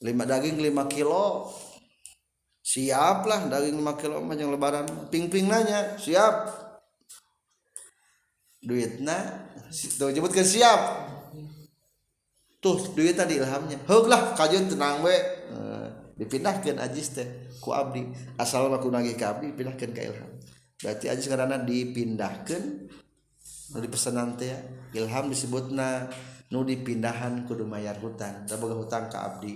lima 0.04 0.28
daging 0.28 0.60
lima 0.60 0.84
kilo 0.84 1.48
siap 2.60 3.24
lah 3.24 3.48
daging 3.48 3.80
lima 3.80 3.96
kilo 3.96 4.20
yang 4.36 4.52
lebaran 4.52 5.08
ping-ping 5.08 5.48
nanya 5.48 5.96
siap. 5.96 6.68
Duitna 8.60 9.48
jemputkan 9.96 10.44
siap 10.44 11.07
tuh 12.58 12.78
duit 12.94 13.14
tadi 13.14 13.38
ilhamnya. 13.38 13.78
Lah 13.86 14.34
kajian 14.34 14.66
tenang 14.66 15.02
we. 15.02 15.16
Uh, 15.54 15.86
dipindahkan 16.18 16.82
ajis 16.82 17.14
teh 17.14 17.28
ku 17.62 17.70
abdi. 17.70 18.10
Asal 18.34 18.66
aku 18.70 18.90
nagih 18.90 19.14
ke 19.14 19.24
abdi 19.24 19.54
pindahkan 19.54 19.90
ke 19.94 20.00
ilham. 20.02 20.30
Berarti 20.78 21.06
ajis 21.10 21.26
karena 21.30 21.58
dipindahkan 21.62 22.62
nu 23.74 23.78
dipesanan 23.78 24.34
teh 24.34 24.50
ilham 24.94 25.30
disebutna 25.30 26.10
nu 26.50 26.66
dipindahan 26.66 27.46
kudu 27.46 27.62
mayar 27.62 28.02
hutang. 28.02 28.46
Da 28.50 28.58
boga 28.58 28.74
hutang 28.74 29.06
ke 29.06 29.18
abdi. 29.18 29.54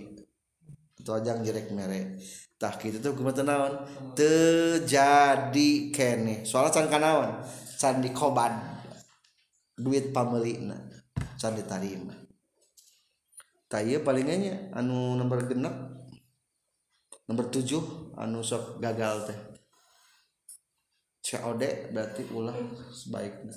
Itu 0.95 1.11
aja 1.11 1.35
ngerek 1.35 1.75
mere. 1.75 2.23
Tah 2.55 2.79
kitu 2.79 3.03
tuh 3.03 3.19
kumaha 3.19 3.43
naon? 3.43 3.75
Terjadi 4.15 5.91
kene 5.91 6.47
soalnya 6.47 6.79
can 6.79 6.87
kanaon 6.87 7.43
can 7.75 7.99
dikoban. 7.99 8.55
Duit 9.75 10.15
pamelina. 10.15 10.79
Can 11.43 11.59
diterima 11.59 12.22
tay 13.73 13.97
palingnya 14.05 14.69
anu 14.77 15.17
nomor 15.17 15.49
genap 15.49 15.73
nomor 17.25 17.49
7 17.49 18.21
anu 18.21 18.45
sok 18.45 18.77
gagal 18.85 19.33
teh. 19.33 19.39
COD 21.23 21.95
berarti 21.97 22.23
ulah 22.37 22.53
sebaiknya. 22.93 23.55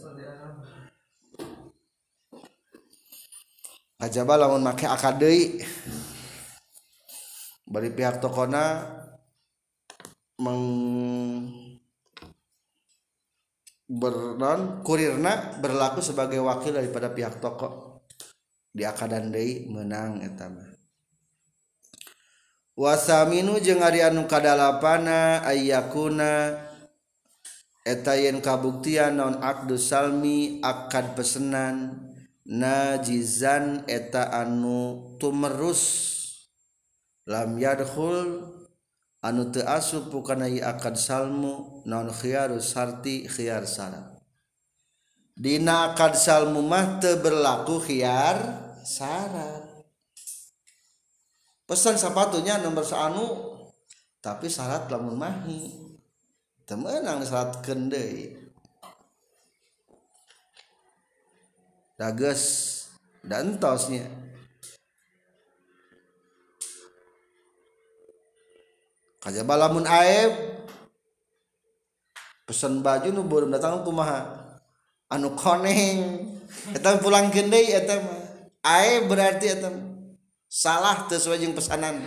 Ajaba 3.99 4.39
lamun 4.39 4.63
make 4.63 4.87
akad 4.87 5.19
deui 5.19 5.59
bari 7.67 7.91
pihak 7.91 8.23
tokona 8.23 8.85
meng 10.39 10.61
bernon 13.91 14.79
kurirna 14.85 15.59
berlaku 15.59 15.99
sebagai 15.99 16.39
wakil 16.39 16.79
daripada 16.79 17.11
pihak 17.11 17.43
toko 17.43 17.84
di 18.75 18.83
akadan 18.83 19.31
Dei 19.31 19.71
menang 19.71 20.19
etama 20.19 20.67
wasaminu 22.75 23.55
jeung 23.63 23.79
Arianu 23.79 24.27
kadalapana 24.27 25.47
ayakuna 25.47 26.59
eta 27.87 28.19
yen 28.19 28.43
kabuktian 28.43 29.15
non 29.15 29.39
akdu 29.39 29.79
salmi 29.79 30.59
akad 30.59 31.15
pesenan 31.15 32.03
najizan 32.43 33.87
eta 33.87 34.29
anu 34.29 35.15
tumerus. 35.17 36.13
Lam 37.25 37.57
yadkhul 37.57 38.53
anu 39.25 39.49
teu 39.49 39.65
asup 39.65 40.13
kana 40.21 40.45
akad 40.45 40.93
salmu 40.93 41.81
non 41.89 42.13
khiyaru 42.13 42.61
sarti 42.61 43.25
khiyar 43.25 43.65
syarat 43.65 44.21
dina 45.33 45.89
akad 45.89 46.13
salmu 46.13 46.61
mah 46.61 47.01
teu 47.01 47.17
berlaku 47.17 47.81
khiyar 47.81 48.64
syarat 48.85 49.65
pesan 51.65 51.97
sepatunya 51.97 52.61
nomor 52.61 52.85
sanu 52.85 53.57
tapi 54.21 54.45
syarat 54.45 54.85
lamun 54.93 55.17
mahi 55.17 55.73
temenang 56.69 57.25
syarat 57.25 57.65
kendai 57.65 58.45
dages 61.95 62.43
dan 63.25 63.57
tosnya. 63.57 64.05
Kajaba 69.23 69.57
lamun 69.57 69.89
aib. 69.89 70.33
Pesan 72.45 72.85
baju 72.85 73.09
nu 73.09 73.25
belum 73.25 73.49
datang 73.49 73.81
kumaha? 73.81 74.21
Anu 75.09 75.33
koneng. 75.33 76.29
Eta 76.77 77.01
pulang 77.01 77.33
kendai 77.33 77.73
eta 77.73 77.97
mah 78.05 78.24
aib 78.65 79.05
berarti 79.05 79.53
eta 79.53 79.69
salah 80.49 81.05
sesuai 81.05 81.45
jeung 81.45 81.53
pesanan. 81.53 82.01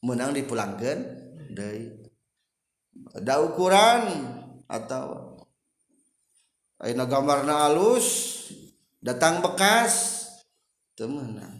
Menang 0.00 0.32
dipulangkan 0.32 1.04
dari 1.52 1.90
ada 3.18 3.42
ukuran 3.42 4.30
atau 4.70 5.34
ayeuna 6.78 7.04
gambarna 7.10 7.66
alus 7.66 8.06
datang 9.02 9.42
bekas 9.42 10.24
teu 10.94 11.10
meunang. 11.10 11.58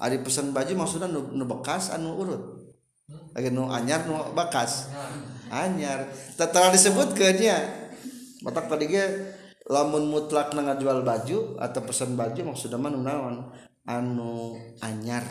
Ari 0.00 0.18
pesan 0.24 0.50
baju 0.56 0.72
maksudnya 0.80 1.12
nu, 1.12 1.30
nu 1.30 1.44
bekas 1.44 1.92
anu 1.94 2.16
urut. 2.18 2.42
Lagi 3.36 3.54
nu 3.54 3.70
anyar 3.70 4.08
nu 4.08 4.18
bekas. 4.34 4.90
Anyar. 5.52 6.10
Tetra 6.34 6.72
disebutkeun 6.74 7.36
nya. 7.38 7.58
Batak 8.40 8.66
tadi 8.66 8.88
ge 8.88 9.04
lamun 9.70 10.10
mutlak 10.10 10.50
nang 10.58 10.74
jual 10.74 11.06
baju 11.06 11.54
atau 11.62 11.80
pesan 11.86 12.18
baju 12.18 12.50
maksudnya 12.50 12.76
mah 12.76 12.90
naon? 12.90 13.36
Anu 13.86 14.58
anyar. 14.82 15.24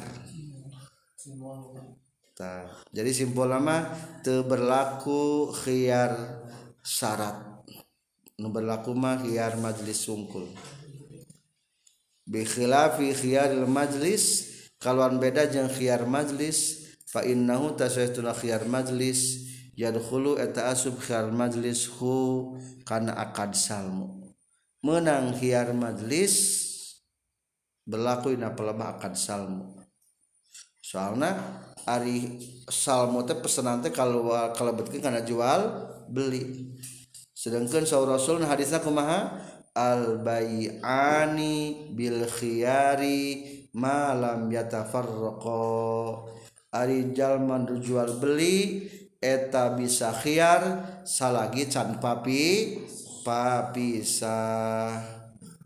Tah. 2.33 2.71
jadi 2.95 3.11
simpul 3.11 3.51
nama 3.51 3.83
te 4.23 4.39
berlaku 4.47 5.51
khiyar 5.51 6.39
syarat. 6.79 7.35
Nu 8.39 8.47
berlaku 8.47 8.95
mah 8.95 9.19
khiyar 9.19 9.59
majlis 9.59 10.07
sungkul. 10.07 10.47
Bi 12.23 12.47
khilafi 12.47 13.11
khiyaril 13.11 13.67
majlis 13.67 14.47
kaluan 14.79 15.19
beda 15.19 15.51
jeung 15.51 15.67
khiyar 15.67 16.07
majlis 16.07 16.87
fa 17.11 17.27
innahu 17.27 17.75
tasaytuna 17.75 18.31
khiyar 18.31 18.63
majlis 18.71 19.51
yadkhulu 19.75 20.39
eta 20.39 20.71
asub 20.71 20.95
khiyar 21.03 21.27
majlis 21.35 21.91
hu 21.99 22.55
kana 22.87 23.11
akad 23.19 23.51
salmu 23.51 24.18
menang 24.79 25.35
majlis 25.75 26.35
berlaku 27.83 28.37
ina 28.37 28.53
pelema 28.53 28.95
akan 28.95 29.13
salmu. 29.17 29.67
Soalnya 30.79 31.35
ari 31.85 32.41
salmu 32.69 33.25
teh 33.25 33.37
pesanan 33.37 33.81
teh 33.81 33.93
kalau 33.93 34.29
kalau 34.53 34.73
betul 34.77 35.01
karena 35.01 35.25
jual 35.25 35.89
beli. 36.09 36.73
Sedangkan 37.33 37.87
saur 37.87 38.09
rasul 38.09 38.43
hadisnya 38.45 38.81
kumaha? 38.81 39.47
Al 39.73 40.19
bai'ani 40.25 41.87
bil 41.93 42.25
khiyari 42.25 43.47
malam 43.71 44.49
yatafarraqa 44.49 45.61
ari 46.73 47.13
jalma 47.13 47.63
jual 47.77 48.17
beli 48.17 48.89
eta 49.21 49.77
bisa 49.77 50.13
khiyar 50.13 50.83
salagi 51.05 51.69
can 51.69 52.01
papi 52.01 52.81
papisah 53.23 55.19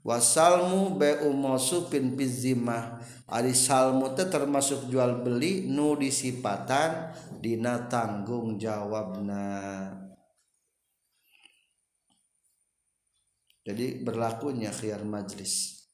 wasalmu 0.04 1.00
be 1.00 1.24
umosupin 1.26 2.14
pizimah. 2.14 3.00
Ari 3.24 3.56
salmu 3.56 4.14
teh 4.14 4.30
termasuk 4.30 4.92
jual 4.92 5.26
beli 5.26 5.66
nu 5.66 5.98
disipatan 5.98 7.16
dina 7.42 7.90
tanggung 7.90 8.62
jawabna. 8.62 9.90
Jadi 13.64 14.04
berlakunya 14.04 14.70
khiyar 14.70 15.08
majlis. 15.08 15.88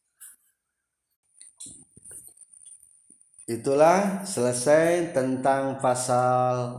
Itulah 3.46 4.26
selesai 4.26 5.14
tentang 5.14 5.78
pasal 5.78 6.76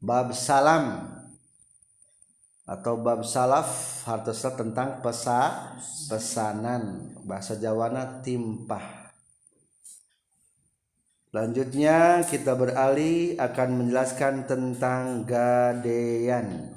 bab 0.00 0.32
salam 0.32 1.09
atau 2.70 2.94
bab 3.02 3.26
salaf 3.26 4.06
hartosna 4.06 4.54
tentang 4.54 5.02
pesa 5.02 5.74
pesanan 6.06 7.10
bahasa 7.26 7.58
Jawana 7.58 8.22
timpah 8.22 9.00
Lanjutnya 11.30 12.26
kita 12.26 12.58
beralih 12.58 13.38
akan 13.38 13.68
menjelaskan 13.78 14.50
tentang 14.50 15.22
gadean. 15.22 16.74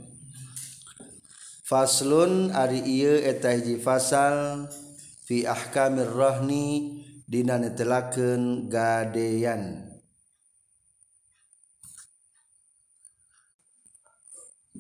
Faslun 1.66 2.54
ari 2.54 2.86
ieu 2.86 3.18
eta 3.18 3.50
hiji 3.50 3.82
fasal 3.82 4.70
fi 5.26 5.50
ahkamir 5.50 6.06
rahni 6.06 7.02
dina 7.26 7.58
netelakeun 7.58 8.70
gadean. 8.70 9.93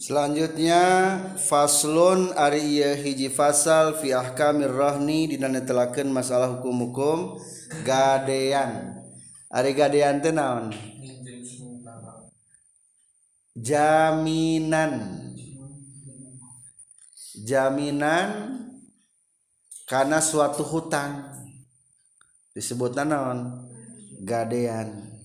Selanjutnya 0.03 0.83
faslun 1.39 2.35
ari 2.35 2.83
hiji 2.83 3.31
fasal 3.31 3.95
fi 3.95 4.11
ahkamir 4.11 4.67
rahni 4.67 5.31
dina 5.31 5.47
netelakeun 5.47 6.11
masalah 6.11 6.59
hukum-hukum 6.59 7.39
gadean. 7.87 8.99
Ari 9.47 9.71
gadean 9.71 10.19
teh 10.19 10.35
naon? 10.35 10.75
Jaminan. 13.55 15.23
Jaminan 17.47 18.59
karena 19.87 20.19
suatu 20.19 20.67
hutang 20.67 21.31
disebutna 22.51 23.07
naon? 23.07 23.71
Gadean. 24.19 25.15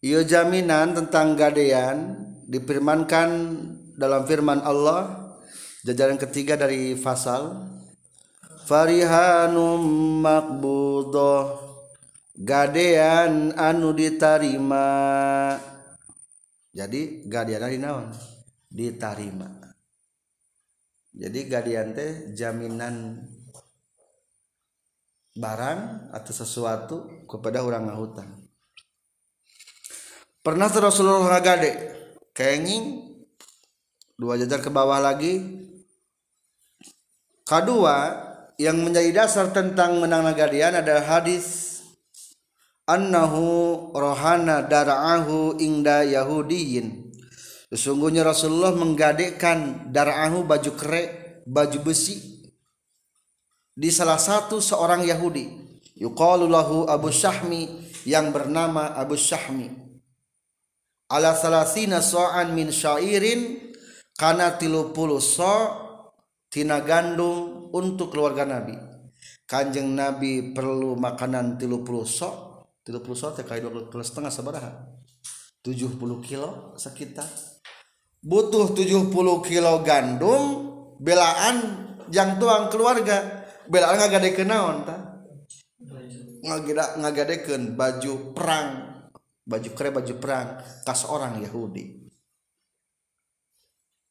Ieu 0.00 0.24
jaminan 0.24 0.96
tentang 0.96 1.36
gadean 1.36 2.23
difirmankan 2.48 3.30
dalam 3.94 4.26
firman 4.28 4.60
Allah 4.60 5.34
jajaran 5.84 6.16
ketiga 6.16 6.56
dari 6.56 6.96
fasal 6.96 7.68
farihanum 8.64 9.80
makbudoh 10.24 11.60
gadean 12.34 13.52
anu 13.54 13.92
diterima 13.92 14.90
jadi 16.74 17.30
gadean 17.30 17.70
naon? 17.78 18.10
Diterima 18.66 19.46
jadi 21.14 21.40
gadean 21.46 21.94
teh 21.94 22.34
jaminan 22.34 23.22
barang 25.34 26.10
atau 26.10 26.32
sesuatu 26.34 26.96
kepada 27.30 27.62
orang 27.62 27.86
ngahutang 27.86 28.30
pernah 30.42 30.66
Rasulullah 30.66 31.38
ngagade 31.38 32.03
kenging. 32.34 33.14
Dua 34.18 34.36
jajar 34.36 34.60
ke 34.60 34.68
bawah 34.68 34.98
lagi. 35.00 35.40
Kedua 37.46 37.96
yang 38.58 38.82
menjadi 38.82 39.24
dasar 39.24 39.50
tentang 39.50 39.98
menang 40.02 40.26
nagadian 40.26 40.78
adalah 40.78 41.18
hadis 41.18 41.78
annahu 42.86 43.90
rohana 43.94 44.62
dara'ahu 44.64 45.58
ingda 45.58 46.06
yahudiyin. 46.06 47.10
Sesungguhnya 47.74 48.22
Rasulullah 48.22 48.70
menggadekkan 48.70 49.90
dara'ahu 49.90 50.46
baju 50.46 50.72
kere 50.78 51.04
baju 51.42 51.78
besi 51.82 52.46
di 53.74 53.90
salah 53.90 54.16
satu 54.16 54.62
seorang 54.62 55.02
Yahudi. 55.02 55.66
Yuqalu 55.98 56.46
lahu 56.46 56.86
Abu 56.86 57.10
Syahmi 57.10 57.90
yang 58.06 58.30
bernama 58.30 58.94
Abu 58.94 59.18
Syahmi 59.18 59.83
ala 61.10 61.36
salasina 61.36 62.00
so'an 62.00 62.56
min 62.56 62.72
syairin 62.72 63.72
kana 64.14 64.56
tilu 64.56 64.94
puluh 64.94 65.20
so 65.20 65.82
tina 66.48 66.80
gandum 66.80 67.68
untuk 67.74 68.14
keluarga 68.14 68.46
Nabi. 68.46 68.78
Kanjeng 69.44 69.92
Nabi 69.92 70.54
perlu 70.56 70.96
makanan 70.96 71.60
tilu 71.60 71.84
puluh 71.84 72.08
so 72.08 72.62
tilu 72.80 73.02
puluh 73.04 73.18
so 73.18 73.34
teh 73.34 73.44
dua 73.44 73.90
puluh 73.90 74.04
setengah 74.06 74.32
sabaraha. 74.32 74.72
Tujuh 75.64 75.96
puluh 75.96 76.20
kilo 76.20 76.76
sekitar. 76.76 77.24
Butuh 78.20 78.72
tujuh 78.76 79.08
puluh 79.12 79.40
kilo 79.44 79.80
gandum 79.84 80.72
belaan 81.00 81.56
jang 82.12 82.36
tuang 82.36 82.68
keluarga. 82.68 83.44
Belaan 83.64 83.96
ngagadekeun 83.96 84.48
naon 84.48 84.84
ta? 84.84 84.96
Ngagadekeun 87.00 87.72
baju 87.72 88.36
perang 88.36 88.83
baju 89.44 89.70
kere 89.76 89.92
baju 89.92 90.14
perang. 90.20 90.48
Kas 90.82 91.04
orang 91.08 91.40
Yahudi. 91.44 92.04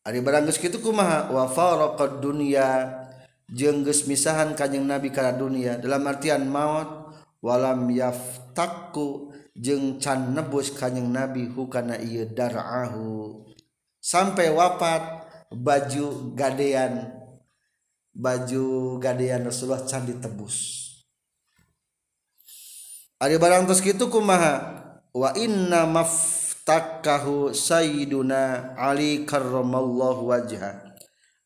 Ari 0.03 0.19
barang 0.19 0.47
geus 0.47 0.59
kitu 0.59 0.83
kumaha? 0.83 1.31
Wa 1.33 1.49
faraqad 1.49 2.21
dunya. 2.21 3.01
Jeung 3.47 3.83
geus 3.85 4.07
misahan 4.09 4.55
kanjing 4.55 4.87
Nabi 4.87 5.11
kana 5.11 5.35
dunia 5.35 5.77
dalam 5.77 6.07
artian 6.07 6.47
maut 6.47 7.11
walam 7.43 7.91
yaftaku 7.91 9.35
jeung 9.53 9.99
can 9.99 10.33
nebus 10.33 10.73
kanjing 10.73 11.11
Nabi 11.11 11.47
hukana 11.51 11.99
ieu 11.99 12.27
dar'ahu. 12.27 13.43
Sampai 14.03 14.51
wafat 14.51 15.27
baju 15.53 16.35
gadean. 16.35 17.13
Baju 18.13 18.97
gadean 19.01 19.47
Rasulullah 19.47 19.87
can 19.87 20.05
ditebus. 20.05 20.83
Ari 23.23 23.39
barang 23.39 23.65
tos 23.65 23.79
kitu 23.79 24.11
kumaha 24.11 24.82
wa 25.13 25.29
inna 25.37 25.85
maf 25.85 26.11
takahu 26.65 27.53
sayyiduna 27.53 28.73
Ali 28.75 29.23
karramallahu 29.29 30.33
wajha. 30.33 30.97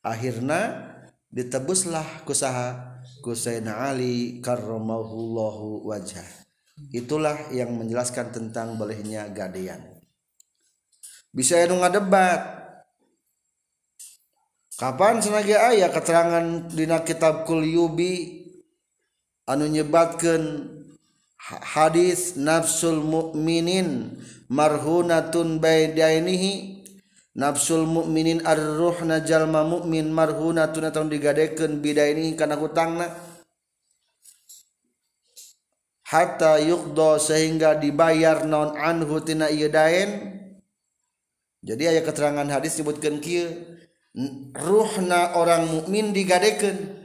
Akhirna 0.06 0.88
ditebuslah 1.28 2.24
kusaha 2.24 2.98
ku 3.20 3.36
Sayyidina 3.36 3.92
Ali 3.92 4.40
karramallahu 4.40 5.84
wajha. 5.84 6.24
Itulah 6.94 7.50
yang 7.52 7.74
menjelaskan 7.74 8.32
tentang 8.32 8.78
bolehnya 8.78 9.28
gadean. 9.34 9.82
Bisa 11.34 11.60
anu 11.60 11.82
ngadebat. 11.82 12.56
Kapan 14.78 15.18
senagi 15.18 15.58
ayah 15.58 15.90
keterangan 15.90 16.70
dina 16.70 17.02
kitab 17.02 17.50
kulyubi 17.50 18.46
anu 19.50 19.66
nyebatkan 19.66 20.70
hadis 21.40 22.36
nafsul 22.36 23.00
mukminin 23.00 24.18
marhunatun 24.50 25.62
baidainihi 25.62 26.84
nafsul 27.38 27.86
mukminin 27.86 28.42
arruhna 28.44 29.22
jalma 29.22 29.62
mukmin 29.62 30.10
marhunatun 30.10 30.90
atau 30.90 31.06
digadekeun 31.06 31.80
bidainihi 31.80 32.34
kana 32.34 32.58
hutangna. 32.58 33.14
Hatta 36.08 36.58
yuqda 36.64 37.20
sehingga 37.20 37.76
dibayar 37.76 38.48
non 38.48 38.74
anhu 38.80 39.20
tina 39.22 39.52
ieu 39.52 39.68
daen. 39.68 40.40
Jadi 41.62 41.84
aya 41.84 42.02
keterangan 42.02 42.48
hadis 42.48 42.80
disebutkeun 42.80 43.20
kieu 43.20 43.52
ruhna 44.56 45.36
orang 45.36 45.68
mukmin 45.68 46.16
digadekeun 46.16 46.96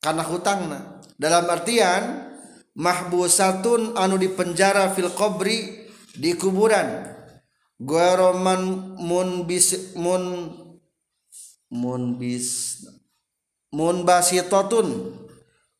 kana 0.00 0.24
hutangna. 0.24 0.98
Dalam 1.20 1.44
artian 1.46 2.34
mahbusatun 2.76 3.96
anu 3.96 4.20
dipenjara 4.20 4.92
fil 4.92 5.10
qabri 5.10 5.88
di 6.12 6.36
kuburan. 6.36 7.16
Goroman 7.76 8.96
mun 8.96 9.44
bis 9.44 9.92
mun 9.96 10.48
mun 11.68 12.16
bis 12.16 12.80
mun 13.72 14.04
basitotun. 14.04 15.12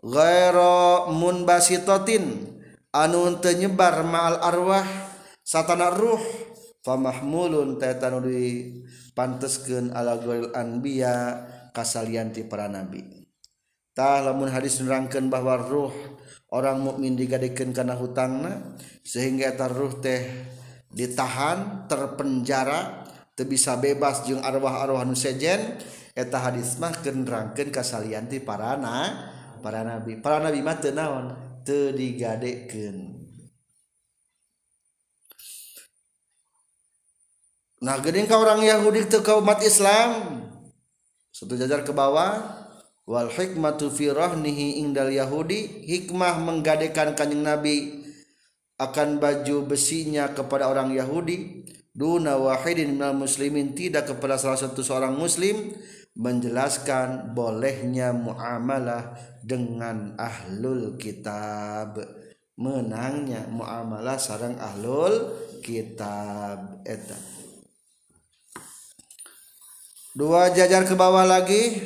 Gairo 0.04 1.08
mun 1.12 1.48
basitotin 1.48 2.52
anu 2.92 3.40
tenyebar 3.40 4.04
ma'al 4.04 4.38
arwah 4.44 4.84
satana 5.40 5.88
ruh 5.88 6.20
famahmulun 6.84 7.80
tetanu 7.80 8.20
di 8.22 8.76
panteskeun 9.16 9.96
ala 9.96 10.20
ghairil 10.20 10.52
anbiya 10.52 11.48
kasalianti 11.72 12.44
para 12.44 12.68
nabi. 12.68 13.15
tah 13.96 14.20
lamun 14.20 14.52
hadis 14.52 14.84
nerangkeun 14.84 15.32
bahwa 15.32 15.56
ruh 15.56 15.94
orang 16.52 16.84
mukmin 16.84 17.16
digadekeun 17.16 17.72
kana 17.72 17.96
hutangna 17.96 18.76
sehingga 19.00 19.56
eta 19.56 19.72
ruh 19.72 19.96
teh 20.04 20.20
ditahan 20.92 21.88
terpenjara 21.88 23.08
teu 23.36 23.44
bisa 23.44 23.76
bebas 23.76 24.24
jeung 24.24 24.40
arwah-arwah 24.44 25.04
nu 25.04 25.16
sejen. 25.16 25.80
Eta 26.16 26.40
hadis 26.40 26.80
mah 26.80 26.96
keun 27.04 27.28
nerangkeun 27.28 27.68
kasalian 27.68 28.28
ti 28.28 28.40
para 28.40 28.76
na 28.80 29.28
para 29.60 29.84
nabi. 29.84 30.16
Para 30.16 30.40
nabi 30.40 30.64
mah 30.64 30.80
teu 30.80 30.96
naon? 30.96 31.36
Teu 31.60 31.92
digadekeun 31.92 33.16
Nah, 37.76 38.00
geuning 38.00 38.24
ka 38.24 38.40
orang 38.40 38.64
Yahudi 38.64 39.04
teu 39.04 39.20
ka 39.20 39.36
umat 39.36 39.60
Islam. 39.60 40.40
Satu 41.28 41.60
jajar 41.60 41.84
ke 41.84 41.92
bawah, 41.92 42.65
wal 43.06 43.30
hikmatu 43.30 43.88
fi 43.88 44.10
rahnihi 44.10 44.82
indal 44.82 45.08
yahudi 45.08 45.86
hikmah 45.86 46.42
menggadekan 46.42 47.14
kanjeng 47.14 47.46
nabi 47.46 48.06
akan 48.76 49.16
baju 49.16 49.64
besinya 49.64 50.30
kepada 50.32 50.68
orang 50.68 50.92
Yahudi. 50.92 51.64
Duna 51.96 52.36
wahidin 52.36 52.92
minal 53.00 53.16
muslimin 53.16 53.72
tidak 53.72 54.12
kepada 54.12 54.36
salah 54.36 54.60
satu 54.60 54.84
seorang 54.84 55.16
muslim 55.16 55.72
menjelaskan 56.12 57.32
bolehnya 57.32 58.12
muamalah 58.12 59.16
dengan 59.40 60.12
ahlul 60.20 61.00
kitab. 61.00 61.96
Menangnya 62.60 63.48
muamalah 63.48 64.20
sarang 64.20 64.60
ahlul 64.60 65.40
kitab. 65.64 66.84
Eta. 66.84 67.16
Dua 70.12 70.52
jajar 70.52 70.84
ke 70.84 70.92
bawah 70.96 71.24
lagi 71.24 71.80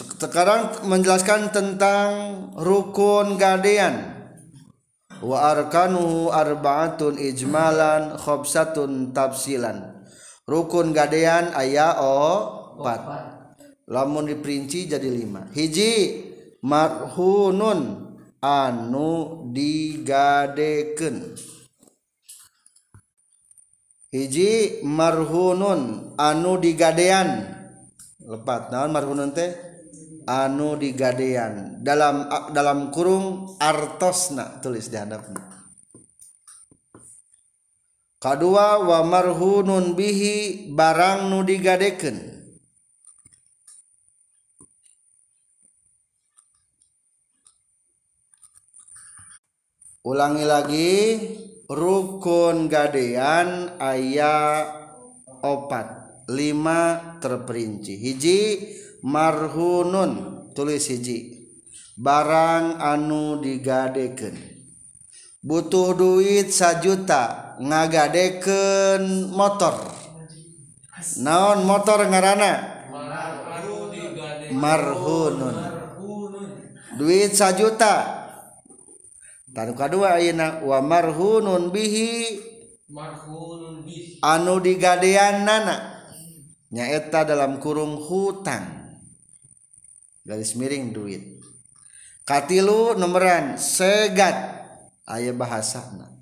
sekarang 0.00 0.88
menjelaskan 0.88 1.52
tentang 1.52 2.10
rukun 2.56 3.36
gadean 3.36 4.16
wa 5.20 5.52
arkanuhu 5.52 6.32
arba'atun 6.32 7.20
ijmalan 7.20 8.16
khobsatun 8.16 9.12
tafsilan. 9.12 10.00
Rukun 10.48 10.90
gadean 10.96 11.54
ayah 11.54 12.00
opat. 12.00 13.02
Lamun 13.86 14.26
diperinci 14.26 14.88
jadi 14.90 15.06
lima. 15.06 15.46
Hiji 15.52 16.24
marhunun 16.64 18.10
anu 18.42 19.46
digadeken. 19.54 21.36
Hiji 24.10 24.82
marhunun 24.82 26.14
anu 26.18 26.58
digadean. 26.58 27.46
Lepat 28.26 28.74
naon 28.74 28.90
marhunun 28.90 29.30
teh? 29.34 29.69
anu 30.28 30.76
digadean. 30.76 31.84
Dalam 31.84 32.28
dalam 32.50 32.92
kurung 32.92 33.56
artosna 33.60 34.60
tulis 34.60 34.88
di 34.88 34.96
handapna 34.98 35.60
kadua 38.20 38.84
wa 38.84 39.00
marhunun 39.00 39.96
bihi 39.96 40.68
barang 40.76 41.32
nu 41.32 41.40
digadeken. 41.40 42.28
Ulangi 50.00 50.44
lagi 50.48 50.92
rukun 51.68 52.72
gadean 52.72 53.76
ayat 53.76 54.68
opat 55.44 55.88
lima 56.32 57.16
terperinci. 57.20 58.00
Hiji 58.00 58.40
marhunun 59.04 60.12
tulis 60.52 60.88
hiji. 60.88 61.40
Barang 62.00 62.80
anu 62.80 63.44
digadeken 63.44 64.60
butuh 65.40 65.96
duit 65.96 66.52
sajuta 66.52 67.56
ngagadeken 67.60 69.32
motor. 69.32 69.76
Naon 71.20 71.64
motor 71.64 72.04
ngarana 72.08 72.52
marhunun. 74.52 75.56
Duit 76.96 77.32
sajuta. 77.32 78.20
Tanu 79.50 79.72
kedua 79.74 80.20
ayeuna 80.20 80.60
wa 80.64 80.80
marhunun 80.84 81.72
bihi. 81.72 82.40
Marhunun 82.88 83.84
bihi 83.84 84.20
anu 84.24 84.60
digadean 84.60 85.44
nana 85.48 86.04
nyaeta 86.72 87.28
dalam 87.28 87.60
kurung 87.60 87.96
hutang. 87.96 88.79
garis 90.24 90.56
miring 90.56 90.92
duit. 90.94 91.40
Katilu 92.24 92.94
nomoran 92.94 93.58
segat. 93.58 94.62
Ayah 95.10 95.34
bahasana 95.34 96.20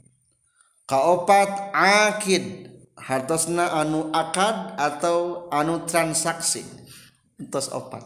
kaopat 0.88 1.70
akid. 1.76 2.66
Hartosna 2.98 3.70
anu 3.78 4.10
akad 4.10 4.74
atau 4.74 5.46
anu 5.54 5.86
transaksi. 5.86 6.66
Entos 7.38 7.70
opat. 7.70 8.02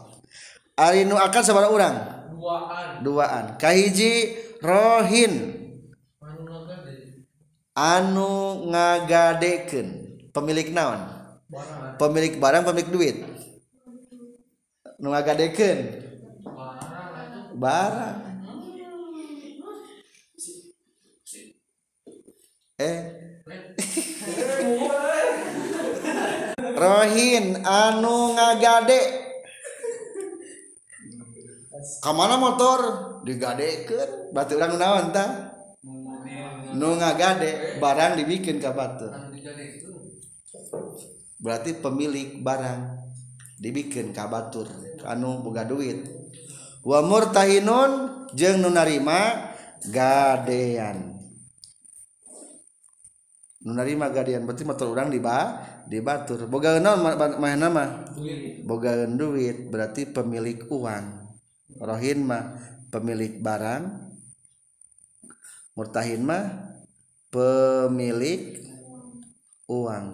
Ari 0.77 1.09
nu 1.09 1.17
akad 1.17 1.41
sabara 1.41 1.73
urang? 1.73 1.97
Duaan. 2.29 3.01
Duaan. 3.01 3.45
Kahiji 3.57 4.37
rohin. 4.61 5.59
Anu 7.73 8.69
ngagadekeun. 8.69 9.89
Pemilik 10.29 10.69
naon? 10.69 11.01
Barang. 11.49 11.97
pemilik 11.97 12.33
barang 12.37 12.63
pemilik 12.65 12.89
duit. 12.93 13.17
nuagadeken 15.03 15.99
barang. 17.59 18.23
Eh. 22.79 22.97
Rohin 26.79 27.59
anu 27.67 28.31
ngagade. 28.33 29.01
Kamana 31.99 32.39
motor? 32.39 33.11
Digadeken 33.27 34.31
batu 34.35 34.55
orang 34.59 34.75
naon 34.79 35.15
ta 35.15 35.51
nu 36.75 36.95
ngagade 36.99 37.79
barang 37.79 38.19
dibikin 38.19 38.59
ke 38.59 38.71
batu. 38.71 39.07
Berarti 41.43 41.75
pemilik 41.75 42.39
barang. 42.39 43.03
Dibikin 43.63 44.11
ka 44.11 44.27
batur 44.27 44.67
anu 45.07 45.39
boga 45.39 45.63
duit. 45.63 46.03
Wa 46.83 46.99
murtahinun 46.99 48.27
jeung 48.35 48.59
nu 48.59 48.67
narima 48.67 49.55
gadean. 49.87 51.15
Nu 53.63 53.71
narima 53.71 54.11
gadean 54.11 54.43
berarti 54.43 54.67
motor 54.67 54.91
urang 54.91 55.07
di 55.07 55.23
ba 55.23 55.63
di 55.87 56.03
batur 56.03 56.51
boga 56.51 56.75
naon 56.83 56.99
mah 56.99 58.11
duit. 58.19 58.67
Boga 58.67 59.07
duit 59.07 59.71
berarti 59.71 60.11
pemilik 60.11 60.67
uang. 60.67 61.23
Rohin 61.79 62.19
mah 62.27 62.59
pemilik 62.91 63.39
barang 63.39 63.83
murtahin 65.79 66.21
mah 66.27 66.43
pemilik 67.31 68.59
uang. 69.71 70.05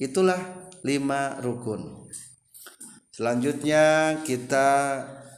Itulah 0.00 0.40
lima 0.80 1.36
rukun 1.44 2.03
selanjutnya 3.14 4.18
kita 4.26 4.66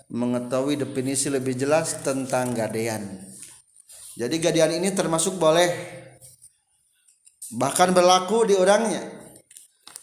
mengetahui 0.08 0.80
definisi 0.80 1.28
lebih 1.28 1.52
jelas 1.52 2.00
tentang 2.00 2.56
gadean. 2.56 3.20
Jadi 4.16 4.40
gadean 4.40 4.72
ini 4.80 4.96
termasuk 4.96 5.36
boleh 5.36 5.68
bahkan 7.60 7.92
berlaku 7.92 8.48
di 8.48 8.56
orangnya. 8.56 9.04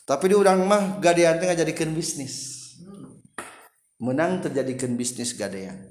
Tapi 0.05 0.29
di 0.29 0.35
orang 0.37 0.61
mah 0.67 0.83
gadean 1.01 1.41
teh 1.41 1.49
ngajadikeun 1.49 1.97
bisnis. 1.97 2.53
Menang 3.97 4.43
terjadikan 4.43 4.93
bisnis 4.93 5.33
gadean. 5.33 5.89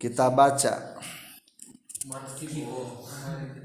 Kita 0.00 0.32
baca 0.32 0.96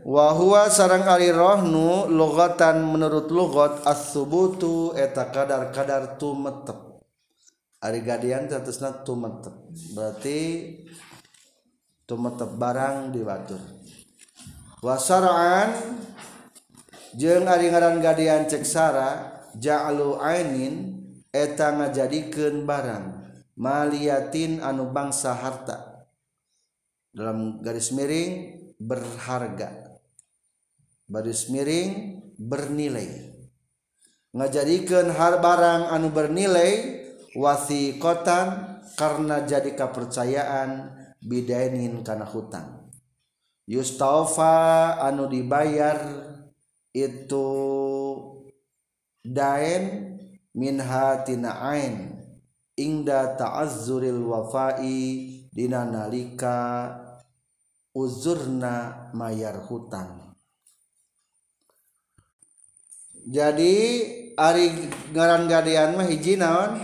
wahwa 0.04 0.68
sarang 0.68 1.08
Arirohnu 1.08 2.12
logatan 2.12 2.84
menurut 2.84 3.32
logot 3.32 3.88
asubutu 3.88 4.92
eta 4.92 5.32
kadar-kadar 5.32 6.20
tumetep. 6.20 7.00
Ari 7.80 8.04
gadian 8.04 8.52
tetusna 8.52 9.08
tumetep. 9.08 9.56
Berarti 9.96 10.40
tumetep 12.04 12.60
barang 12.60 13.16
diwatur 13.16 13.62
wasaraan 14.86 15.98
jeung 17.18 17.50
ari 17.50 17.74
ngaran 17.74 17.98
gadian 17.98 18.46
cek 18.46 18.62
sara 18.62 19.42
ja'alu 19.58 20.22
ainin 20.22 21.02
eta 21.34 21.74
ngajadikeun 21.74 22.70
barang 22.70 23.26
maliyatin 23.58 24.62
anu 24.62 24.92
bangsa 24.94 25.34
harta. 25.34 25.95
Dalam 27.16 27.64
garis 27.64 27.96
miring 27.96 28.60
berharga. 28.76 29.96
Garis 31.08 31.48
miring 31.48 32.20
bernilai. 32.36 33.32
Ngajadikeun 34.36 35.16
har 35.16 35.40
barang 35.40 35.96
anu 35.96 36.12
bernilai 36.12 37.00
wasiqatan 37.40 38.48
karena 39.00 39.48
jadi 39.48 39.72
kepercayaan 39.80 40.92
bidainin 41.24 42.04
kana 42.04 42.28
hutang. 42.28 42.92
Yustaufa 43.64 45.00
anu 45.00 45.32
dibayar 45.32 45.98
itu 46.92 47.48
daen 49.24 50.20
minha 50.52 51.24
tina 51.24 51.64
ain. 51.72 52.12
Ingda 52.76 53.40
ta'azzuril 53.40 54.20
wafai 54.20 55.48
dina 55.56 55.88
nalika 55.88 56.92
uzurna 57.96 59.08
mayar 59.16 59.64
hutang. 59.72 60.36
Jadi 63.26 63.76
ari 64.38 64.92
ngaran 65.16 65.48
gadean 65.48 65.98
mah 65.98 66.06
hiji 66.06 66.36
naon? 66.36 66.84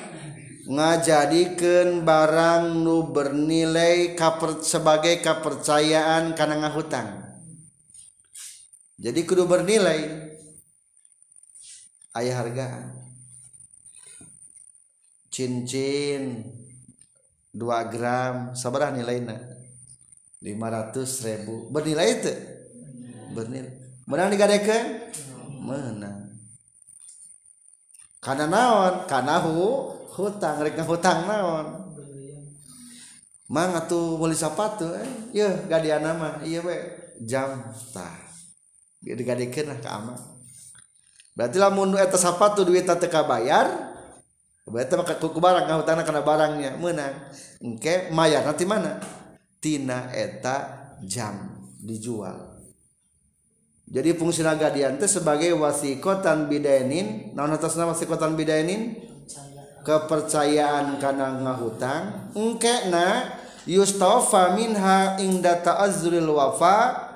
Ngajadikeun 0.71 2.07
barang 2.07 2.79
nu 2.79 3.11
bernilai 3.11 4.15
kaper, 4.15 4.63
sebagai 4.63 5.19
kepercayaan 5.19 6.31
kana 6.31 6.63
ngahutang. 6.63 7.27
Jadi 8.95 9.19
kudu 9.27 9.45
bernilai. 9.45 10.31
Ayah 12.15 12.35
hargaan. 12.39 12.87
Cincin 15.27 16.45
2 17.51 17.91
gram 17.91 18.55
sabarah 18.55 18.95
nilainya. 18.95 19.61
500 20.41 21.25
ribu. 21.29 21.69
Bernilai 21.69 22.07
itu? 22.17 22.33
Bernilai. 23.37 23.71
Menang 24.09 24.33
digadekeun 24.33 24.85
menang. 25.61 26.33
Karena 28.17 28.49
naon? 28.49 29.05
Karena 29.05 29.37
hu 29.45 29.93
hutang. 30.17 30.65
Rek 30.65 30.81
hutang 30.81 31.29
naon? 31.29 31.93
Mang 33.51 33.77
atuh 33.77 34.17
meuli 34.17 34.33
sapatu 34.33 34.89
eh? 34.97 35.07
Yeuh 35.37 35.69
gadiana 35.69 36.17
mah 36.17 36.33
ieu 36.41 36.65
we. 36.65 36.75
Jam 37.21 37.61
tah. 37.93 38.17
Digadekeun 39.01 39.69
lah 39.69 39.79
ka 39.81 39.97
ama 39.97 40.15
berarti 41.31 41.57
lamun 41.57 41.95
eta 41.97 42.19
sapatu 42.19 42.61
duit 42.61 42.85
teh 42.85 43.09
kabayar 43.09 43.65
berarti 44.67 44.93
mah 44.93 45.07
ku 45.17 45.39
barang 45.41 45.65
ngahutangna 45.69 46.01
kana 46.01 46.21
barangnya. 46.25 46.81
Menang. 46.81 47.13
Engke 47.61 48.09
mayar 48.09 48.41
nanti 48.41 48.65
mana 48.65 49.20
tina 49.61 50.09
eta 50.11 50.97
jam 51.05 51.69
dijual. 51.79 52.51
Jadi 53.91 54.15
fungsi 54.15 54.41
gadian 54.41 54.97
teh 54.97 55.07
sebagai 55.07 55.53
wasikotan 55.53 56.47
bidainin 56.49 57.35
naon 57.35 57.53
atasna 57.53 57.85
wasikotan 57.85 58.33
bidainin 58.33 58.97
kepercayaan 59.85 60.97
kana 60.97 61.43
ngahutang. 61.43 62.33
Engke 62.33 62.89
na 62.89 63.37
yustafa 63.69 64.57
minha 64.57 65.19
ingda 65.21 65.59
ta'azzuril 65.61 66.31
wafa 66.31 67.11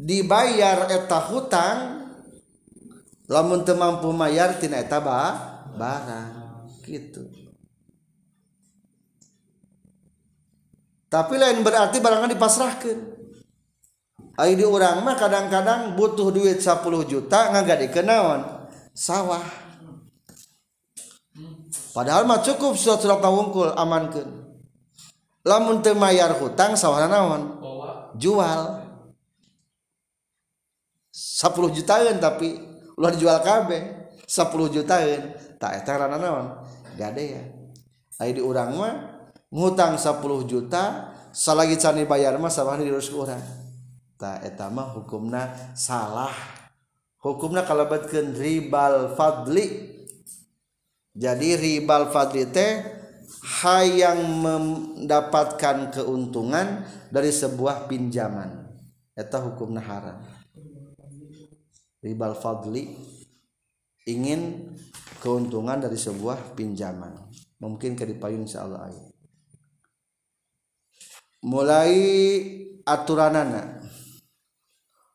dibayar 0.00 0.90
eta 0.90 1.20
hutang 1.30 2.08
lamun 3.30 3.62
teu 3.62 3.78
mampu 3.78 4.10
mayar 4.10 4.56
tina 4.58 4.80
eta 4.80 4.98
ba 4.98 5.20
barang 5.76 6.66
gitu 6.82 7.43
tapi 11.14 11.38
lain 11.38 11.62
berarti 11.62 12.02
barangnya 12.02 12.34
dipasrahkan. 12.34 12.98
ID 14.34 14.66
orang 14.66 15.06
mah 15.06 15.14
kadang-kadang 15.14 15.94
butuh 15.94 16.34
duit 16.34 16.58
10 16.58 16.82
juta 17.06 17.54
nggak 17.54 17.86
dikenaon 17.86 18.66
sawah. 18.90 19.46
Padahal 21.94 22.26
mah 22.26 22.42
cukup 22.42 22.74
surat 22.74 22.98
surat 22.98 23.22
wungkul 23.22 23.70
amankan 23.78 24.26
lamun 25.46 25.78
temayar 25.86 26.34
hutang 26.34 26.74
sawah 26.74 27.06
naon? 27.06 27.62
Jual. 28.18 28.82
10 31.14 31.54
jutaan 31.78 32.18
tapi 32.18 32.58
ulah 32.98 33.14
dijual 33.14 33.38
kabeh. 33.38 34.10
10 34.26 34.50
jutaan 34.74 35.30
tak 35.62 35.78
eta 35.78 36.10
naon? 36.10 36.58
Gade 36.98 37.22
ya. 37.22 37.42
ID 38.18 38.42
orang 38.42 38.74
mah 38.74 39.13
ngutang 39.54 39.94
10 39.94 40.50
juta 40.50 41.14
salagi 41.30 41.78
can 41.78 41.94
dibayar 41.94 42.34
mah 42.34 42.50
sabaraha 42.50 42.82
diurus 42.82 43.06
ku 43.06 43.22
urang 43.22 43.64
ta 44.18 44.40
eta 44.42 44.70
mah 44.70 44.94
hukumna 44.94 45.74
salah. 45.76 46.32
Hukumna 47.20 47.64
kalabatkeun 47.64 48.36
ribal 48.36 49.16
fadli. 49.16 49.92
Jadi 51.14 51.48
ribal 51.56 52.12
fadli 52.12 52.48
teh 52.48 52.84
hayang 53.64 54.20
mendapatkan 54.44 55.92
keuntungan 55.92 56.84
dari 57.08 57.32
sebuah 57.32 57.88
pinjaman. 57.88 58.68
Eta 59.16 59.40
hukumna 59.40 59.80
haram. 59.80 60.20
Ribal 62.04 62.36
fadli 62.36 62.92
ingin 64.04 64.72
keuntungan 65.24 65.80
dari 65.80 65.96
sebuah 65.96 66.52
pinjaman. 66.52 67.16
Mungkin 67.56 67.96
ke 67.96 68.04
dipayun 68.04 68.44
insyaallah 68.44 68.92
aya 68.92 69.03
mulai 71.44 71.92
aturanana. 72.88 73.84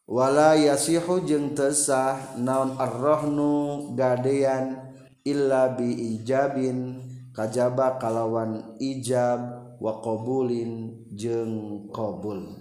Wala 0.09 0.57
yasihu 0.57 1.21
jeung 1.25 1.53
tesah 1.53 2.37
naon 2.37 2.77
arrohnu 2.77 3.93
gadean 3.93 4.93
illa 5.21 5.69
bi 5.73 6.17
ijabin 6.17 6.97
kajaba 7.33 8.01
kalawan 8.01 8.77
ijab 8.81 9.41
wa 9.77 10.01
qabulin 10.01 11.05
jeung 11.13 11.85
qabul. 11.93 12.57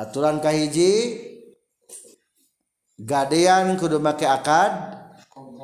Aturan 0.00 0.40
kahiji 0.40 1.20
gadean 2.96 3.76
kudu 3.76 4.00
make 4.00 4.24
akad 4.24 4.72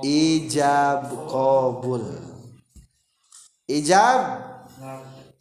ijab 0.05 1.09
qabul. 1.29 2.05
Ijab 3.65 4.21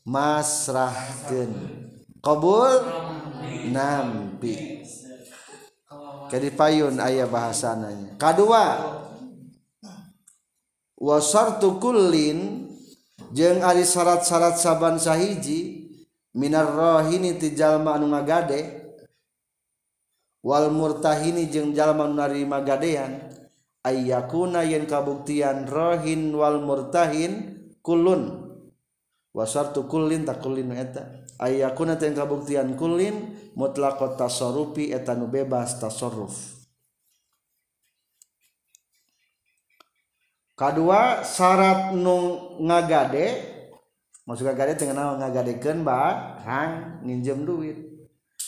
masrahkeun. 0.05 1.51
Qabul? 2.23 2.79
Nampi. 3.71 4.83
Jadi 6.33 6.49
payun 6.49 6.97
ayah 6.97 7.29
bahasananya 7.29 8.17
kedua 8.17 8.65
wasartu 10.97 11.77
kullin 11.77 12.73
jeung 13.29 13.61
ari 13.61 13.85
syarat-syarat 13.85 14.57
saban 14.57 14.97
sahiji 14.97 15.93
minar 16.33 16.73
rohini 16.73 17.37
ti 17.37 17.53
jalma 17.53 18.01
anu 18.01 18.09
ngagade 18.09 18.81
wal 20.41 20.73
murtahini 20.73 21.53
jeung 21.53 21.69
jalma 21.77 22.09
anu 22.09 22.17
narima 22.17 22.65
gadean 22.65 23.29
ayyakuna 23.85 24.65
yen 24.65 24.89
kabuktian 24.89 25.69
rohin 25.69 26.33
wal 26.33 26.65
murtahin 26.65 27.61
kulun 27.85 28.42
wasar 29.33 29.73
tukullin 29.73 30.23
takullin 30.23 30.71
eta. 30.77 31.25
Ayakuna 31.41 31.97
teh 31.97 32.13
kabuktian 32.13 32.77
kullin 32.77 33.33
mutlaqat 33.57 34.15
tasarrufi 34.15 34.93
eta 34.93 35.17
nu 35.17 35.27
bebas 35.27 35.81
tasarruf. 35.81 36.63
Kadua 40.53 41.25
syarat 41.25 41.97
nu 41.97 42.37
ngagade 42.61 43.51
maksud 44.29 44.45
ngagade 44.45 44.77
teh 44.77 44.85
kenal 44.85 45.17
ngagadekeun 45.17 45.81
barang 45.81 47.01
nginjem 47.01 47.41
duit. 47.43 47.77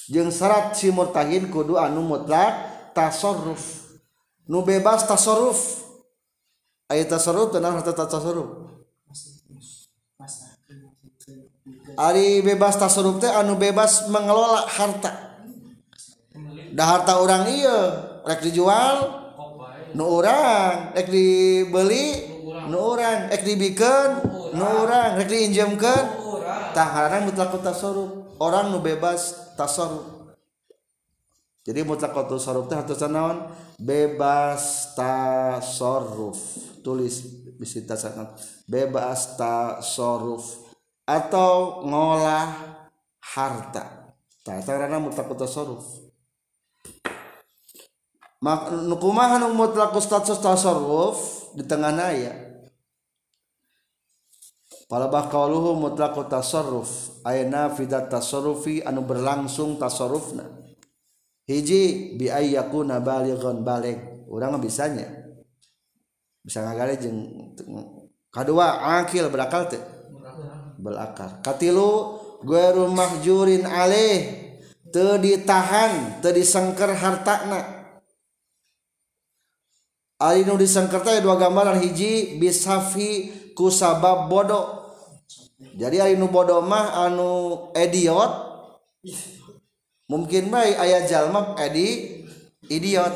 Jeung 0.05 0.29
syarat 0.29 0.77
si 0.77 0.93
murtahin 0.93 1.49
kudu 1.49 1.81
anu 1.81 2.05
mutlak 2.05 2.53
tasarruf. 2.93 3.89
Nu 4.45 4.61
bebas 4.61 5.09
tasarruf. 5.09 5.81
Aya 6.85 7.01
tasarruf 7.09 7.49
tenang 7.49 7.81
harta 7.81 7.97
tasarruf. 7.97 8.74
Ari 11.95 12.43
bebas 12.43 12.75
tasaruf 12.75 13.23
teh 13.23 13.31
anu 13.31 13.55
bebas 13.55 14.11
mengelola 14.11 14.67
harta. 14.67 15.39
Da 16.75 16.83
harta 16.83 17.23
orang 17.23 17.47
iya 17.47 17.79
rek 18.27 18.43
dijual 18.43 19.23
nu 19.95 20.03
orang 20.19 20.91
rek 20.91 21.07
dibeli 21.07 22.35
nu 22.67 22.75
orang 22.75 23.31
rek 23.31 23.47
dibikeun 23.47 24.11
nu 24.59 24.65
orang 24.83 25.15
rek 25.15 25.31
diinjemkeun 25.31 26.05
tah 26.75 26.87
ngaranna 26.91 27.31
mutlaqut 27.31 27.63
tasaruf. 27.63 28.11
Orang 28.43 28.75
nu 28.75 28.83
bebas 28.83 29.55
tasaruf. 29.55 30.35
Jadi 31.63 31.79
mutlaqut 31.87 32.27
tasaruf 32.27 32.67
teh 32.67 32.75
hartosna 32.75 33.07
naon? 33.07 33.37
Bebas 33.79 34.91
tasarruf. 34.99 36.59
Tulis 36.83 37.23
bisa 37.55 37.79
tasarruf. 37.87 38.35
Bebas 38.67 39.39
tasarruf 39.39 40.64
atau 41.05 41.85
ngolah 41.85 42.49
harta 43.21 44.13
tata 44.41 44.97
mutlak 44.97 45.29
tasarruf 45.37 45.85
mak 48.41 48.73
nu 48.73 48.97
mutlak 49.53 49.93
status 50.01 50.41
tasarruf 50.41 51.17
di 51.53 51.63
tengah 51.65 51.93
naya 51.93 52.45
Palabah 54.85 55.33
kauluhu 55.33 55.73
mutlaqu 55.81 56.29
tasarruf 56.29 57.17
ayna 57.25 57.73
fidat 57.73 58.05
tasarrufi 58.05 58.85
anu 58.85 59.01
berlangsung 59.01 59.81
tasarrufna. 59.81 60.45
Hiji 61.49 62.13
bi 62.13 62.29
ayyakuna 62.29 63.01
balighan 63.01 63.65
balig. 63.65 63.97
Urang 64.29 64.61
bisanya. 64.61 65.09
Bisa 66.45 66.61
ngagale 66.61 67.01
jeung 67.01 67.17
kadua 68.29 69.01
akil 69.01 69.25
berakal 69.33 69.65
teh. 69.73 69.81
Berakal 70.85 71.41
katilu 71.41 72.21
gueru 72.45 72.85
mahjurin 72.93 73.65
alih 73.65 74.53
teu 74.93 75.17
ditahan 75.17 76.21
teu 76.21 76.29
disengker 76.29 76.93
hartana. 76.93 77.73
Ari 80.21 80.47
nu 80.47 80.55
disengker 80.55 81.03
teh 81.03 81.19
dua 81.19 81.35
gambaran 81.35 81.81
hiji 81.81 82.37
bisafi 82.39 83.33
ku 83.57 83.67
sabab 83.67 84.31
bodoh 84.31 84.85
jadi 85.75 86.07
ari 86.07 86.15
nu 86.15 86.31
bodoh 86.31 86.63
mah 86.63 87.07
anu 87.07 87.31
idiot. 87.75 88.31
Mungkin 90.05 90.53
baik 90.53 90.75
ayah 90.85 91.01
jalma 91.09 91.57
edi 91.57 92.21
idiot. 92.69 93.11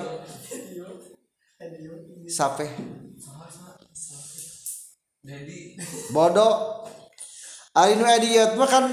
Sape 2.30 2.68
bodoh 6.16 6.79
ari 7.80 7.96
nu 7.96 8.06
idiot 8.06 8.60
mah 8.60 8.68
kan 8.68 8.86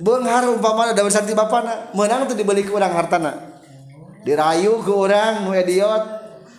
beunghar 0.00 0.44
umpamana 0.48 0.92
da 0.92 1.04
sakti 1.08 1.32
bapana. 1.32 1.90
Menang 1.96 2.28
tuh 2.28 2.36
dibeli 2.36 2.64
ke 2.64 2.72
urang 2.72 2.92
hartana. 2.92 3.60
Dirayu 4.24 4.80
ke 4.84 4.92
urang 4.92 5.48
nu 5.48 5.56
idiot 5.56 6.04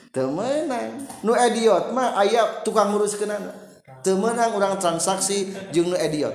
teu 0.09 0.29
meunang. 0.33 1.05
Nu 1.21 1.37
idiot 1.37 1.93
mah 1.93 2.17
aya 2.17 2.65
tukang 2.65 2.93
nguruskeunana. 2.93 3.53
Teu 4.01 4.17
meunang 4.17 4.53
urang 4.57 4.77
transaksi 4.81 5.53
jeung 5.69 5.93
nu 5.93 5.97
idiot 5.97 6.33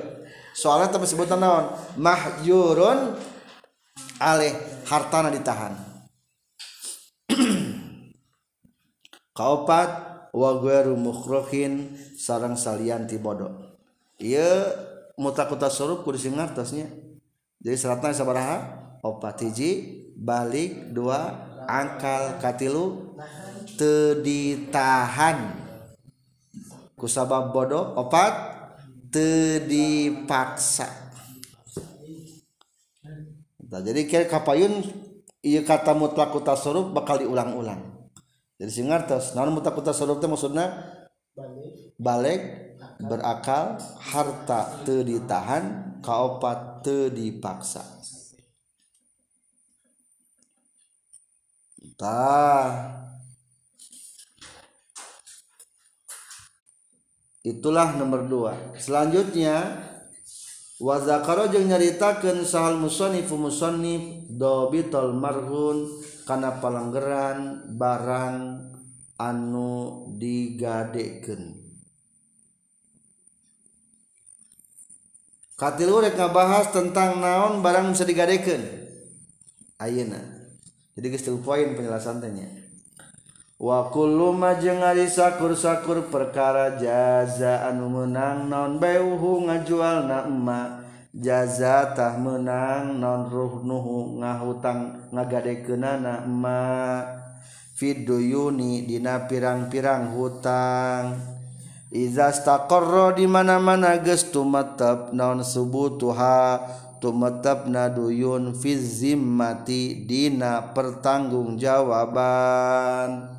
soalnya 0.54 0.90
teu 0.94 1.06
sebutan 1.06 1.38
naon? 1.42 1.74
Mahjurun 1.98 3.14
alih 4.22 4.54
hartana 4.86 5.30
ditahan. 5.30 5.74
Kaopat 9.38 10.10
wa 10.30 10.50
mukhrahin 10.94 11.98
sareng 12.14 12.54
salian 12.54 13.06
ti 13.10 13.18
bodoh 13.18 13.50
ieu 14.20 14.62
mutakota 15.20 15.68
sorop 15.68 16.00
kursi 16.00 16.32
ngartasnya. 16.32 16.88
Jadi 17.60 17.76
syaratnya 17.76 18.16
sabaraha? 18.16 18.56
Opat 19.04 19.44
hiji 19.44 20.00
balik 20.16 20.96
dua 20.96 21.44
angkal 21.68 22.40
katilu 22.40 23.16
teditahan. 23.76 25.60
Kusabab 26.96 27.52
bodoh? 27.52 27.92
Opat 28.00 28.32
tedipaksa. 29.12 30.88
Nah, 33.70 33.78
jadi 33.78 34.02
kira 34.08 34.26
kapayun 34.26 34.82
iya 35.46 35.62
kata 35.62 35.94
mutlak 35.94 36.34
tasoruf 36.42 36.90
bakal 36.90 37.22
diulang-ulang. 37.22 38.08
Jadi 38.56 38.72
singartos 38.72 39.36
namun 39.36 39.60
mutlak 39.60 39.76
tasoruf 39.84 40.16
itu 40.16 40.26
maksudnya 40.28 40.80
balik. 42.00 42.69
Berakal 43.04 43.80
harta 44.00 44.84
teu 44.84 45.00
ditahan 45.00 45.96
kaopat 46.04 46.84
teu 46.84 47.08
dipaksa. 47.08 47.84
Tah 52.00 52.96
itulah 57.44 57.96
nomor 58.00 58.24
dua. 58.24 58.52
Selanjutnya 58.80 59.84
wazakaro 60.80 61.52
jeung 61.52 61.68
nyaritakeun 61.68 62.40
sahal 62.48 62.80
musannif 62.80 63.28
dobitol 64.32 65.12
marhun 65.12 65.84
kana 66.24 66.56
palanggeran 66.56 67.68
barang 67.76 68.36
anu 69.20 70.08
digadekeun 70.16 71.69
katilu 75.60 76.00
rek 76.00 76.16
ngabahas 76.16 76.72
tentang 76.72 77.20
naon 77.20 77.60
barang 77.60 77.92
bisa 77.92 78.08
digadekeun. 78.08 78.64
Ayeuna. 79.76 80.20
Jadi 80.96 81.06
geus 81.12 81.28
poin 81.44 81.76
penjelasan 81.76 82.24
tanya 82.24 82.48
wa 83.60 83.92
kullu 83.92 84.32
ma 84.32 84.56
jeung 84.56 84.80
ari 84.80 85.04
sakur-sakur 85.04 86.08
perkara 86.08 86.80
jaza 86.80 87.68
anu 87.68 87.92
meunang 87.92 88.48
naon 88.48 88.80
beuhu 88.80 89.44
ngajualna 89.44 90.24
emma. 90.24 90.80
Jaza 91.12 91.92
tah 91.92 92.16
meunang 92.16 92.96
naon 92.96 93.28
ruh 93.28 93.60
nuhu 93.60 94.16
ngahutang 94.24 95.12
ngagadekeunana 95.12 96.24
emma. 96.24 96.64
Fiduyuni 97.76 98.84
dina 98.88 99.24
pirang-pirang 99.28 100.16
hutang. 100.16 101.39
Iza 101.90 102.30
staqarra 102.30 103.18
di 103.18 103.26
mana-mana 103.26 103.98
geus 103.98 104.30
tumetep 104.30 105.10
naon 105.10 105.42
subutuha 105.42 106.62
tumetep 107.02 107.66
naduyun 107.66 108.54
fi 108.54 108.78
zimmati 108.78 110.06
dina 110.06 110.70
pertanggungjawaban. 110.70 113.34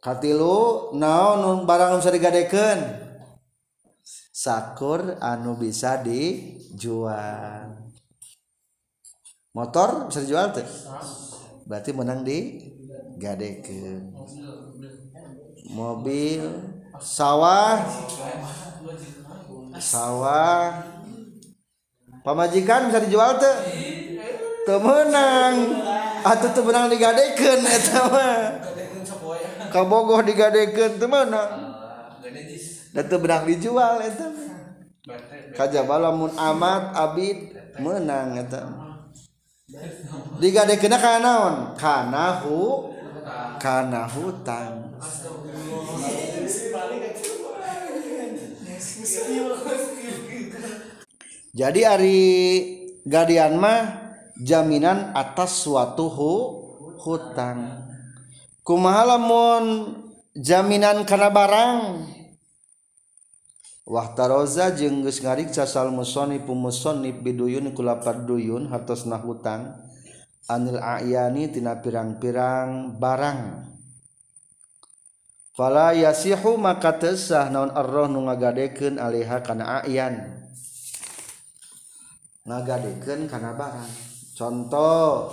Katilu 0.00 0.96
naon 0.96 1.68
barang 1.68 2.00
bisa 2.00 2.08
digadekeun? 2.08 3.12
Sakur 4.32 5.20
anu 5.20 5.60
bisa 5.60 6.00
dijual. 6.00 7.92
Motor 9.52 10.08
bisa 10.08 10.24
dijual 10.24 10.56
teh? 10.56 10.64
Berarti 11.68 11.92
menang 11.92 12.24
di 12.24 12.56
gadekeun. 13.20 14.11
mobil. 15.72 16.44
Sawah. 17.00 17.82
Sawah. 19.80 20.86
Pamajikan 22.22 22.86
bisa 22.86 23.02
dijual 23.02 23.34
tuh 23.34 23.56
temenang 24.62 25.54
atau 26.22 26.48
temenang 26.54 26.86
digadeken 26.86 27.66
eta 27.76 28.00
mah. 28.06 28.38
Kabogoh 29.74 30.22
digadeken 30.22 31.02
temenang 31.02 31.74
dan 32.94 33.04
temenang 33.10 33.42
dijual 33.48 33.98
eta 34.04 34.30
kajaba 35.58 35.98
lamun 35.98 36.30
amat 36.30 36.94
abid 36.94 37.58
menang 37.82 38.38
eta 38.38 38.70
digadeken 40.38 40.94
kana 40.94 41.18
naon? 41.18 41.54
Kana 41.74 42.38
hu. 42.46 42.92
karena 43.62 44.10
hutang. 44.10 44.98
Jadi 51.54 51.80
Ari 51.86 52.22
Gadian 53.06 53.54
mah 53.62 54.10
jaminan 54.34 55.14
atas 55.14 55.62
suatu 55.62 56.10
hu, 56.10 56.32
hutang. 56.98 57.86
Kumaha 58.66 59.14
lamun 59.14 59.94
jaminan 60.34 61.06
karena 61.06 61.30
barang? 61.30 61.78
Wahtaroza 63.82 64.70
jeung 64.78 65.02
geus 65.02 65.18
ngariksa 65.18 65.66
sal 65.66 65.90
musonif 65.90 66.46
musonif 66.46 67.18
biduyun 67.18 67.74
kula 67.74 67.98
parduyun 67.98 68.70
hartosna 68.70 69.18
hutang. 69.18 69.91
Anil 70.48 70.78
ayani 70.78 71.50
tina 71.50 71.78
pirang-pirang 71.78 72.98
barang. 72.98 73.70
Fala 75.52 75.92
yasihu 75.92 76.56
maka 76.56 76.96
tesah 76.96 77.52
naon 77.52 77.70
arroh 77.76 78.08
nu 78.08 78.24
ngagadekeun 78.24 78.96
alaiha 78.96 79.44
kana 79.44 79.84
ayan. 79.84 80.42
Ngagadekeun 82.48 83.28
kana 83.28 83.52
barang. 83.52 83.92
Contoh 84.32 85.28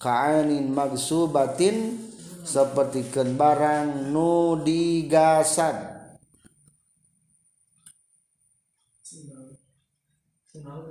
kaanin 0.00 0.72
magsubatin 0.72 2.08
sapertikeun 2.48 3.36
barang 3.36 4.08
nu 4.08 4.56
digasad 4.64 5.98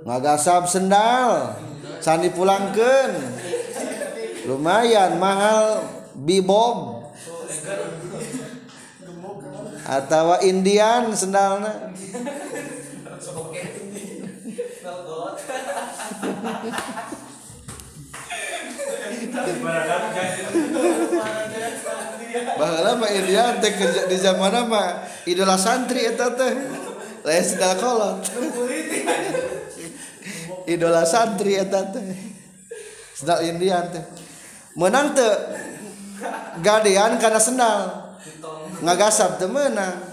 ngagasab 0.06 0.64
sendal 0.70 1.58
sandi 1.98 2.30
pulangkeun 2.32 3.12
lumayan 4.48 5.20
mahal. 5.20 5.84
Bibob 6.18 7.06
atau 9.86 10.34
Indian 10.42 11.14
sendalna. 11.14 11.94
Bahala 22.58 22.98
mah 22.98 23.10
Indian 23.14 23.62
teh 23.62 23.72
kerja 23.78 24.10
di 24.10 24.18
zaman 24.18 24.50
apa 24.50 25.06
idola 25.30 25.54
santri 25.54 26.02
eta 26.02 26.34
teh. 26.34 26.52
Lain 27.22 27.44
sendal 27.46 27.78
kolot. 27.78 28.26
Idola 30.66 31.06
santri 31.06 31.54
eta 31.54 31.94
teh. 31.94 32.10
Sendal 33.14 33.46
Indian 33.46 33.86
teh 33.94 34.27
menang 34.78 35.10
te 35.10 35.28
gadean 36.62 37.18
karena 37.18 37.42
sendal 37.42 37.80
ngagasap 38.78 39.42
teu 39.42 39.50
menang 39.50 40.08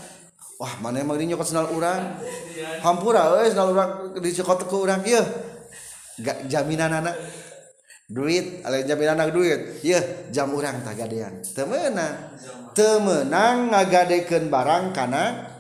wah 0.56 0.74
mana 0.80 1.04
emang 1.04 1.20
dinyokot 1.20 1.48
sendal 1.48 1.68
urang? 1.76 2.16
Hampura 2.80 3.36
euy 3.36 3.52
sendal 3.52 3.76
urang 3.76 3.92
dicokot 4.20 4.66
ke 4.68 4.76
urang. 4.76 5.02
Ieu 5.04 5.22
gak 6.24 6.48
jaminan 6.48 7.04
anak 7.04 7.16
duit 8.08 8.64
ale 8.64 8.88
jaminan 8.88 9.20
anak 9.20 9.36
duit. 9.36 9.84
Ieu 9.84 10.00
jam 10.32 10.56
urang 10.56 10.80
tah 10.82 10.96
gadean. 10.96 11.44
Teu 11.44 11.68
meunang. 11.68 12.40
Teu 12.72 13.04
meunang 13.04 13.72
ngagadekeun 13.72 14.48
barang 14.48 14.96
kana 14.96 15.52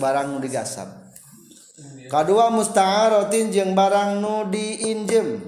barang 0.00 0.26
nu 0.32 0.38
digasap. 0.40 0.88
Kadua 2.08 2.48
musta'arotin 2.48 3.52
jeung 3.52 3.76
barang 3.76 4.24
nu 4.24 4.48
diinjem. 4.48 5.43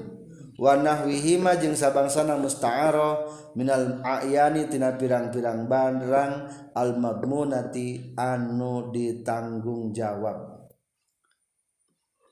Wanah 0.57 1.05
wihima 1.05 1.61
jeung 1.61 1.77
sabangsana 1.77 2.41
musta'aro 2.41 3.29
minal 3.53 4.01
ayani 4.01 4.65
tina 4.73 4.97
pirang-pirang 4.97 5.69
barang 5.69 6.33
al 6.73 6.97
magmunati 6.97 8.17
anu 8.17 8.89
ditanggung 8.89 9.93
jawab. 9.93 10.73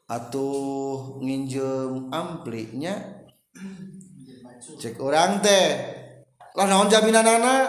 Atuh 0.08 1.20
nginjem 1.20 2.08
ampliknya? 2.08 3.24
Cek 4.80 4.96
orang 5.04 5.44
teh. 5.44 5.68
Lah 6.56 6.64
naon 6.64 6.88
jaminan 6.88 7.28
anak 7.28 7.66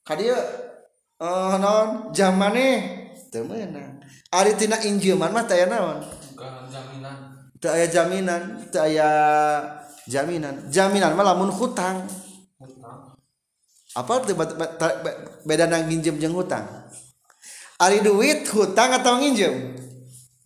kadia 0.00 0.32
eh 0.32 1.28
uh, 1.28 1.60
naon? 1.60 2.08
Jam 2.16 2.40
maneh? 2.40 3.04
Teu 3.28 3.44
meunang 3.44 4.00
ari 4.32 4.52
tina 4.56 4.76
injeuman 4.80 5.32
mah 5.32 5.44
taya 5.44 5.68
naon? 5.68 6.04
Teu 7.58 7.70
aya 7.74 7.86
jaminan 7.90 8.70
teu 8.70 8.82
aya 8.82 9.08
jaminan. 10.06 10.70
Jaminan 10.70 11.14
mah 11.18 11.34
lamun 11.34 11.50
hutang 11.50 12.06
apa 13.98 14.12
teu 14.22 14.38
bet- 14.38 14.54
bet- 14.54 14.74
ta- 14.78 14.98
be- 15.02 15.18
bedana 15.42 15.82
nginjem 15.82 16.22
jeung 16.22 16.38
hutang? 16.38 16.62
Ari 17.82 17.98
duit 17.98 18.46
hutang 18.46 18.94
atau 18.94 19.18
nginjem? 19.18 19.74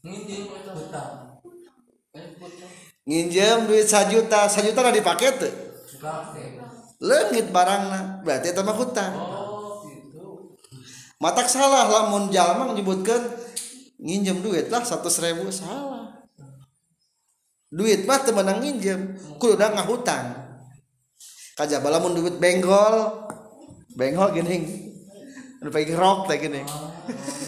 Nginjem 0.00 0.48
hutang. 0.72 1.42
Nginjem 3.04 3.68
duit 3.68 3.84
1 3.84 4.08
juta 4.08 4.48
1 4.48 4.62
juta 4.72 4.80
lah 4.80 4.94
dipake 4.94 5.28
teu 5.36 5.52
Gake. 6.00 6.44
leungit 7.02 7.50
barangna 7.52 8.22
berarti 8.24 8.54
eta 8.54 8.62
mah 8.64 8.78
hutang. 8.78 9.12
Oh 9.20 9.84
gitu. 9.84 10.56
Matak 11.20 11.50
salah 11.50 11.90
lamun 11.90 12.32
jalma 12.32 12.72
menyebutkan 12.72 13.20
nginjem 14.00 14.40
duit 14.40 14.66
lah 14.72 14.80
satu 14.86 15.12
seribu 15.12 15.50
salah 15.52 15.91
duit 17.72 18.04
mah 18.04 18.20
teu 18.20 18.36
meunang 18.36 18.60
nginjem 18.60 19.16
kudu 19.40 19.56
udah 19.56 19.72
ngahutang 19.72 20.42
kajaba 21.56 21.88
lamun 21.92 22.16
duit 22.16 22.36
benggol. 22.36 23.26
Benggol 23.92 24.32
gini. 24.32 24.88
Anu 25.60 25.68
pake 25.68 25.92
rok 25.94 26.28
teh 26.28 26.40
gini. 26.40 26.64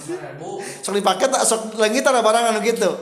Sok 0.85 0.93
dipake 1.01 1.25
tak 1.31 1.49
sok 1.49 1.81
leungit 1.81 2.05
ada 2.05 2.21
barang 2.21 2.53
anu 2.53 2.61
gitu. 2.61 2.93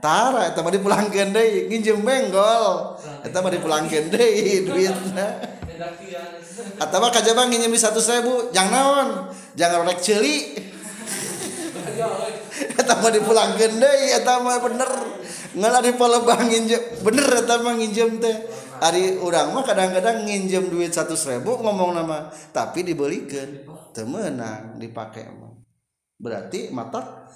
Tara 0.00 0.48
eta 0.48 0.62
mah 0.62 0.72
dipulangkeun 0.72 1.34
deui. 1.34 1.66
Nginjem 1.66 2.00
benggol. 2.06 2.94
Eta 3.26 3.42
mah 3.42 3.50
dipulangkeun 3.50 4.06
deui 4.14 4.64
duitna. 4.64 5.28
Tidak 5.66 5.92
kian 5.98 6.40
atau 6.80 6.96
mah 7.00 7.12
kajaba 7.12 7.48
nginjem 7.48 7.72
di 7.72 7.80
satu 7.80 8.00
seribu 8.00 8.52
jangan 8.52 8.72
naon? 8.72 9.08
Jangan 9.56 9.84
rek 9.84 10.00
ceuli 10.00 10.36
eta 12.80 12.96
mah 12.96 13.12
dipulangkeun 13.12 13.76
deui 13.76 14.08
eta 14.16 14.40
mah 14.40 14.58
bener. 14.64 14.92
Ngan 15.52 15.72
ari 15.82 15.92
palebang 15.94 16.48
nginjem 16.48 17.04
bener 17.04 17.28
eta 17.44 17.60
mah 17.60 17.74
nginjem 17.76 18.10
teh. 18.16 18.36
Ari 18.80 19.20
urang 19.20 19.52
mah 19.52 19.60
kadang-kadang 19.68 20.24
nginjem 20.24 20.72
duit 20.72 20.88
satu 20.96 21.12
ribu 21.28 21.60
ngomong 21.60 22.00
nama 22.00 22.32
tapi 22.56 22.80
dibelikan 22.80 23.68
teu 23.92 24.08
meunang 24.08 24.80
dipake 24.80 25.28
mah. 25.28 25.52
Berarti 26.16 26.72
mata 26.72 27.28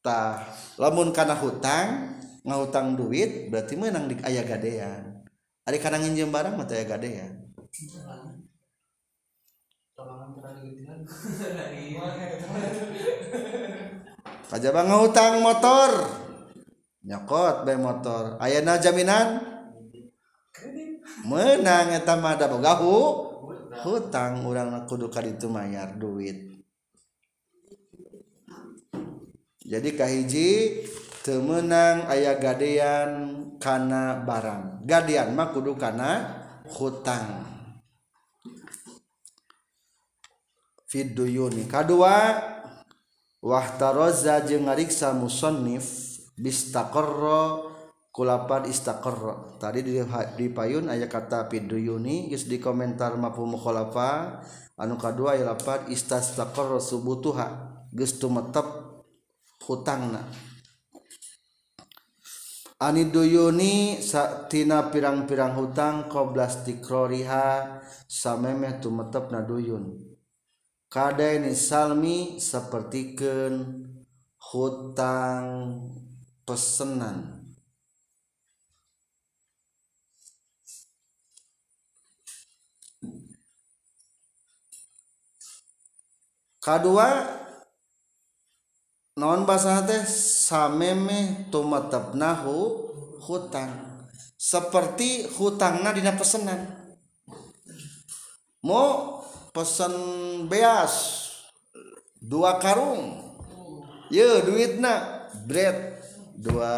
tah 0.00 0.48
lamun 0.80 1.12
kana 1.12 1.36
hutang 1.36 2.16
ngahutang 2.48 2.96
duit 2.96 3.52
berarti 3.52 3.76
menang 3.76 4.08
di 4.08 4.16
aya 4.24 4.40
gadean. 4.40 5.28
Ari 5.68 5.76
kana 5.76 6.00
nginjem 6.00 6.32
barang 6.32 6.56
mah 6.56 6.64
teu 6.64 6.80
aya 6.80 6.88
gadean. 6.88 7.52
Tolongan. 9.92 10.30
kajaba 14.48 14.86
ngahutang 14.86 15.44
motor. 15.44 15.90
Nyokot 17.04 17.64
bae 17.64 17.78
motor. 17.80 18.36
Ayana 18.42 18.76
jaminan? 18.76 19.40
Menang 21.24 21.94
eta 21.94 22.14
mah 22.20 22.36
da 22.36 22.46
boga 22.46 22.78
hutang 23.82 24.44
urang 24.46 24.74
kudu 24.86 25.08
ka 25.08 25.22
ditu 25.22 25.48
mayar 25.50 25.96
duit. 25.96 26.36
Jadi 29.68 29.92
kahiji 29.92 30.48
teu 31.20 31.44
meunang 31.44 32.08
aya 32.08 32.40
gadean 32.40 33.10
kana 33.60 34.24
barang. 34.24 34.88
Gadean 34.88 35.36
mah 35.36 35.52
kudu 35.52 35.76
kana 35.76 36.40
hutang. 36.72 37.44
Fid 40.88 41.12
duyuni. 41.12 41.68
Kadua 41.68 42.40
wahtaroza 43.38 44.42
jeung 44.46 44.66
ngariksa 44.66 45.14
musonif 45.14 46.18
bistaqarro 46.34 47.70
kulapan 48.10 48.66
istaqarro 48.66 49.58
tadi 49.62 49.86
di, 49.86 50.02
di 50.34 50.46
payun 50.50 50.90
ayat 50.90 51.06
kata 51.06 51.46
piduyuni 51.46 52.30
geus 52.30 52.50
di 52.50 52.58
komentar 52.58 53.14
mapu 53.14 53.46
mukhalafa 53.46 54.42
anu 54.74 54.98
kadua 54.98 55.38
aya 55.38 55.54
lapan 55.54 55.86
istastaqarro 55.86 56.82
subutuha 56.82 57.46
geus 57.94 58.18
tumetep 58.18 58.66
hutangna. 59.68 60.24
Ani 62.78 63.10
duyuni 63.10 63.98
saktina 63.98 64.86
pirang-pirang 64.86 65.58
hutang 65.58 66.06
qoblas 66.06 66.62
tikroriha 66.62 67.82
samemeh 68.06 68.78
tumetep 68.78 69.34
na 69.34 69.42
duyun. 69.42 70.07
Kadaini 70.88 71.52
salmi 71.52 72.40
sapertikeun 72.40 73.84
hutang 74.40 75.46
pesenan. 76.48 77.44
Kadua 86.58 87.08
non 89.16 89.48
bahasa 89.48 89.84
teh? 89.84 90.04
Sameme 90.08 91.48
tumatepnahu 91.52 92.56
hutang. 93.24 93.72
Seperti 94.36 95.28
hutangna 95.36 95.92
dina 95.92 96.12
pesenan. 96.16 96.60
Mau 98.64 99.17
pesen 99.52 99.94
beas. 100.50 101.26
Dua 102.18 102.58
karung. 102.58 103.24
Ye 104.08 104.24
duit 104.44 104.80
na 104.80 105.26
bread 105.44 106.00
dua 106.38 106.72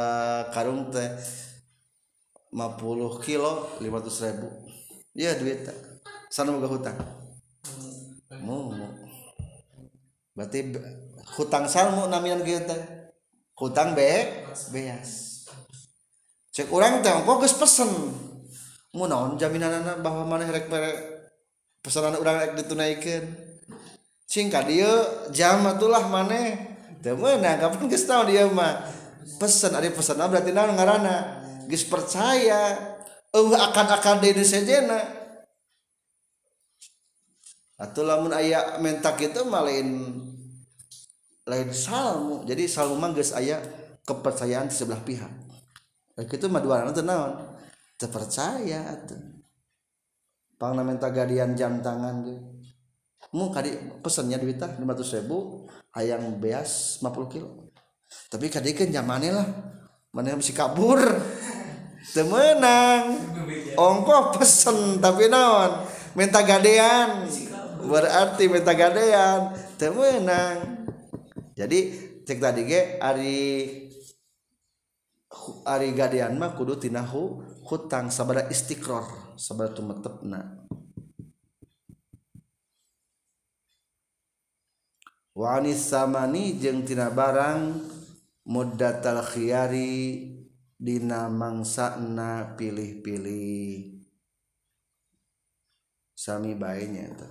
karung 0.50 0.90
teh 0.90 1.10
50 2.50 3.26
kilo 3.26 3.78
500 3.78 4.26
ribu. 4.26 4.48
Ya 5.14 5.34
duit 5.38 5.66
tak 5.66 5.78
sana 6.30 6.54
moga 6.54 6.70
hutang. 6.70 6.98
Mau 8.42 8.74
berarti 10.34 10.72
hutang 11.36 11.66
salmu 11.66 12.06
namian 12.06 12.42
kita 12.42 12.74
hutang 13.58 13.94
be 13.94 14.42
beas. 14.74 15.46
Cek 16.50 16.70
orang 16.74 17.02
teh 17.02 17.14
kok 17.14 17.38
geus 17.42 17.54
pesen. 17.54 17.90
Mau 18.90 19.06
naon 19.06 19.38
jaminan 19.38 20.02
bahwa 20.02 20.26
mana 20.26 20.50
rek 20.50 20.66
merek 20.66 21.09
pesanan 21.80 22.16
urang 22.20 22.36
rek 22.40 22.56
ditunaikan. 22.60 23.24
Singkat 24.30 24.64
dia 24.70 24.92
jam 25.34 25.66
atulah 25.66 26.06
mana 26.06 26.54
teu 27.02 27.18
meunang 27.18 27.58
kapan 27.58 27.90
geus 27.90 28.06
tahu 28.06 28.30
dia 28.30 28.46
mah? 28.46 28.86
Pesen 29.42 29.74
ada 29.74 29.88
pesan 29.90 30.20
berarti 30.20 30.54
naon 30.54 30.76
ngaranna? 30.76 31.42
Geus 31.66 31.82
percaya 31.88 32.78
eueuh 33.34 33.58
akan-akan 33.58 34.22
deui 34.22 34.44
sejena. 34.46 35.00
Atuh 37.80 38.04
lamun 38.04 38.30
aya 38.36 38.76
mentak 38.78 39.18
itu 39.24 39.40
mah 39.48 39.64
lain 39.64 40.38
salmu. 41.74 42.44
Jadi 42.44 42.68
salmu 42.70 43.00
mah 43.00 43.10
geus 43.16 43.32
aya 43.34 43.58
kepercayaan 44.04 44.70
di 44.70 44.76
sebelah 44.76 45.00
pihak. 45.02 45.32
Itu 46.20 46.46
mah 46.52 46.62
dua 46.62 46.86
teu 46.92 47.02
naon? 47.02 47.34
Teu 47.98 48.06
percaya 48.12 48.94
atuh 48.94 49.39
pangna 50.60 50.84
minta 50.84 51.08
gadian 51.08 51.56
jam 51.56 51.80
tangan 51.80 52.20
ge 52.20 52.36
mu 53.32 53.48
kadi 53.48 54.02
pesennya 54.04 54.36
duit 54.36 54.60
tah 54.60 54.68
500 54.76 55.24
ribu 55.24 55.64
hayang 55.96 56.36
beas 56.36 57.00
50 57.00 57.32
kilo. 57.32 57.72
Tapi 58.28 58.50
kadi 58.50 58.74
kan 58.76 58.90
jamane 58.92 59.32
lah 59.32 59.48
mana 60.12 60.36
mesti 60.36 60.52
kabur. 60.52 61.00
Teu 62.12 62.26
meunang 62.26 63.22
ongkoh 63.78 64.34
pesen 64.34 64.98
tapi 64.98 65.30
naon? 65.30 65.86
Minta 66.18 66.42
gadean. 66.42 67.28
Berarti 67.86 68.50
minta 68.50 68.74
gadean. 68.74 69.54
Teu 69.78 69.94
meunang 69.94 70.80
jadi 71.54 71.78
cek 72.24 72.38
tadi 72.40 72.62
ge 72.66 72.80
ari 72.98 73.38
ari 75.68 75.88
gadean 75.92 76.34
mah 76.40 76.56
kudu 76.56 76.80
tina 76.80 77.04
hu 77.04 77.44
hutang 77.68 78.08
sabada 78.08 78.48
istiqrar 78.48 79.29
sabar 79.40 79.72
tumetepna 79.72 80.68
wanis 85.32 85.80
samani 85.80 86.60
jeung 86.60 86.84
tina 86.84 87.08
barang 87.08 87.80
muddatal 88.44 89.24
khiyari 89.24 90.28
dina 90.80 91.28
mangsana 91.28 92.56
pilih-pilih. 92.56 94.00
Sami 96.16 96.56
baiknya 96.56 97.12
itu. 97.12 97.28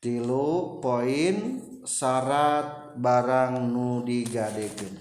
Tilu 0.00 0.78
poin 0.82 1.36
syarat 1.86 2.94
barang 2.98 3.70
nu 3.70 4.02
digadekeun. 4.06 4.94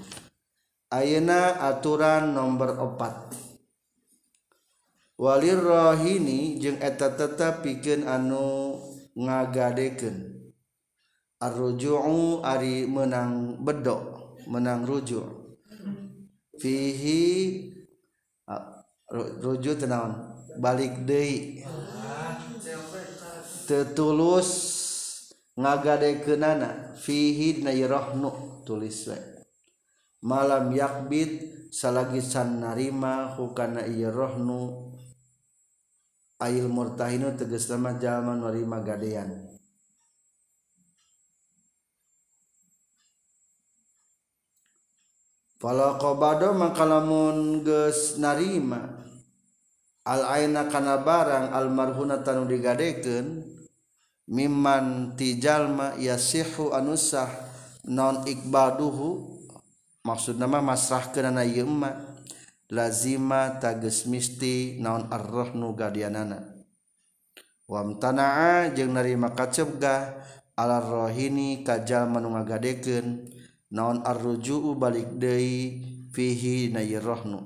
Ayeuna 0.89 1.61
aturan 1.69 2.33
nomor 2.33 2.73
4 2.99 3.48
Walirrohini 5.19 6.63
jeung 6.63 6.79
eta 6.79 7.11
tetap 7.11 7.59
piken 7.59 8.07
anu 8.07 8.79
ngagadeken 9.19 10.15
arruju 11.43 12.39
Ari 12.39 12.87
menang 12.87 13.59
bedok 13.59 14.39
menang 14.47 14.87
rujuk 14.87 15.27
fihi 16.55 17.27
rujuk 19.43 19.75
tenaun 19.75 20.29
balik 20.59 21.07
deui. 21.07 21.63
Tetulus 23.65 24.49
ngagadekeunana. 25.55 26.97
Fihi 26.99 27.63
nayrohnu 27.63 28.63
tulis 28.67 29.07
we. 29.07 29.17
Malam 30.19 30.75
yakbit 30.75 31.47
salagisan 31.71 32.59
narima 32.59 33.39
hukana 33.39 33.87
ieu 33.87 34.11
rohnu 34.11 34.88
Ail 36.39 36.71
murtahinu 36.71 37.35
tegas 37.35 37.67
nama 37.67 37.99
jalma 37.99 38.31
nerima 38.39 38.79
gadean. 38.79 39.59
Fala 45.59 45.99
qabado 45.99 46.55
maka 46.55 46.87
lamun 46.87 47.59
geus 47.67 48.15
narima. 48.15 49.03
Al 50.07 50.23
aina 50.31 50.71
kana 50.71 51.03
barang 51.03 51.51
al 51.51 51.67
marhuna 51.67 52.23
tanu 52.23 52.47
digadekeun 52.47 53.43
mimman 54.31 55.19
tijalma 55.19 55.99
yasihu 55.99 56.71
anusah 56.71 57.27
non 57.83 58.23
ikbaduhu 58.23 59.37
maksudna 60.07 60.47
mah 60.47 60.63
masrahkeun 60.63 61.29
ana 61.29 61.43
ieu 61.43 61.67
mah 61.67 62.08
lazima 62.69 63.57
tages 63.57 64.05
misti 64.05 64.77
naon 64.81 65.09
arrohnu 65.09 65.73
gadianana. 65.73 66.39
Wamtanaa 67.69 68.73
jeung 68.73 68.97
narima 68.97 69.29
kacebgah 69.37 70.25
alarrohini 70.57 71.61
kajal 71.61 72.09
manu 72.09 72.33
ngagadeken 72.33 73.29
naon 73.69 74.01
arrujuu 74.01 74.73
balik 74.73 75.21
deui 75.21 75.85
fihi 76.09 76.73
na 76.73 76.81
nayrohnu 76.81 77.39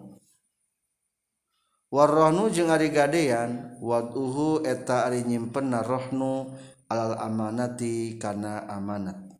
warrohnu 1.91 2.49
jeung 2.49 2.71
ari 2.71 2.89
gadean 2.89 3.77
waduhu 3.83 4.63
eta 4.63 5.05
ari 5.05 5.27
nyimpenna 5.27 5.83
rohnu 5.83 6.55
alal 6.87 7.19
amanati 7.19 8.15
kana 8.17 8.65
amanat. 8.65 9.32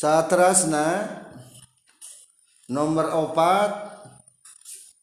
satrasna 0.00 1.04
nomor 2.72 3.12
opat 3.12 3.68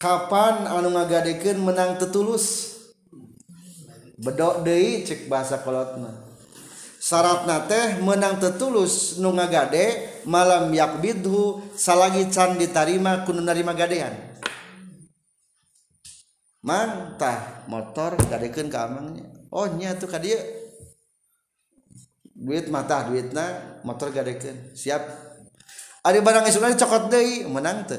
kapan 0.02 0.66
anu 0.66 0.90
ngagadekeun 0.90 1.62
menang 1.62 2.02
tetulus? 2.02 2.74
Bedok 4.18 4.66
deui 4.66 5.06
cek 5.06 5.30
bahasa 5.30 5.62
kolotna. 5.62 6.26
Syaratna 6.98 7.70
teh 7.70 8.02
menang 8.02 8.42
tetulus 8.42 9.22
nu 9.22 9.30
ngagade 9.38 10.18
malam 10.26 10.74
yakbidhu 10.74 11.62
salagi 11.78 12.26
can 12.34 12.58
ditarima 12.58 13.22
kudu 13.22 13.46
narima 13.46 13.78
gadean. 13.78 14.18
Mantah 16.66 17.70
motor 17.70 18.18
gadekeun 18.18 18.74
ka 18.74 18.90
amangnya. 18.90 19.30
Oh 19.54 19.70
nya 19.70 19.94
tuh 19.94 20.10
ka 20.10 20.18
dieu. 20.18 20.57
Duit 22.38 22.70
mata 22.70 23.10
duitna 23.10 23.82
motor 23.82 24.14
gadekeun 24.14 24.78
siap. 24.78 25.02
Ari 26.06 26.22
barang 26.22 26.46
isuna 26.46 26.72
cokot 26.78 27.10
deui 27.10 27.50
menang 27.50 27.90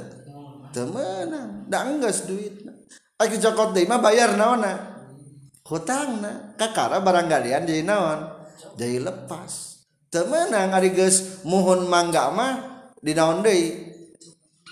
teu 0.71 0.87
menang. 0.87 1.67
Da 1.67 1.85
enggeus 1.91 2.25
duitna 2.31 2.73
ari 3.19 3.37
cokot 3.37 3.75
deui 3.75 3.91
mah 3.91 3.99
bayar 3.99 4.39
naonna 4.39 5.03
hutangna 5.67 6.55
kakara 6.55 7.03
barang 7.03 7.27
gadean 7.27 7.67
jadi 7.67 7.83
naon? 7.83 8.39
Jadi 8.79 9.03
lepas. 9.03 9.83
Teu 10.09 10.25
menang 10.31 10.73
ari 10.73 10.95
geus 10.95 11.45
muhun 11.45 11.91
mangga 11.91 12.31
mah 12.31 12.55
di 13.03 13.13
naon 13.13 13.43
deui 13.43 13.91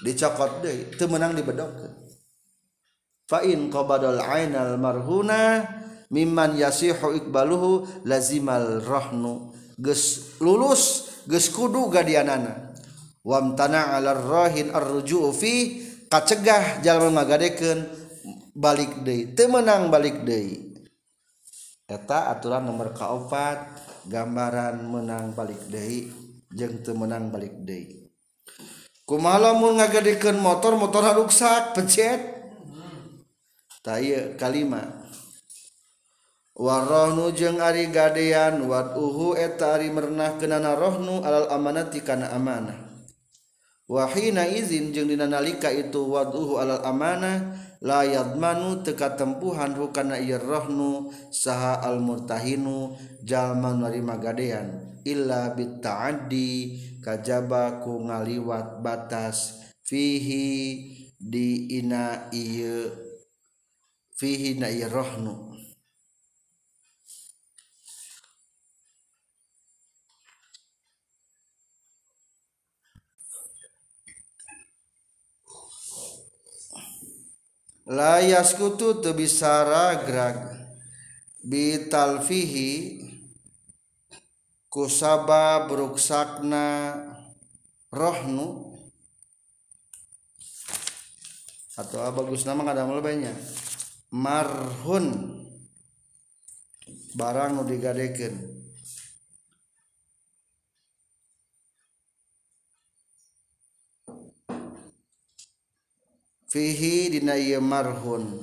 dicokot 0.00 0.62
deui 0.62 0.94
teu 0.94 1.10
menang 1.10 1.34
dibedogkeun 1.34 2.06
fa 3.26 3.42
in 3.42 3.72
qabadal 3.74 4.22
ainal 4.22 4.78
marhuna 4.78 5.66
mimman 6.14 6.54
yasihu 6.54 7.16
ikbaluhu 7.18 7.82
lazimal 8.06 8.78
rahnu 8.86 9.55
geus 9.76 10.36
lulus 10.40 11.12
geus 11.28 11.52
kudu 11.52 11.92
gadianana. 11.92 12.74
Wamtana 13.26 13.98
alar 13.98 14.22
rohin 14.22 14.70
arruju 14.70 15.34
fi 15.34 15.82
kacegah 16.06 16.80
jalma 16.82 17.22
ngagadekeun 17.22 17.86
balik 18.54 19.02
deui. 19.02 19.34
Teu 19.36 19.50
menang 19.50 19.92
balik 19.92 20.22
deui. 20.22 20.76
Eta 21.86 22.34
aturan 22.34 22.66
nomor 22.66 22.90
kaopat 22.94 23.62
gambaran 24.06 24.82
menang 24.86 25.34
balik 25.34 25.58
deui 25.70 26.10
jeung 26.54 26.82
teu 26.82 26.94
menang 26.94 27.30
balik 27.34 27.54
deui. 27.66 28.06
Kumaha 29.06 29.38
lamun 29.38 29.78
ngagadekeun 29.78 30.38
motor 30.42 30.74
motor 30.74 31.06
ruksak 31.14 31.78
pecet 31.78 32.18
tah 33.86 34.02
ieu 34.02 34.34
kalimat 34.34 35.05
warrohnu 36.56 37.36
jeung 37.36 37.60
ari 37.60 37.92
gadean 37.92 38.64
wat 38.64 38.96
uhu 38.96 39.36
eta 39.36 39.76
ari 39.76 39.92
merenah 39.92 40.40
kenana 40.40 40.72
rohnu 40.72 41.20
alal 41.20 41.52
amanati 41.52 42.00
kana 42.00 42.32
amanah. 42.32 42.88
Wahina 43.86 44.48
izin 44.50 44.90
jeung 44.90 45.06
dina 45.06 45.30
nalika 45.30 45.70
itu 45.70 46.10
waduhu 46.10 46.58
alal 46.58 46.82
amanah 46.82 47.54
la 47.78 48.02
yadmanu 48.02 48.82
teka 48.82 49.14
tempuhan 49.14 49.78
hukana 49.78 50.18
ieu 50.18 50.42
rohnu 50.42 51.12
saha 51.30 51.84
al 51.86 52.02
murtahinu 52.02 52.98
jalma 53.22 53.76
narima 53.76 54.18
gadean 54.18 54.98
illa 55.06 55.54
bitta'addi 55.54 56.82
kajaba 56.98 57.78
ku 57.84 58.02
ngaliwat 58.10 58.82
batas 58.82 59.62
fihi 59.86 60.82
di 61.14 61.78
ina 61.78 62.26
ieu 62.34 62.90
fihi 64.18 64.58
na 64.58 64.66
ieu 64.66 64.90
rohnu. 64.90 65.55
layaskutu 77.86 78.98
teu 78.98 79.14
bisa 79.14 79.62
ragrag 79.62 80.50
bitalfihi 81.46 83.06
kusaba 84.66 85.70
ruksakna 85.70 86.92
rohnu. 87.94 88.74
Atau 91.76 92.00
apa 92.00 92.24
bagus 92.24 92.48
nama 92.48 92.72
ada 92.72 92.88
lebihnya 92.88 93.36
marhun. 94.10 95.36
Barang 97.16 97.56
nu 97.56 97.62
digadekeun. 97.64 98.55
fihi 106.56 107.12
dina 107.12 107.36
ieu 107.36 107.60
marhun. 107.60 108.40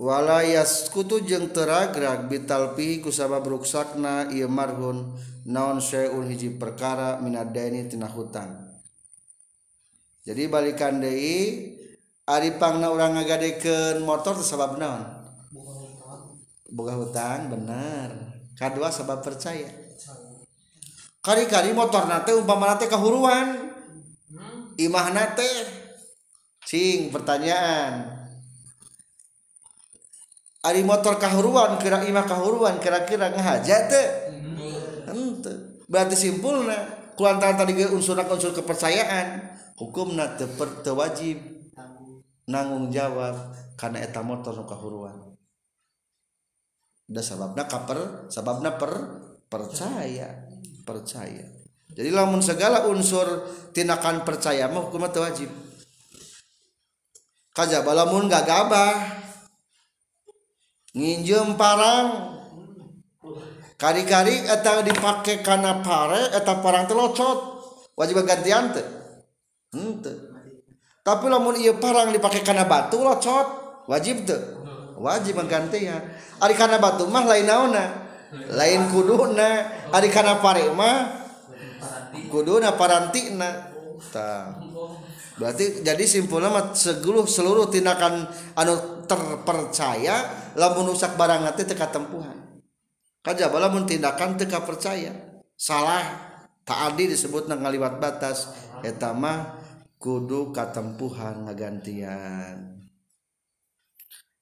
Wala 0.00 0.40
yaskutu 0.40 1.20
jeung 1.20 1.52
teragrak 1.52 2.32
bitalpi 2.32 3.04
ku 3.04 3.12
sabab 3.12 3.44
ruksakna 3.44 4.32
ieu 4.32 4.48
marhun. 4.48 5.12
Naon 5.44 5.84
syai'un 5.84 6.24
hiji 6.24 6.56
perkara 6.56 7.20
minadaini 7.20 7.84
tina 7.84 8.08
hutang. 8.08 8.80
Jadi 10.24 10.48
balikan 10.48 11.04
deui 11.04 11.76
ari 12.24 12.56
pangna 12.56 12.88
urang 12.88 13.20
ngagadekeun 13.20 14.00
motor 14.08 14.40
teh 14.40 14.46
sabab 14.48 14.80
naon? 14.80 15.04
Boga 16.72 16.96
hutang. 16.96 17.52
Bener. 17.52 18.40
Kadua 18.56 18.88
sabab 18.88 19.20
percaya. 19.20 19.68
Kari-kari 21.20 21.76
motor 21.76 22.08
nate 22.08 22.32
umpama 22.32 22.72
nate 22.72 22.88
kahuruan. 22.88 23.68
Imah 24.80 25.12
nate 25.12 25.79
cing 26.70 27.10
pertanyaan. 27.10 28.22
Ari 30.62 30.86
motor 30.86 31.18
kahuruan 31.18 31.82
kira 31.82 32.06
imah 32.06 32.22
kahuruan 32.30 32.78
kira-kira 32.78 33.34
ngahajat 33.34 33.82
teh. 33.90 34.08
Henteu 35.10 35.82
berarti 35.90 36.14
simpulna 36.14 37.10
kulantaran 37.18 37.58
tadi 37.58 37.74
ge 37.74 37.90
unsur 37.90 38.14
unsur 38.14 38.54
kepercayaan 38.54 39.58
hukumna 39.74 40.38
teu 40.38 40.46
teu 40.86 40.94
wajib 40.94 41.42
nanggung 42.46 42.94
jawab 42.94 43.34
karena 43.74 44.06
eta 44.06 44.22
motor 44.22 44.54
nu 44.54 44.62
kahuruan. 44.70 45.34
Da 47.10 47.18
sababna 47.26 47.66
kaper 47.66 48.30
sababna 48.30 48.78
per 48.78 48.92
percaya 49.50 50.46
percaya. 50.86 51.50
Jadi 51.90 52.14
lamun 52.14 52.38
segala 52.38 52.86
unsur 52.86 53.26
tindakan 53.74 54.22
percaya 54.22 54.70
mah 54.70 54.86
hukumna 54.86 55.10
teu 55.10 55.26
wajib 55.26 55.50
kajaba 57.60 57.92
lamun 57.92 58.24
gagabah 58.32 59.20
nginjem 60.96 61.60
parang. 61.60 62.40
Kari-kari 63.80 64.44
eta 64.44 64.84
dipake 64.84 65.40
kana 65.40 65.80
pare 65.80 66.36
eta 66.36 66.60
parang 66.60 66.84
telocot 66.84 67.64
wajib 67.96 68.20
gantian 68.28 68.76
teh. 68.76 68.84
Henteu 69.72 70.28
tapi 71.00 71.32
lamun 71.32 71.56
ieu 71.56 71.80
parang 71.80 72.12
dipake 72.12 72.44
kana 72.44 72.68
batu 72.68 73.00
locot. 73.00 73.60
Wajib 73.88 74.28
teu 74.28 74.36
wajib 75.00 75.40
gantian 75.48 76.12
ari 76.44 76.54
kana 76.56 76.76
batu 76.76 77.08
mah 77.08 77.24
lain 77.24 77.48
naonna 77.48 77.84
lain 78.52 78.92
kuduna. 78.92 79.80
Ari 79.96 80.12
kana 80.12 80.44
pare 80.44 80.68
mah 80.76 81.24
kuduna 82.28 82.76
parantina 82.76 83.72
tah 84.12 84.60
berarti 85.40 85.80
jadi 85.80 86.04
simpulnya 86.04 86.52
mah 86.52 86.76
seluruh 86.76 87.24
seluruh 87.24 87.72
tindakan 87.72 88.28
anu 88.60 89.08
terpercaya 89.08 90.28
lamun 90.52 90.92
rusak 90.92 91.16
barang 91.16 91.48
nanti 91.48 91.64
teka 91.64 91.88
tempuhan 91.88 92.60
kajaba 93.24 93.56
lamun 93.56 93.88
tindakan 93.88 94.36
teka 94.36 94.60
percaya 94.60 95.16
salah 95.56 96.30
tak 96.70 96.94
adil 96.94 97.10
disebut 97.10 97.50
ngaliwat 97.50 97.98
batas. 97.98 98.54
Eta 98.86 99.10
mah 99.10 99.58
kudu 99.98 100.54
katempuhan 100.54 101.50
ngagantian. 101.50 102.78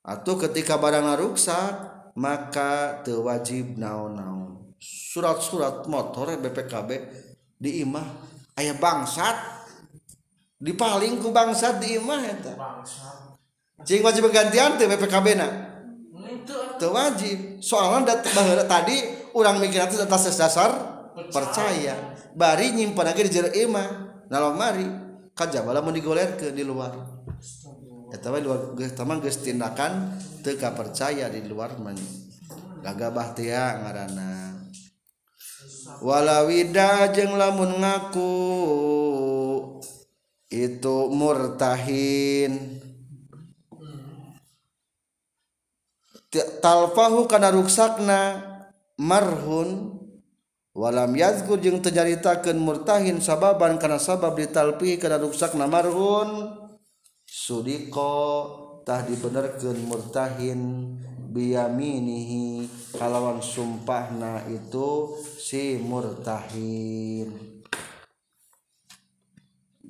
Atau 0.04 0.36
ketika 0.36 0.76
barang 0.76 1.16
rusak 1.16 1.72
maka 2.20 3.00
teu 3.00 3.24
wajib 3.24 3.80
naon-naon. 3.80 4.76
Surat-surat 4.78 5.88
motor 5.90 6.36
BPKB 6.38 6.90
di 7.58 7.82
imah 7.82 8.06
aya 8.54 8.78
bangsat 8.78 9.57
dipaling 10.58 11.22
ku 11.22 11.30
bangsat 11.30 11.78
di 11.78 11.98
imah 11.98 12.22
eta. 12.26 12.52
Cing 13.86 14.02
wajib 14.02 14.26
gantian 14.34 14.74
teh 14.74 14.90
BPKB 14.90 15.26
na. 15.38 15.48
Teu 16.78 16.90
wajib. 16.90 17.62
Soalnya 17.62 18.18
tadi 18.66 18.96
urang 19.34 19.62
mikir 19.62 19.86
itu 19.86 20.02
atas 20.02 20.34
dasar 20.34 20.70
percaya. 21.30 22.18
bari 22.38 22.70
nyimpan 22.70 23.04
lagi 23.10 23.26
di 23.26 23.30
jero 23.34 23.50
imah. 23.50 23.88
Nalong 24.30 24.56
mari 24.58 24.86
kajaba 25.34 25.74
lamun 25.74 25.94
digolerkeun 25.94 26.54
di 26.54 26.62
luar. 26.66 26.94
Eta 28.08 28.32
we 28.32 28.40
luar 28.40 28.72
geus 28.78 28.94
tamang 28.96 29.20
geus 29.20 29.42
tindakan 29.42 30.16
teu 30.40 30.56
percaya 30.56 31.28
di 31.28 31.44
luar 31.44 31.76
man 31.82 31.98
gagabah 32.82 33.34
teh 33.34 33.50
ngaranna. 33.50 34.54
Walawida 36.04 37.10
jeung 37.16 37.40
lamun 37.40 37.80
ngaku 37.80 38.32
itu 40.48 40.96
murtahin. 41.12 42.80
Talfahu 46.60 47.24
kana 47.28 47.52
ruksakna 47.52 48.20
marhun. 49.00 49.96
Walam 50.78 51.16
yazkur 51.18 51.58
jeung 51.58 51.82
ternyaritakeun 51.82 52.54
murtahin 52.54 53.18
sababan 53.18 53.82
kana 53.82 53.98
sabab 53.98 54.38
ditalpi 54.38 55.00
kana 55.00 55.18
ruksakna 55.18 55.64
marhun. 55.66 56.54
Sudiko 57.28 58.12
tah 58.86 59.04
dibenerkeun 59.04 59.84
murtahin 59.84 60.60
biyaminihi 61.28 62.64
kalawan 62.96 63.42
sumpahna 63.44 64.48
itu 64.48 65.18
si 65.36 65.76
murtahin. 65.76 67.57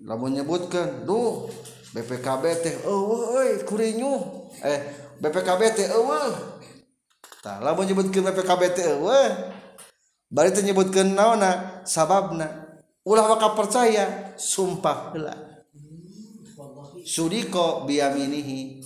namun 0.09 0.33
nyebutkan 0.33 1.05
Duh 1.05 1.53
BPKB 1.93 2.45
teh 2.65 2.75
oh, 2.89 3.37
kurinyuh 3.69 4.21
eh 4.65 4.81
BPKB 5.19 5.63
teh 5.75 5.87
eueuh. 5.93 6.33
Tah 7.39 7.59
lamun 7.63 7.87
nyebutkeun 7.89 8.25
BPKB 8.29 8.63
teh 8.73 8.87
eueuh 8.89 9.31
bari 10.33 10.49
teh 10.53 10.65
nyebutkeun 10.65 11.13
naonna 11.13 11.83
sababna 11.85 12.47
ulah 13.05 13.25
waka 13.25 13.53
percaya 13.57 14.37
sumpah 14.37 15.13
heula. 15.17 15.35
Sudiko 17.09 17.89
biyaminihi 17.89 18.85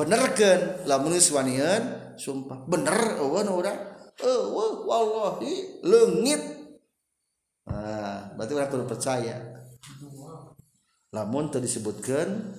benerkeun 0.00 0.88
lamun 0.88 1.12
geus 1.16 1.28
wanian 1.32 2.16
sumpah 2.16 2.64
bener 2.68 3.20
eueuh 3.20 3.48
urang. 3.48 3.80
Eueuh 4.20 4.86
wallahi 4.88 5.84
leungit. 5.84 6.42
Nah 7.68 8.32
berarti 8.34 8.52
urang 8.52 8.70
kudu 8.72 8.84
percaya. 8.88 9.53
lamun 11.14 11.46
itu 11.46 11.62
disebutkan 11.62 12.58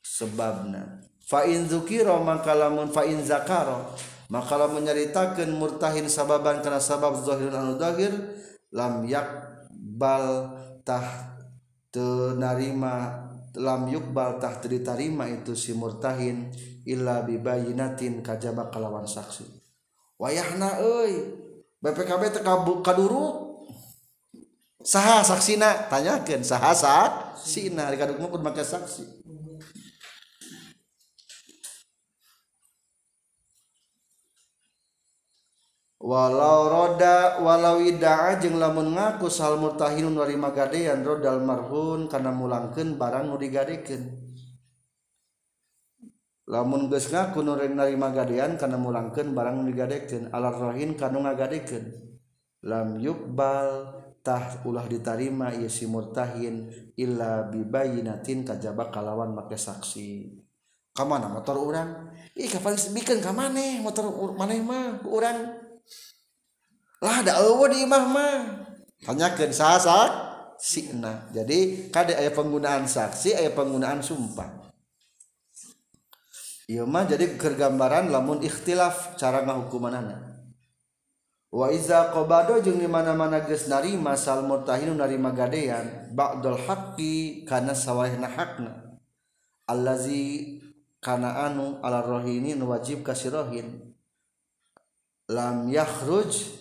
sebabna. 0.00 1.04
Fa'in 1.28 1.68
dzukira 1.68 2.16
maka 2.24 2.56
lamun 2.56 2.88
fa 2.88 3.04
in 3.04 3.20
zakara 3.20 3.92
maka 4.32 4.56
lamun 4.56 4.88
nyaritakeun 4.88 5.52
murtahin 5.54 6.08
sababan 6.08 6.64
kana 6.64 6.80
sabab 6.80 7.20
zahirun 7.20 7.52
anu 7.52 7.72
zahir 7.76 8.12
lam 8.72 9.04
yakbal 9.04 10.56
tah 10.82 11.36
tenarima 11.92 13.28
lam 13.52 13.84
yukbal 13.92 14.40
tah 14.40 14.56
diterima 14.64 15.28
itu 15.28 15.52
si 15.52 15.76
murtahin 15.76 16.48
illa 16.88 17.20
bibayinatin 17.22 18.24
kajaba 18.24 18.72
kalawan 18.72 19.04
saksi. 19.04 19.44
Wayahna 20.16 20.80
euy 20.80 21.12
BPKB 21.84 22.40
teka 22.40 22.62
kaduru 22.80 23.51
saha 24.84 25.22
saksina. 25.24 25.88
Tanyakan 25.88 26.42
saha 26.46 26.70
saksina. 26.74 27.90
Di 27.90 27.96
kaduk 27.96 28.18
pun 28.18 28.42
make 28.42 28.62
saksi. 28.62 29.22
Walau 36.02 36.66
roda 36.66 37.38
walau 37.38 37.78
idaa 37.78 38.34
jeng 38.42 38.58
lamun 38.58 38.90
ngaku 38.90 39.30
sal 39.30 39.54
murtahinun 39.54 40.18
wari 40.18 40.34
magadean 40.34 41.06
rodal 41.06 41.38
marhun 41.46 42.10
karena 42.10 42.34
mulangkeun 42.34 42.98
barang 42.98 43.30
nu 43.30 43.38
digadekeun. 43.38 44.02
Lamun 46.50 46.90
geus 46.90 47.06
ngaku 47.06 47.46
nu 47.46 47.54
narima 47.54 48.10
gadean 48.10 48.58
karena 48.58 48.82
mulangkeun 48.82 49.30
barang 49.30 49.62
nu 49.62 49.70
digadekeun. 49.70 50.34
Alar 50.34 50.58
rohin 50.58 50.98
kanu 50.98 51.22
ngagadekeun. 51.22 51.86
Lam 52.66 52.98
yukbal 52.98 54.01
tah 54.22 54.62
ulah 54.62 54.86
ditarima 54.86 55.50
ieu 55.50 55.66
si 55.66 55.90
murtahin 55.90 56.70
illa 56.94 57.50
bibayinatin 57.50 58.46
kajaba 58.46 58.88
kalawan 58.94 59.34
make 59.34 59.58
saksi. 59.58 60.38
Kamana 60.94 61.26
motor 61.26 61.58
urang? 61.58 62.14
Ih 62.38 62.46
kapan 62.46 62.78
bikeun 62.78 63.18
ka 63.18 63.34
maneh 63.34 63.82
motor 63.82 64.08
maneh 64.38 64.62
mah 64.62 65.02
urang. 65.04 65.58
Lah 67.02 67.16
ada 67.18 67.42
eueuh 67.42 67.66
di 67.74 67.82
imah 67.82 68.04
mah. 68.06 68.38
Tanyakeun 69.02 69.50
saha 69.50 70.06
sina 70.62 71.26
jadi 71.34 71.90
kade 71.90 72.14
aya 72.14 72.30
penggunaan 72.30 72.86
saksi 72.86 73.34
aya 73.34 73.50
penggunaan 73.50 73.98
sumpah. 73.98 74.70
Ieu 76.70 76.86
mah 76.86 77.10
jadi 77.10 77.34
kergambaran 77.34 78.14
lamun 78.14 78.38
ikhtilaf 78.38 79.18
cara 79.18 79.42
ngahukumanana 79.42 80.31
Waiza 81.52 82.08
qbado 82.08 82.64
jeung 82.64 82.80
dimana-mana 82.80 83.44
ges 83.44 83.68
narima 83.68 84.16
sal 84.16 84.48
murtahinun 84.48 84.96
narima 84.96 85.36
gadean 85.36 86.08
Ba'dol 86.16 86.56
haqqi 86.56 87.44
kana 87.44 87.76
sawahna 87.76 88.24
hakna 88.24 88.96
Allazi 89.68 90.56
kana 91.04 91.44
anu 91.44 91.76
ala 91.84 92.00
rohinin 92.00 92.56
wajib 92.64 93.04
kasirohin 93.04 93.92
Lam 95.28 95.68
yakhruj 95.68 96.56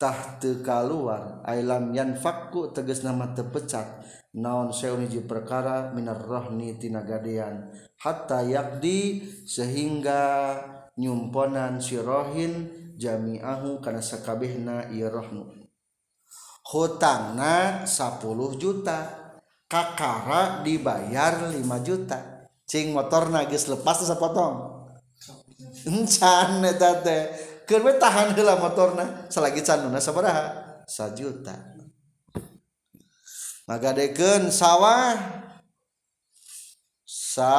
tahtu 0.00 0.64
kaluar 0.64 1.44
Ay 1.44 1.60
lam 1.60 1.92
yanfakku 1.92 2.72
teges 2.72 3.04
nama 3.04 3.36
tepecat 3.36 4.00
Naon 4.40 4.70
seuniji 4.70 5.26
perkara 5.26 5.90
minar 5.90 6.22
rohni 6.22 6.78
tina 6.78 7.02
gadean. 7.02 7.74
Hatta 7.98 8.46
yakdi 8.46 9.26
sehingga 9.42 10.54
nyumponan 10.94 11.82
sirohin 11.82 12.79
Jamiahu 13.00 13.80
karena 13.80 14.04
sekabehna 14.04 14.92
rohnu 14.92 15.48
hutang 16.68 17.40
10 17.88 18.60
juta 18.60 19.16
Kakara 19.70 20.66
dibayar 20.66 21.46
5 21.46 21.54
juta. 21.86 22.18
Cing 22.66 22.90
motor 22.90 23.30
nagis 23.30 23.70
lepas 23.70 24.02
potong 24.18 24.86
tahan 28.02 28.36
motorna 28.60 29.30
selagi 29.30 29.62
canuna 29.62 30.02
sabaraha? 30.02 30.82
Sajuta 30.90 31.54
maka 33.70 33.94
deken 33.94 34.50
sawah 34.50 35.14
sa 37.06 37.54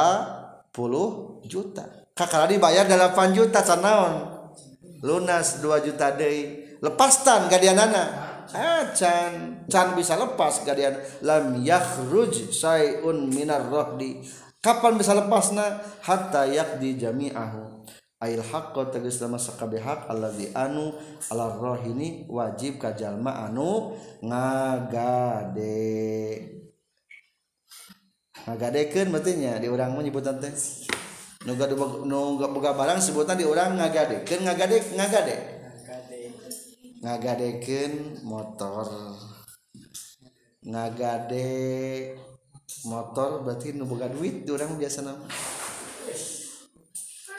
puluh 0.68 1.40
juta. 1.48 1.88
Kakak 2.12 2.52
dibayar 2.52 2.84
8 2.84 3.32
juta 3.32 3.64
canaon 3.64 4.31
lunas 5.02 5.58
2 5.60 5.86
juta 5.90 6.14
Day 6.14 6.78
lepastan 6.78 7.50
gadianana. 7.50 8.30
Ah, 8.52 8.90
can 8.92 9.64
can 9.70 9.94
bisa 9.96 10.18
lepas 10.18 10.66
gadian. 10.66 10.98
Lam 11.24 11.62
yakhruj 11.62 12.50
sayun 12.52 13.30
minar 13.30 13.64
rohdi. 13.70 14.22
Kapan 14.62 14.98
bisa 14.98 15.14
lepasna? 15.16 15.80
Hatta 16.04 16.46
yakdi 16.46 16.98
jami'ahu. 17.00 17.82
Ail 18.22 18.38
haqqo 18.38 18.86
tegas 18.94 19.18
lama 19.18 19.34
sakabe 19.34 19.82
hak 19.82 20.06
alladzi 20.06 20.54
anu 20.54 20.94
ala 21.34 21.58
rohini 21.58 22.22
wajib 22.30 22.78
ka 22.78 22.94
jalma 22.94 23.50
anu 23.50 23.98
ngagade. 24.22 25.82
Ngagadekeun 28.46 29.10
matinya 29.10 29.58
di 29.58 29.66
urang 29.66 29.98
menyebut 29.98 30.22
teh. 30.38 30.54
Nu 31.42 31.58
gadu 31.58 31.74
nu 32.06 32.38
boga 32.38 32.70
barang 32.74 33.02
sebutan 33.02 33.34
di 33.34 33.42
urang 33.42 33.74
ngagadekeun 33.74 34.46
ngagade 34.46 34.78
ngagade 34.94 35.36
ngagadekeun 37.02 38.22
motor 38.22 38.86
ngagade 40.62 41.50
motor 42.86 43.42
berarti 43.42 43.74
nu 43.74 43.90
boga 43.90 44.06
duit 44.06 44.46
di 44.46 44.50
urang 44.54 44.78
biasa 44.78 45.02
nama 45.02 45.26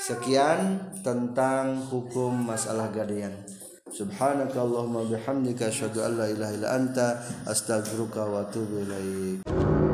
Sekian 0.03 0.91
tentang 0.99 1.79
hukum 1.87 2.35
masalah 2.35 2.91
gadean. 2.91 3.31
Subhanakallahumma 3.87 5.07
bihamdika 5.07 5.71
asyhadu 5.71 6.03
an 6.03 6.19
la 6.19 6.27
ilaha 6.27 6.51
illa 6.59 6.69
anta 6.75 7.23
astaghfiruka 7.47 8.27
wa 8.27 8.43
atubu 8.43 8.83
ilaik. 8.83 9.92